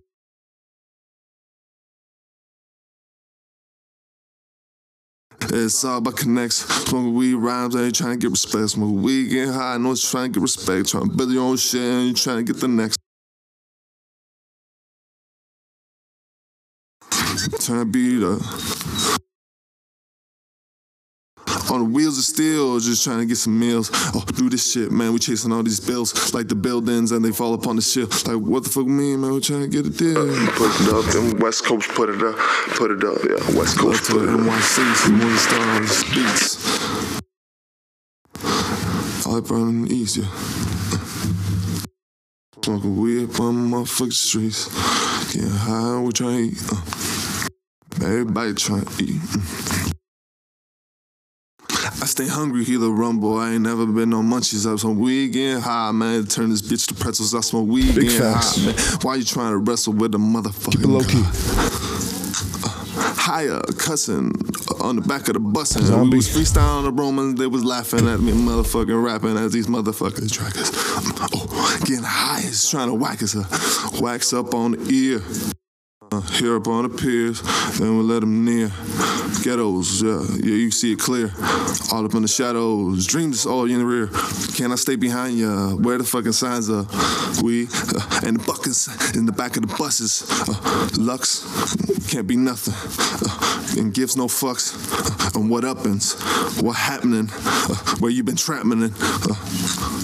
It's 5.54 5.84
all 5.84 5.98
about 5.98 6.16
connects. 6.16 6.64
Smoking 6.86 7.14
weed 7.14 7.34
rhymes, 7.34 7.76
I 7.76 7.82
ain't 7.84 7.94
trying 7.94 8.12
to 8.12 8.16
get 8.16 8.30
respect. 8.30 8.70
Smoking 8.70 9.02
weed, 9.02 9.28
getting 9.28 9.52
high, 9.52 9.74
I 9.74 9.78
know 9.78 9.92
it's 9.92 10.10
trying 10.10 10.32
to 10.32 10.40
get 10.40 10.42
respect. 10.42 10.88
Trying 10.88 11.10
to 11.10 11.14
build 11.14 11.30
your 11.30 11.42
own 11.42 11.58
shit 11.58 11.82
and 11.82 12.08
you 12.08 12.14
trying 12.14 12.38
to 12.38 12.52
get 12.52 12.58
the 12.58 12.68
next. 12.68 12.98
Turn 17.60 17.90
beat 17.92 18.22
up. 18.24 18.81
On 21.72 21.78
the 21.78 21.86
wheels 21.86 22.18
of 22.18 22.24
steel, 22.24 22.78
just 22.80 23.02
trying 23.02 23.20
to 23.20 23.24
get 23.24 23.38
some 23.38 23.58
meals. 23.58 23.90
Oh, 24.14 24.22
do 24.36 24.50
this 24.50 24.70
shit, 24.70 24.92
man. 24.92 25.14
We 25.14 25.18
chasing 25.18 25.50
all 25.52 25.62
these 25.62 25.80
bills, 25.80 26.34
like 26.34 26.46
the 26.46 26.54
buildings, 26.54 27.12
and 27.12 27.24
they 27.24 27.32
fall 27.32 27.54
upon 27.54 27.76
the 27.76 27.82
shit. 27.82 28.10
Like, 28.26 28.36
what 28.36 28.64
the 28.64 28.68
fuck 28.68 28.84
mean, 28.84 29.22
man? 29.22 29.32
We 29.32 29.40
trying 29.40 29.62
to 29.62 29.68
get 29.68 29.86
a 29.86 29.90
deal. 29.90 30.26
Put 30.52 30.70
it 30.82 30.92
up, 30.92 31.14
and 31.14 31.40
West 31.40 31.64
Coast 31.64 31.88
put 31.92 32.10
it 32.10 32.22
up. 32.22 32.36
Put 32.76 32.90
it 32.90 33.02
up, 33.02 33.24
yeah. 33.24 33.58
West 33.58 33.78
Coast 33.78 34.10
put 34.10 34.20
it 34.22 34.28
up. 34.28 34.40
NYC, 34.40 34.94
some 34.96 35.16
more 35.16 35.36
stars, 35.38 36.04
beats. 36.12 36.58
All 39.26 39.38
up 39.38 39.50
running 39.50 39.86
easier. 39.90 40.28
Smoking 42.62 43.00
weed 43.00 43.24
up 43.30 43.40
on 43.40 43.70
motherfucking 43.70 44.12
streets. 44.12 44.68
Getting 45.32 45.48
high, 45.48 46.00
we 46.00 46.12
trying 46.12 46.50
to 46.50 46.54
eat. 46.54 46.62
Uh. 46.70 48.06
Everybody 48.06 48.52
trying 48.52 48.84
to 48.84 49.04
eat. 49.04 49.22
I 49.22 49.81
stay 52.12 52.28
hungry, 52.28 52.62
hear 52.64 52.78
the 52.78 52.90
rumble. 52.90 53.38
I 53.38 53.52
ain't 53.52 53.62
never 53.62 53.86
been 53.86 54.10
no 54.10 54.20
munchies. 54.20 54.70
I 54.70 54.76
some 54.76 54.98
weed 54.98 55.32
getting 55.32 55.60
high, 55.62 55.90
man. 55.92 56.26
Turn 56.26 56.50
this 56.50 56.62
bitch 56.62 56.86
to 56.88 56.94
pretzels. 56.94 57.34
I 57.34 57.40
smoke 57.40 57.66
weed 57.66 57.94
Big 57.94 58.10
facts. 58.10 58.56
high, 58.56 58.66
man. 58.66 58.74
Why 59.02 59.14
you 59.16 59.24
trying 59.24 59.52
to 59.52 59.58
wrestle 59.58 59.94
with 59.94 60.14
a 60.14 60.18
motherfucker? 60.18 60.72
Keep 60.72 60.80
it 60.82 60.88
low 60.88 61.00
key. 61.00 61.22
Higher, 63.16 63.60
cussing 63.78 64.32
on 64.80 64.96
the 64.96 65.02
back 65.02 65.28
of 65.28 65.34
the 65.34 65.40
bus. 65.40 65.74
And 65.76 65.86
Zombie. 65.86 66.10
we 66.10 66.16
was 66.16 66.28
freestyling 66.28 66.84
the 66.84 66.92
Romans. 66.92 67.38
They 67.38 67.46
was 67.46 67.64
laughing 67.64 68.06
at 68.08 68.20
me, 68.20 68.32
motherfucking 68.32 69.02
rapping 69.02 69.36
as 69.38 69.52
these 69.52 69.66
motherfuckers 69.68 70.30
trackers. 70.30 70.70
Oh, 71.34 71.78
getting 71.86 72.04
high 72.04 72.40
is 72.40 72.68
trying 72.68 72.88
to 72.88 72.94
whack 72.94 73.22
us. 73.22 73.34
Uh, 73.34 73.44
wax 74.02 74.32
up 74.32 74.52
on 74.54 74.72
the 74.72 74.92
ear. 74.92 75.22
Here 76.20 76.56
up 76.56 76.68
on 76.68 76.82
the 76.82 76.90
piers, 76.90 77.40
then 77.78 77.96
we 77.96 78.04
let 78.04 78.20
them 78.20 78.44
near. 78.44 78.70
Ghettos, 79.42 80.02
yeah, 80.02 80.20
yeah, 80.46 80.54
you 80.54 80.70
see 80.70 80.92
it 80.92 80.98
clear. 80.98 81.32
All 81.90 82.04
up 82.04 82.14
in 82.14 82.22
the 82.22 82.28
shadows, 82.28 83.06
dreams 83.06 83.46
all 83.46 83.64
in 83.64 83.78
the 83.78 83.84
rear. 83.84 84.08
Can 84.54 84.72
I 84.72 84.74
stay 84.74 84.96
behind 84.96 85.38
ya? 85.38 85.70
Where 85.70 85.96
the 85.96 86.04
fucking 86.04 86.32
signs 86.32 86.68
are? 86.68 86.84
We 87.42 87.64
uh, 87.64 88.20
and 88.26 88.38
the 88.38 88.44
buckets 88.46 89.16
in 89.16 89.24
the 89.24 89.32
back 89.32 89.56
of 89.56 89.66
the 89.66 89.74
buses. 89.78 90.22
Uh, 90.30 90.88
Lux 90.98 91.46
can't 92.10 92.26
be 92.26 92.36
nothing, 92.36 92.74
uh, 93.26 93.80
and 93.80 93.94
gives 93.94 94.16
no 94.16 94.26
fucks. 94.26 94.74
Uh, 95.34 95.40
what 95.40 95.64
happens? 95.64 96.14
What 96.60 96.74
happening? 96.76 97.30
Uh, 97.32 97.96
where 98.00 98.10
you 98.10 98.22
been 98.22 98.36
trapping 98.36 98.82
in? 98.82 98.92
Uh, 98.92 99.34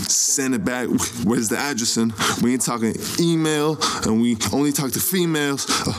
send 0.08 0.54
it 0.54 0.64
back. 0.64 0.88
Where's 1.24 1.50
the 1.50 1.58
address? 1.58 1.98
in? 1.98 2.12
We 2.42 2.52
ain't 2.54 2.64
talking 2.64 2.94
email, 3.20 3.78
and 4.04 4.20
we 4.20 4.36
only 4.52 4.72
talk 4.72 4.90
to 4.92 5.00
females. 5.00 5.66
Uh, 5.86 5.92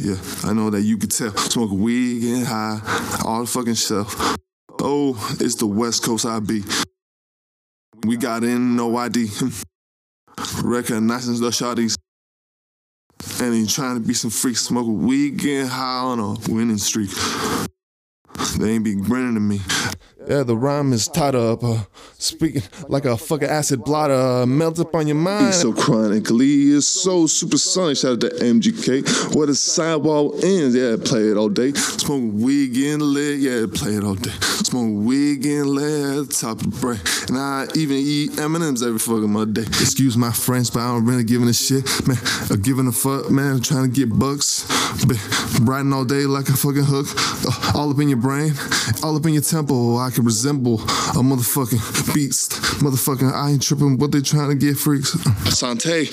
yeah, 0.00 0.16
I 0.44 0.52
know 0.52 0.70
that 0.70 0.82
you 0.82 0.98
could 0.98 1.10
tell. 1.10 1.36
Smoking 1.36 1.80
weed, 1.80 2.20
getting 2.20 2.44
high, 2.44 2.80
all 3.24 3.40
the 3.40 3.46
fucking 3.46 3.74
stuff. 3.74 4.36
Oh, 4.80 5.36
it's 5.40 5.56
the 5.56 5.66
West 5.66 6.04
Coast 6.04 6.26
I 6.26 6.40
be. 6.40 6.62
We 8.04 8.16
got 8.16 8.44
in, 8.44 8.76
no 8.76 8.96
ID. 8.96 9.28
Recognizing 10.62 11.40
the 11.40 11.50
shotties. 11.50 11.96
And 13.40 13.54
he 13.54 13.66
trying 13.66 14.00
to 14.00 14.06
be 14.06 14.14
some 14.14 14.30
freak 14.30 14.56
smoking 14.56 15.06
weed, 15.06 15.38
getting 15.38 15.66
high 15.66 16.00
on 16.00 16.20
a 16.20 16.34
winning 16.52 16.78
streak. 16.78 17.10
They 18.58 18.72
ain't 18.72 18.84
be 18.84 18.94
grinning 18.94 19.34
to 19.34 19.40
me. 19.40 19.60
Yeah, 20.28 20.42
the 20.42 20.56
rhyme 20.56 20.92
is 20.92 21.08
tied 21.08 21.34
up. 21.34 21.62
Uh, 21.62 21.84
speaking 22.26 22.62
like 22.88 23.04
a 23.04 23.16
fucking 23.16 23.48
acid 23.48 23.84
blotter. 23.84 24.14
Uh, 24.14 24.46
melt 24.46 24.78
up 24.78 24.94
on 24.94 25.06
your 25.06 25.16
mind. 25.16 25.46
He's 25.46 25.60
so 25.60 25.72
chronically, 25.72 26.72
it's 26.72 26.86
so 26.86 27.26
supersonic. 27.26 27.96
Shout 27.96 28.12
out 28.12 28.20
to 28.20 28.28
MGK. 28.28 29.34
Where 29.34 29.46
the 29.46 29.54
sidewalk 29.54 30.34
ends, 30.42 30.74
yeah, 30.74 30.96
play 31.02 31.30
it 31.30 31.36
all 31.36 31.48
day. 31.48 31.72
Smoking 31.72 32.40
weed, 32.40 32.74
getting 32.74 33.00
lit, 33.00 33.38
yeah, 33.40 33.66
play 33.72 33.92
it 33.92 34.04
all 34.04 34.14
day. 34.14 34.32
Getting 34.76 35.64
lit 35.64 36.18
at 36.18 36.28
the 36.28 36.36
top 36.38 36.60
of 36.60 36.70
the 36.70 36.80
brain. 36.80 37.00
And 37.28 37.38
I 37.38 37.66
even 37.74 37.96
eat 37.96 38.38
M&M's 38.38 38.82
every 38.82 38.98
fucking 38.98 39.30
my 39.30 39.44
day. 39.44 39.62
Excuse 39.62 40.16
my 40.16 40.32
French, 40.32 40.72
but 40.72 40.80
I 40.80 40.88
don't 40.88 41.06
really 41.06 41.24
giving 41.24 41.48
a 41.48 41.54
shit, 41.54 41.84
man. 42.06 42.18
I'm 42.50 42.60
giving 42.60 42.86
a 42.86 42.92
fuck, 42.92 43.30
man. 43.30 43.60
Trying 43.60 43.90
to 43.90 43.94
get 43.94 44.10
bucks. 44.18 44.66
Been 45.06 45.18
riding 45.64 45.92
all 45.92 46.04
day 46.04 46.26
like 46.26 46.48
a 46.48 46.56
fucking 46.56 46.84
hook. 46.84 47.06
Uh, 47.46 47.78
all 47.78 47.90
up 47.90 47.98
in 48.00 48.08
your 48.08 48.18
brain, 48.18 48.52
all 49.02 49.16
up 49.16 49.24
in 49.24 49.34
your 49.34 49.42
temple. 49.42 49.98
I 49.98 50.10
can 50.10 50.24
resemble 50.24 50.80
a 50.80 51.22
motherfucking 51.22 51.80
beast. 52.16 52.52
Motherfucking, 52.80 53.30
I 53.30 53.50
ain't 53.50 53.62
tripping 53.62 53.98
what 53.98 54.10
they 54.10 54.22
trying 54.22 54.48
to 54.48 54.54
get 54.54 54.78
freaks. 54.78 55.10
Sante, 55.54 56.08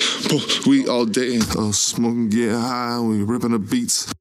we 0.66 0.86
all 0.86 1.06
day. 1.06 1.38
Uh, 1.56 1.72
smoking, 1.72 2.28
get 2.28 2.52
high, 2.52 3.00
we 3.00 3.22
ripping 3.22 3.52
the 3.52 3.58
beats. 3.58 4.12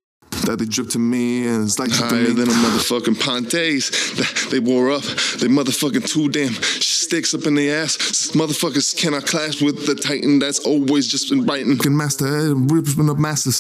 That 0.45 0.59
they 0.59 0.65
drip 0.65 0.89
to 0.91 0.99
me, 0.99 1.45
and 1.45 1.65
it's 1.65 1.79
like 1.79 1.91
higher 1.91 2.23
than 2.23 2.47
a 2.47 2.51
motherfucking 2.51 3.19
Pontes. 3.19 3.89
That 4.15 4.47
They 4.49 4.59
wore 4.59 4.91
up, 4.91 5.03
they 5.03 5.47
motherfucking 5.47 6.07
too 6.07 6.29
damn 6.29 6.53
sticks 7.13 7.35
up 7.35 7.45
in 7.45 7.53
the 7.53 7.69
ass. 7.69 7.95
Motherfuckers 8.33 8.97
cannot 8.97 9.27
clash 9.27 9.61
with 9.61 9.85
the 9.85 9.93
Titan 9.93 10.39
that's 10.39 10.57
always 10.65 11.07
just 11.07 11.29
been 11.29 11.45
biting. 11.45 11.75
Fucking 11.77 11.95
master, 11.95 12.25
eh, 12.25 12.53
ripping 12.55 13.07
up 13.07 13.19
masses. 13.19 13.57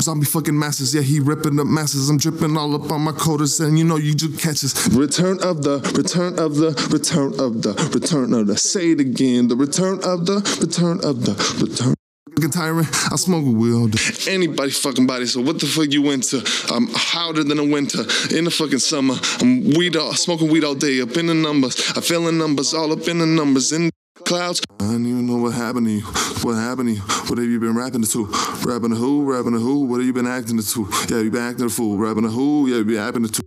Zombie 0.00 0.26
fucking 0.26 0.58
masses, 0.58 0.92
yeah, 0.92 1.02
he 1.02 1.20
ripping 1.20 1.60
up 1.60 1.68
masses. 1.68 2.10
I'm 2.10 2.18
dripping 2.18 2.56
all 2.56 2.74
up 2.74 2.90
on 2.90 3.02
my 3.02 3.12
coaters, 3.12 3.60
and 3.60 3.78
you 3.78 3.84
know 3.84 3.94
you 3.94 4.12
just 4.12 4.32
catch 4.40 4.56
catches. 4.56 4.88
Return 4.92 5.38
of 5.40 5.62
the, 5.62 5.78
return 5.94 6.36
of 6.40 6.56
the, 6.56 6.70
return 6.90 7.32
of 7.38 7.62
the, 7.62 7.74
return 7.94 8.34
of 8.34 8.48
the. 8.48 8.56
Say 8.56 8.90
it 8.90 8.98
again, 8.98 9.46
the 9.46 9.56
return 9.56 10.00
of 10.02 10.26
the, 10.26 10.42
return 10.60 10.98
of 11.04 11.24
the, 11.24 11.34
return 11.64 11.94
fucking 12.36 12.50
tyrant. 12.50 12.88
I 13.10 13.16
smoke 13.16 13.46
a 13.46 13.50
wheel. 13.50 13.88
Anybody 14.28 14.70
fucking 14.70 15.06
body. 15.06 15.26
So 15.26 15.40
what 15.40 15.58
the 15.58 15.66
fuck 15.66 15.90
you 15.90 16.10
into? 16.10 16.38
I'm 16.72 16.88
hotter 16.92 17.42
than 17.42 17.58
a 17.58 17.64
winter 17.64 18.00
in 18.36 18.44
the 18.44 18.50
fucking 18.50 18.78
summer. 18.78 19.14
I'm 19.40 19.70
weed 19.70 19.96
all, 19.96 20.12
smoking 20.14 20.50
weed 20.50 20.64
all 20.64 20.74
day 20.74 21.00
up 21.00 21.16
in 21.16 21.26
the 21.26 21.34
numbers. 21.34 21.92
I 21.96 22.00
feel 22.00 22.24
the 22.24 22.32
numbers 22.32 22.74
all 22.74 22.92
up 22.92 23.08
in 23.08 23.18
the 23.18 23.26
numbers 23.26 23.72
in 23.72 23.90
clouds. 24.24 24.60
I 24.80 24.84
don't 24.84 25.06
even 25.06 25.26
know 25.26 25.36
what 25.36 25.54
happened 25.54 25.86
to 25.86 25.92
you. 25.92 26.02
What 26.42 26.54
happened 26.54 26.88
to 26.88 26.94
you? 26.94 27.00
What 27.00 27.38
have 27.38 27.46
you 27.46 27.58
been 27.58 27.76
rapping 27.76 28.02
to? 28.02 28.26
Rapping 28.64 28.90
to 28.90 28.96
who? 28.96 29.24
Rapping 29.24 29.52
to 29.52 29.58
who? 29.58 29.86
What 29.86 29.98
have 29.98 30.06
you 30.06 30.12
been 30.12 30.26
acting 30.26 30.58
to? 30.58 30.88
Yeah, 31.08 31.20
you 31.20 31.30
been 31.30 31.42
acting 31.42 31.66
a 31.66 31.70
fool. 31.70 31.96
Rapping 31.96 32.24
to 32.24 32.28
who? 32.28 32.68
Yeah, 32.68 32.78
you 32.78 32.84
been 32.84 32.98
acting 32.98 33.26
to. 33.28 33.42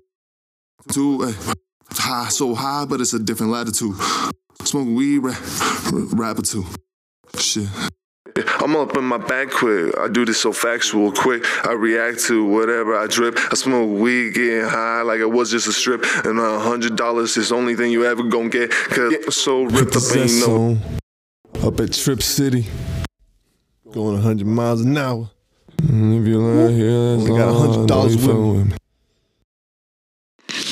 To 0.94 1.22
hey. 1.22 1.34
high, 1.92 2.30
so 2.30 2.56
high, 2.56 2.86
but 2.86 3.02
it's 3.02 3.14
a 3.14 3.20
different 3.20 3.52
latitude. 3.52 3.94
Smoking 4.64 4.96
weed, 4.96 5.20
rap, 5.20 5.38
rapper 5.92 6.42
too. 6.42 6.66
Shit. 7.38 7.68
I'm 8.62 8.76
up 8.76 8.96
in 8.98 9.04
my 9.04 9.18
bag 9.18 9.50
quick. 9.52 9.94
I 9.98 10.08
do 10.08 10.26
this 10.26 10.40
so 10.42 10.52
factual 10.54 11.12
quick. 11.12 11.44
I 11.68 11.74
react 11.74 12.20
to 12.26 12.46
whatever 12.46 12.96
I 12.96 13.08
drip. 13.08 13.38
I 13.52 13.56
smoke 13.56 14.00
weed, 14.00 14.34
getting 14.34 14.66
high 14.70 15.02
like 15.02 15.20
it 15.20 15.30
was 15.32 15.52
just 15.52 15.68
a 15.68 15.72
strip. 15.74 16.04
And 16.26 16.40
a 16.40 16.60
hundred 16.60 16.96
dollars 16.96 17.38
is 17.38 17.50
the 17.50 17.56
only 17.56 17.76
thing 17.76 17.92
you 17.92 18.06
ever 18.06 18.24
gonna 18.24 18.50
get. 18.50 18.72
Cause 18.72 19.14
I'm 19.26 19.32
so 19.32 19.64
ripped 19.64 19.96
up 19.96 20.04
you 20.16 20.48
know. 20.48 20.78
Up 21.64 21.80
at 21.80 21.92
Trip 21.94 22.22
City, 22.22 22.66
going 23.92 24.12
a 24.16 24.20
100 24.22 24.48
miles 24.48 24.82
an 24.82 24.98
hour. 24.98 25.30
Mm, 25.82 26.22
If 26.22 26.28
you're 26.28 26.66
out 26.66 26.72
here, 26.72 27.18
that's 27.18 27.30
Only 27.30 27.38
got 27.40 27.48
all 27.50 27.64
I 27.64 27.76
know 27.76 27.86
$100 27.86 28.10
you 28.12 28.28
with 28.28 28.58
with 28.58 28.68
me. 28.72 28.78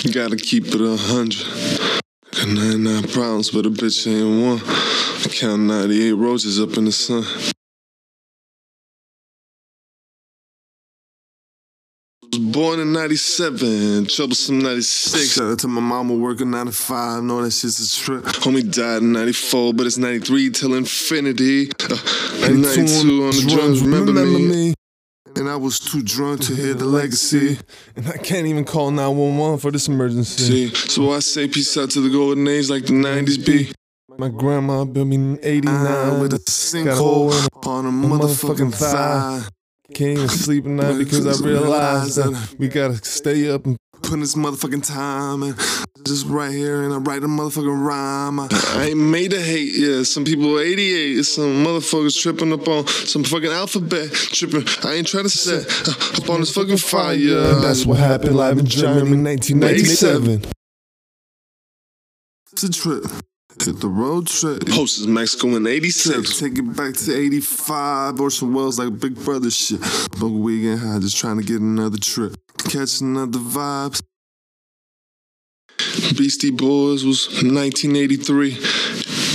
You 0.04 0.14
gotta 0.14 0.38
keep 0.38 0.68
it 0.68 0.82
a 0.82 0.96
hundred. 0.96 1.77
Got 2.32 2.48
99 2.50 3.04
problems, 3.10 3.52
but 3.52 3.66
a 3.66 3.70
bitch 3.70 4.08
ain't 4.08 4.44
one. 4.44 4.62
I 4.64 5.28
count 5.30 5.62
98 5.64 6.12
roses 6.14 6.62
up 6.62 6.78
in 6.78 6.86
the 6.86 6.92
sun. 6.92 7.24
Was 12.32 12.40
born 12.40 12.80
in 12.80 12.92
97, 12.94 14.06
troublesome 14.06 14.60
96. 14.60 15.34
Shout 15.34 15.52
out 15.52 15.60
to 15.60 15.68
my 15.68 15.82
mama 15.82 16.14
working 16.14 16.52
9 16.52 16.68
to 16.68 16.72
5, 16.72 17.24
know 17.24 17.42
that 17.42 17.52
shit's 17.52 17.80
a 17.80 18.00
trip. 18.00 18.24
Homie 18.24 18.72
died 18.72 19.02
in 19.02 19.14
94, 19.14 19.74
but 19.74 19.86
it's 19.88 19.98
93 19.98 20.52
till 20.52 20.74
infinity. 20.76 21.70
Uh, 21.80 22.50
92 22.50 23.24
on 23.24 23.32
the 23.32 23.46
drums, 23.50 23.82
remember, 23.82 24.12
remember 24.12 24.40
me. 24.40 24.70
me. 24.70 24.74
And 25.36 25.50
I 25.50 25.56
was 25.56 25.80
too 25.80 26.02
drunk 26.02 26.42
to 26.46 26.56
hear 26.56 26.74
the 26.74 26.86
legacy. 26.86 27.60
And 27.96 28.08
I 28.08 28.18
can't 28.18 28.48
even 28.48 28.66
call 28.66 28.92
911 28.92 29.60
for 29.60 29.72
this 29.72 29.88
emergency. 29.88 30.70
See, 30.70 30.76
so 30.76 31.12
I 31.12 31.20
say 31.20 31.48
peace 31.48 31.78
out 31.78 31.92
to 31.92 32.02
the 32.02 32.10
golden 32.10 32.48
age 32.48 32.70
like 32.70 32.86
the 32.86 32.94
90s 32.94 33.46
be. 33.46 33.72
My 34.18 34.30
grandma 34.30 34.84
built 34.84 35.08
me 35.08 35.16
in 35.16 35.40
89 35.44 36.20
with 36.22 36.34
a 36.34 36.40
sinkhole 36.40 37.32
on 37.68 37.86
a 37.86 37.92
motherfucking 37.92 38.74
thigh. 38.74 39.44
Can't 39.94 40.18
even 40.18 40.28
sleep 40.28 40.66
at 40.66 40.72
night 40.72 40.98
because 40.98 41.26
I 41.26 41.46
realized 41.46 42.18
that 42.18 42.56
we 42.58 42.68
gotta 42.68 42.96
stay 43.06 43.50
up 43.50 43.66
and 43.66 43.78
put 44.08 44.20
this 44.22 44.36
motherfucking 44.36 44.88
time 44.88 45.44
and 45.44 45.58
just 46.06 46.26
right 46.28 46.52
here 46.52 46.84
and 46.84 46.94
I 46.94 46.98
write 46.98 47.24
a 47.24 47.28
motherfucking 47.28 47.86
rhyme. 47.86 48.40
I 48.40 48.88
ain't 48.90 48.98
made 48.98 49.32
to 49.32 49.42
hate, 49.42 49.74
yeah. 49.76 50.04
Some 50.04 50.24
people 50.24 50.60
88, 50.60 51.24
some 51.24 51.66
motherfuckers 51.66 52.20
tripping 52.20 52.54
up 52.54 52.68
on 52.68 52.88
some 52.88 53.24
fucking 53.24 53.52
alphabet 53.52 54.12
tripping. 54.12 54.64
I 54.84 54.96
ain't 54.96 55.08
trying 55.08 55.26
to 55.26 55.30
set 55.30 55.66
uh, 55.88 56.24
up 56.24 56.30
on 56.30 56.40
this 56.40 56.54
fucking 56.54 56.78
fire. 56.78 57.18
That's 57.18 57.86
what 57.86 58.00
happened 58.00 58.36
live 58.36 58.58
in 58.58 58.66
Germany 58.66 59.12
in 59.12 59.24
1997. 59.24 60.44
It's 62.54 62.64
a 62.64 62.72
trip. 62.72 63.04
Hit 63.64 63.80
the 63.82 63.88
road 63.90 64.28
trip. 64.28 64.66
Post 64.68 65.00
is 65.00 65.08
Mexico 65.08 65.56
in 65.56 65.68
86. 65.68 66.40
Take 66.40 66.58
it 66.58 66.76
back 66.76 66.94
to 66.94 67.16
85 67.16 68.20
or 68.22 68.30
some 68.30 68.54
wells 68.54 68.80
like 68.80 69.00
Big 69.00 69.16
Brother 69.16 69.50
shit. 69.52 69.84
Smoke 69.84 70.42
weed 70.42 70.70
and 70.70 70.80
high, 70.80 71.00
just 71.00 71.18
trying 71.18 71.38
to 71.38 71.44
get 71.44 71.60
another 71.60 71.98
trip. 71.98 72.36
Catch 72.58 73.02
another 73.02 73.40
vibes. 73.40 74.02
Beastie 76.18 76.52
Boys 76.52 77.06
was 77.06 77.28
1983. 77.44 78.58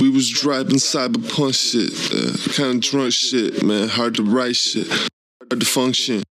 We 0.01 0.09
was 0.09 0.29
driving 0.29 0.77
cyberpunk 0.77 1.53
shit, 1.53 1.93
uh, 2.13 2.53
kind 2.53 2.83
of 2.83 2.89
drunk 2.89 3.13
shit, 3.13 3.63
man. 3.63 3.87
Hard 3.87 4.15
to 4.15 4.23
write 4.23 4.55
shit, 4.55 4.87
hard 4.87 5.59
to 5.59 5.65
function. 5.65 6.23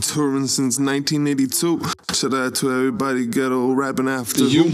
Touring 0.00 0.46
since 0.46 0.78
1982. 0.78 1.82
Shout 2.14 2.34
out 2.34 2.54
to 2.56 2.70
everybody 2.72 3.26
ghetto 3.26 3.72
rapping 3.72 4.08
after 4.08 4.44
you. 4.44 4.72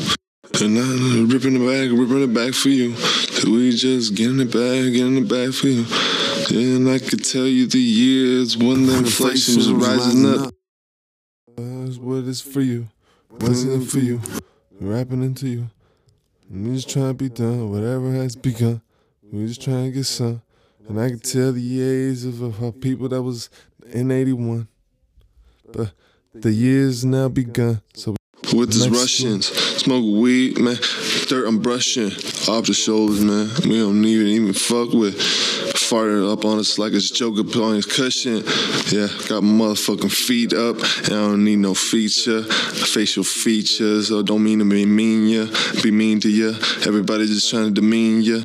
And 0.61 0.79
I'm 0.79 1.29
ripping 1.29 1.55
the 1.55 1.67
bag, 1.67 1.91
ripping 1.93 2.23
it 2.23 2.35
back 2.35 2.55
for 2.55 2.69
you. 2.69 2.93
Cause 2.93 3.45
we 3.45 3.73
just 3.73 4.15
getting 4.15 4.41
it 4.41 4.53
back, 4.53 4.93
getting 4.93 5.19
it 5.19 5.29
back 5.29 5.53
for 5.53 5.69
you. 5.69 5.85
And 6.51 6.89
I 6.89 6.99
could 6.99 7.25
tell 7.25 7.47
you 7.47 7.67
the 7.67 7.79
years 7.79 8.57
when 8.57 8.87
the 8.87 8.99
inflation 8.99 9.57
was 9.57 9.73
rising 9.73 10.27
up. 10.27 10.55
That's 11.57 11.97
what 11.99 12.25
it's 12.25 12.41
for 12.41 12.61
you. 12.61 12.89
What's 13.31 13.63
in 13.63 13.83
it 13.83 13.87
for 13.87 13.99
you? 13.99 14.21
Rapping 14.81 15.23
into 15.23 15.49
you. 15.49 15.71
We 16.51 16.75
just 16.75 16.91
trying 16.91 17.09
to 17.09 17.15
be 17.15 17.29
done, 17.31 17.71
whatever 17.71 18.13
has 18.13 18.37
begun. 18.37 18.83
We 19.23 19.47
just 19.47 19.63
trying 19.63 19.87
to 19.87 19.91
get 19.91 20.05
some. 20.05 20.43
And 20.89 21.01
I 21.01 21.09
can 21.09 21.21
tell 21.21 21.53
the 21.53 21.61
years 21.61 22.25
of, 22.25 22.63
of 22.63 22.81
people 22.81 23.09
that 23.09 23.23
was 23.23 23.49
in 23.91 24.11
81. 24.11 24.69
But 25.73 25.93
the 26.33 26.53
years 26.53 27.05
now 27.05 27.29
begun. 27.29 27.81
So 27.95 28.15
with 28.53 28.73
these 28.73 28.89
Russians. 28.89 29.47
Smoke 29.47 30.05
weed, 30.05 30.59
man. 30.59 30.77
Dirt 31.29 31.47
I'm 31.47 31.59
brushing 31.59 32.11
off 32.49 32.67
the 32.67 32.75
shoulders, 32.75 33.21
man. 33.21 33.51
We 33.69 33.79
don't 33.79 34.05
even 34.05 34.27
even 34.27 34.53
fuck 34.53 34.93
with. 34.93 35.19
Farting 35.85 36.33
up 36.33 36.47
on 36.47 36.59
us 36.59 36.79
like 36.79 36.95
it's 36.95 37.11
Joker 37.11 37.43
on 37.63 37.75
his 37.75 37.85
cushion. 37.85 38.37
Yeah, 38.91 39.09
got 39.29 39.43
motherfucking 39.43 40.11
feet 40.11 40.55
up, 40.55 40.77
and 40.77 41.15
I 41.15 41.29
don't 41.29 41.45
need 41.45 41.59
no 41.59 41.75
feature, 41.75 42.43
facial 42.43 43.23
features. 43.23 44.11
Or 44.11 44.23
don't 44.23 44.43
mean 44.43 44.61
to 44.61 44.65
be 44.65 44.87
mean 44.87 45.29
ya, 45.29 45.47
be 45.83 45.91
mean 45.91 46.21
to 46.21 46.31
ya. 46.31 46.57
Everybody 46.87 47.27
just 47.27 47.51
trying 47.51 47.75
to 47.75 47.81
demean 47.81 48.23
ya. 48.23 48.45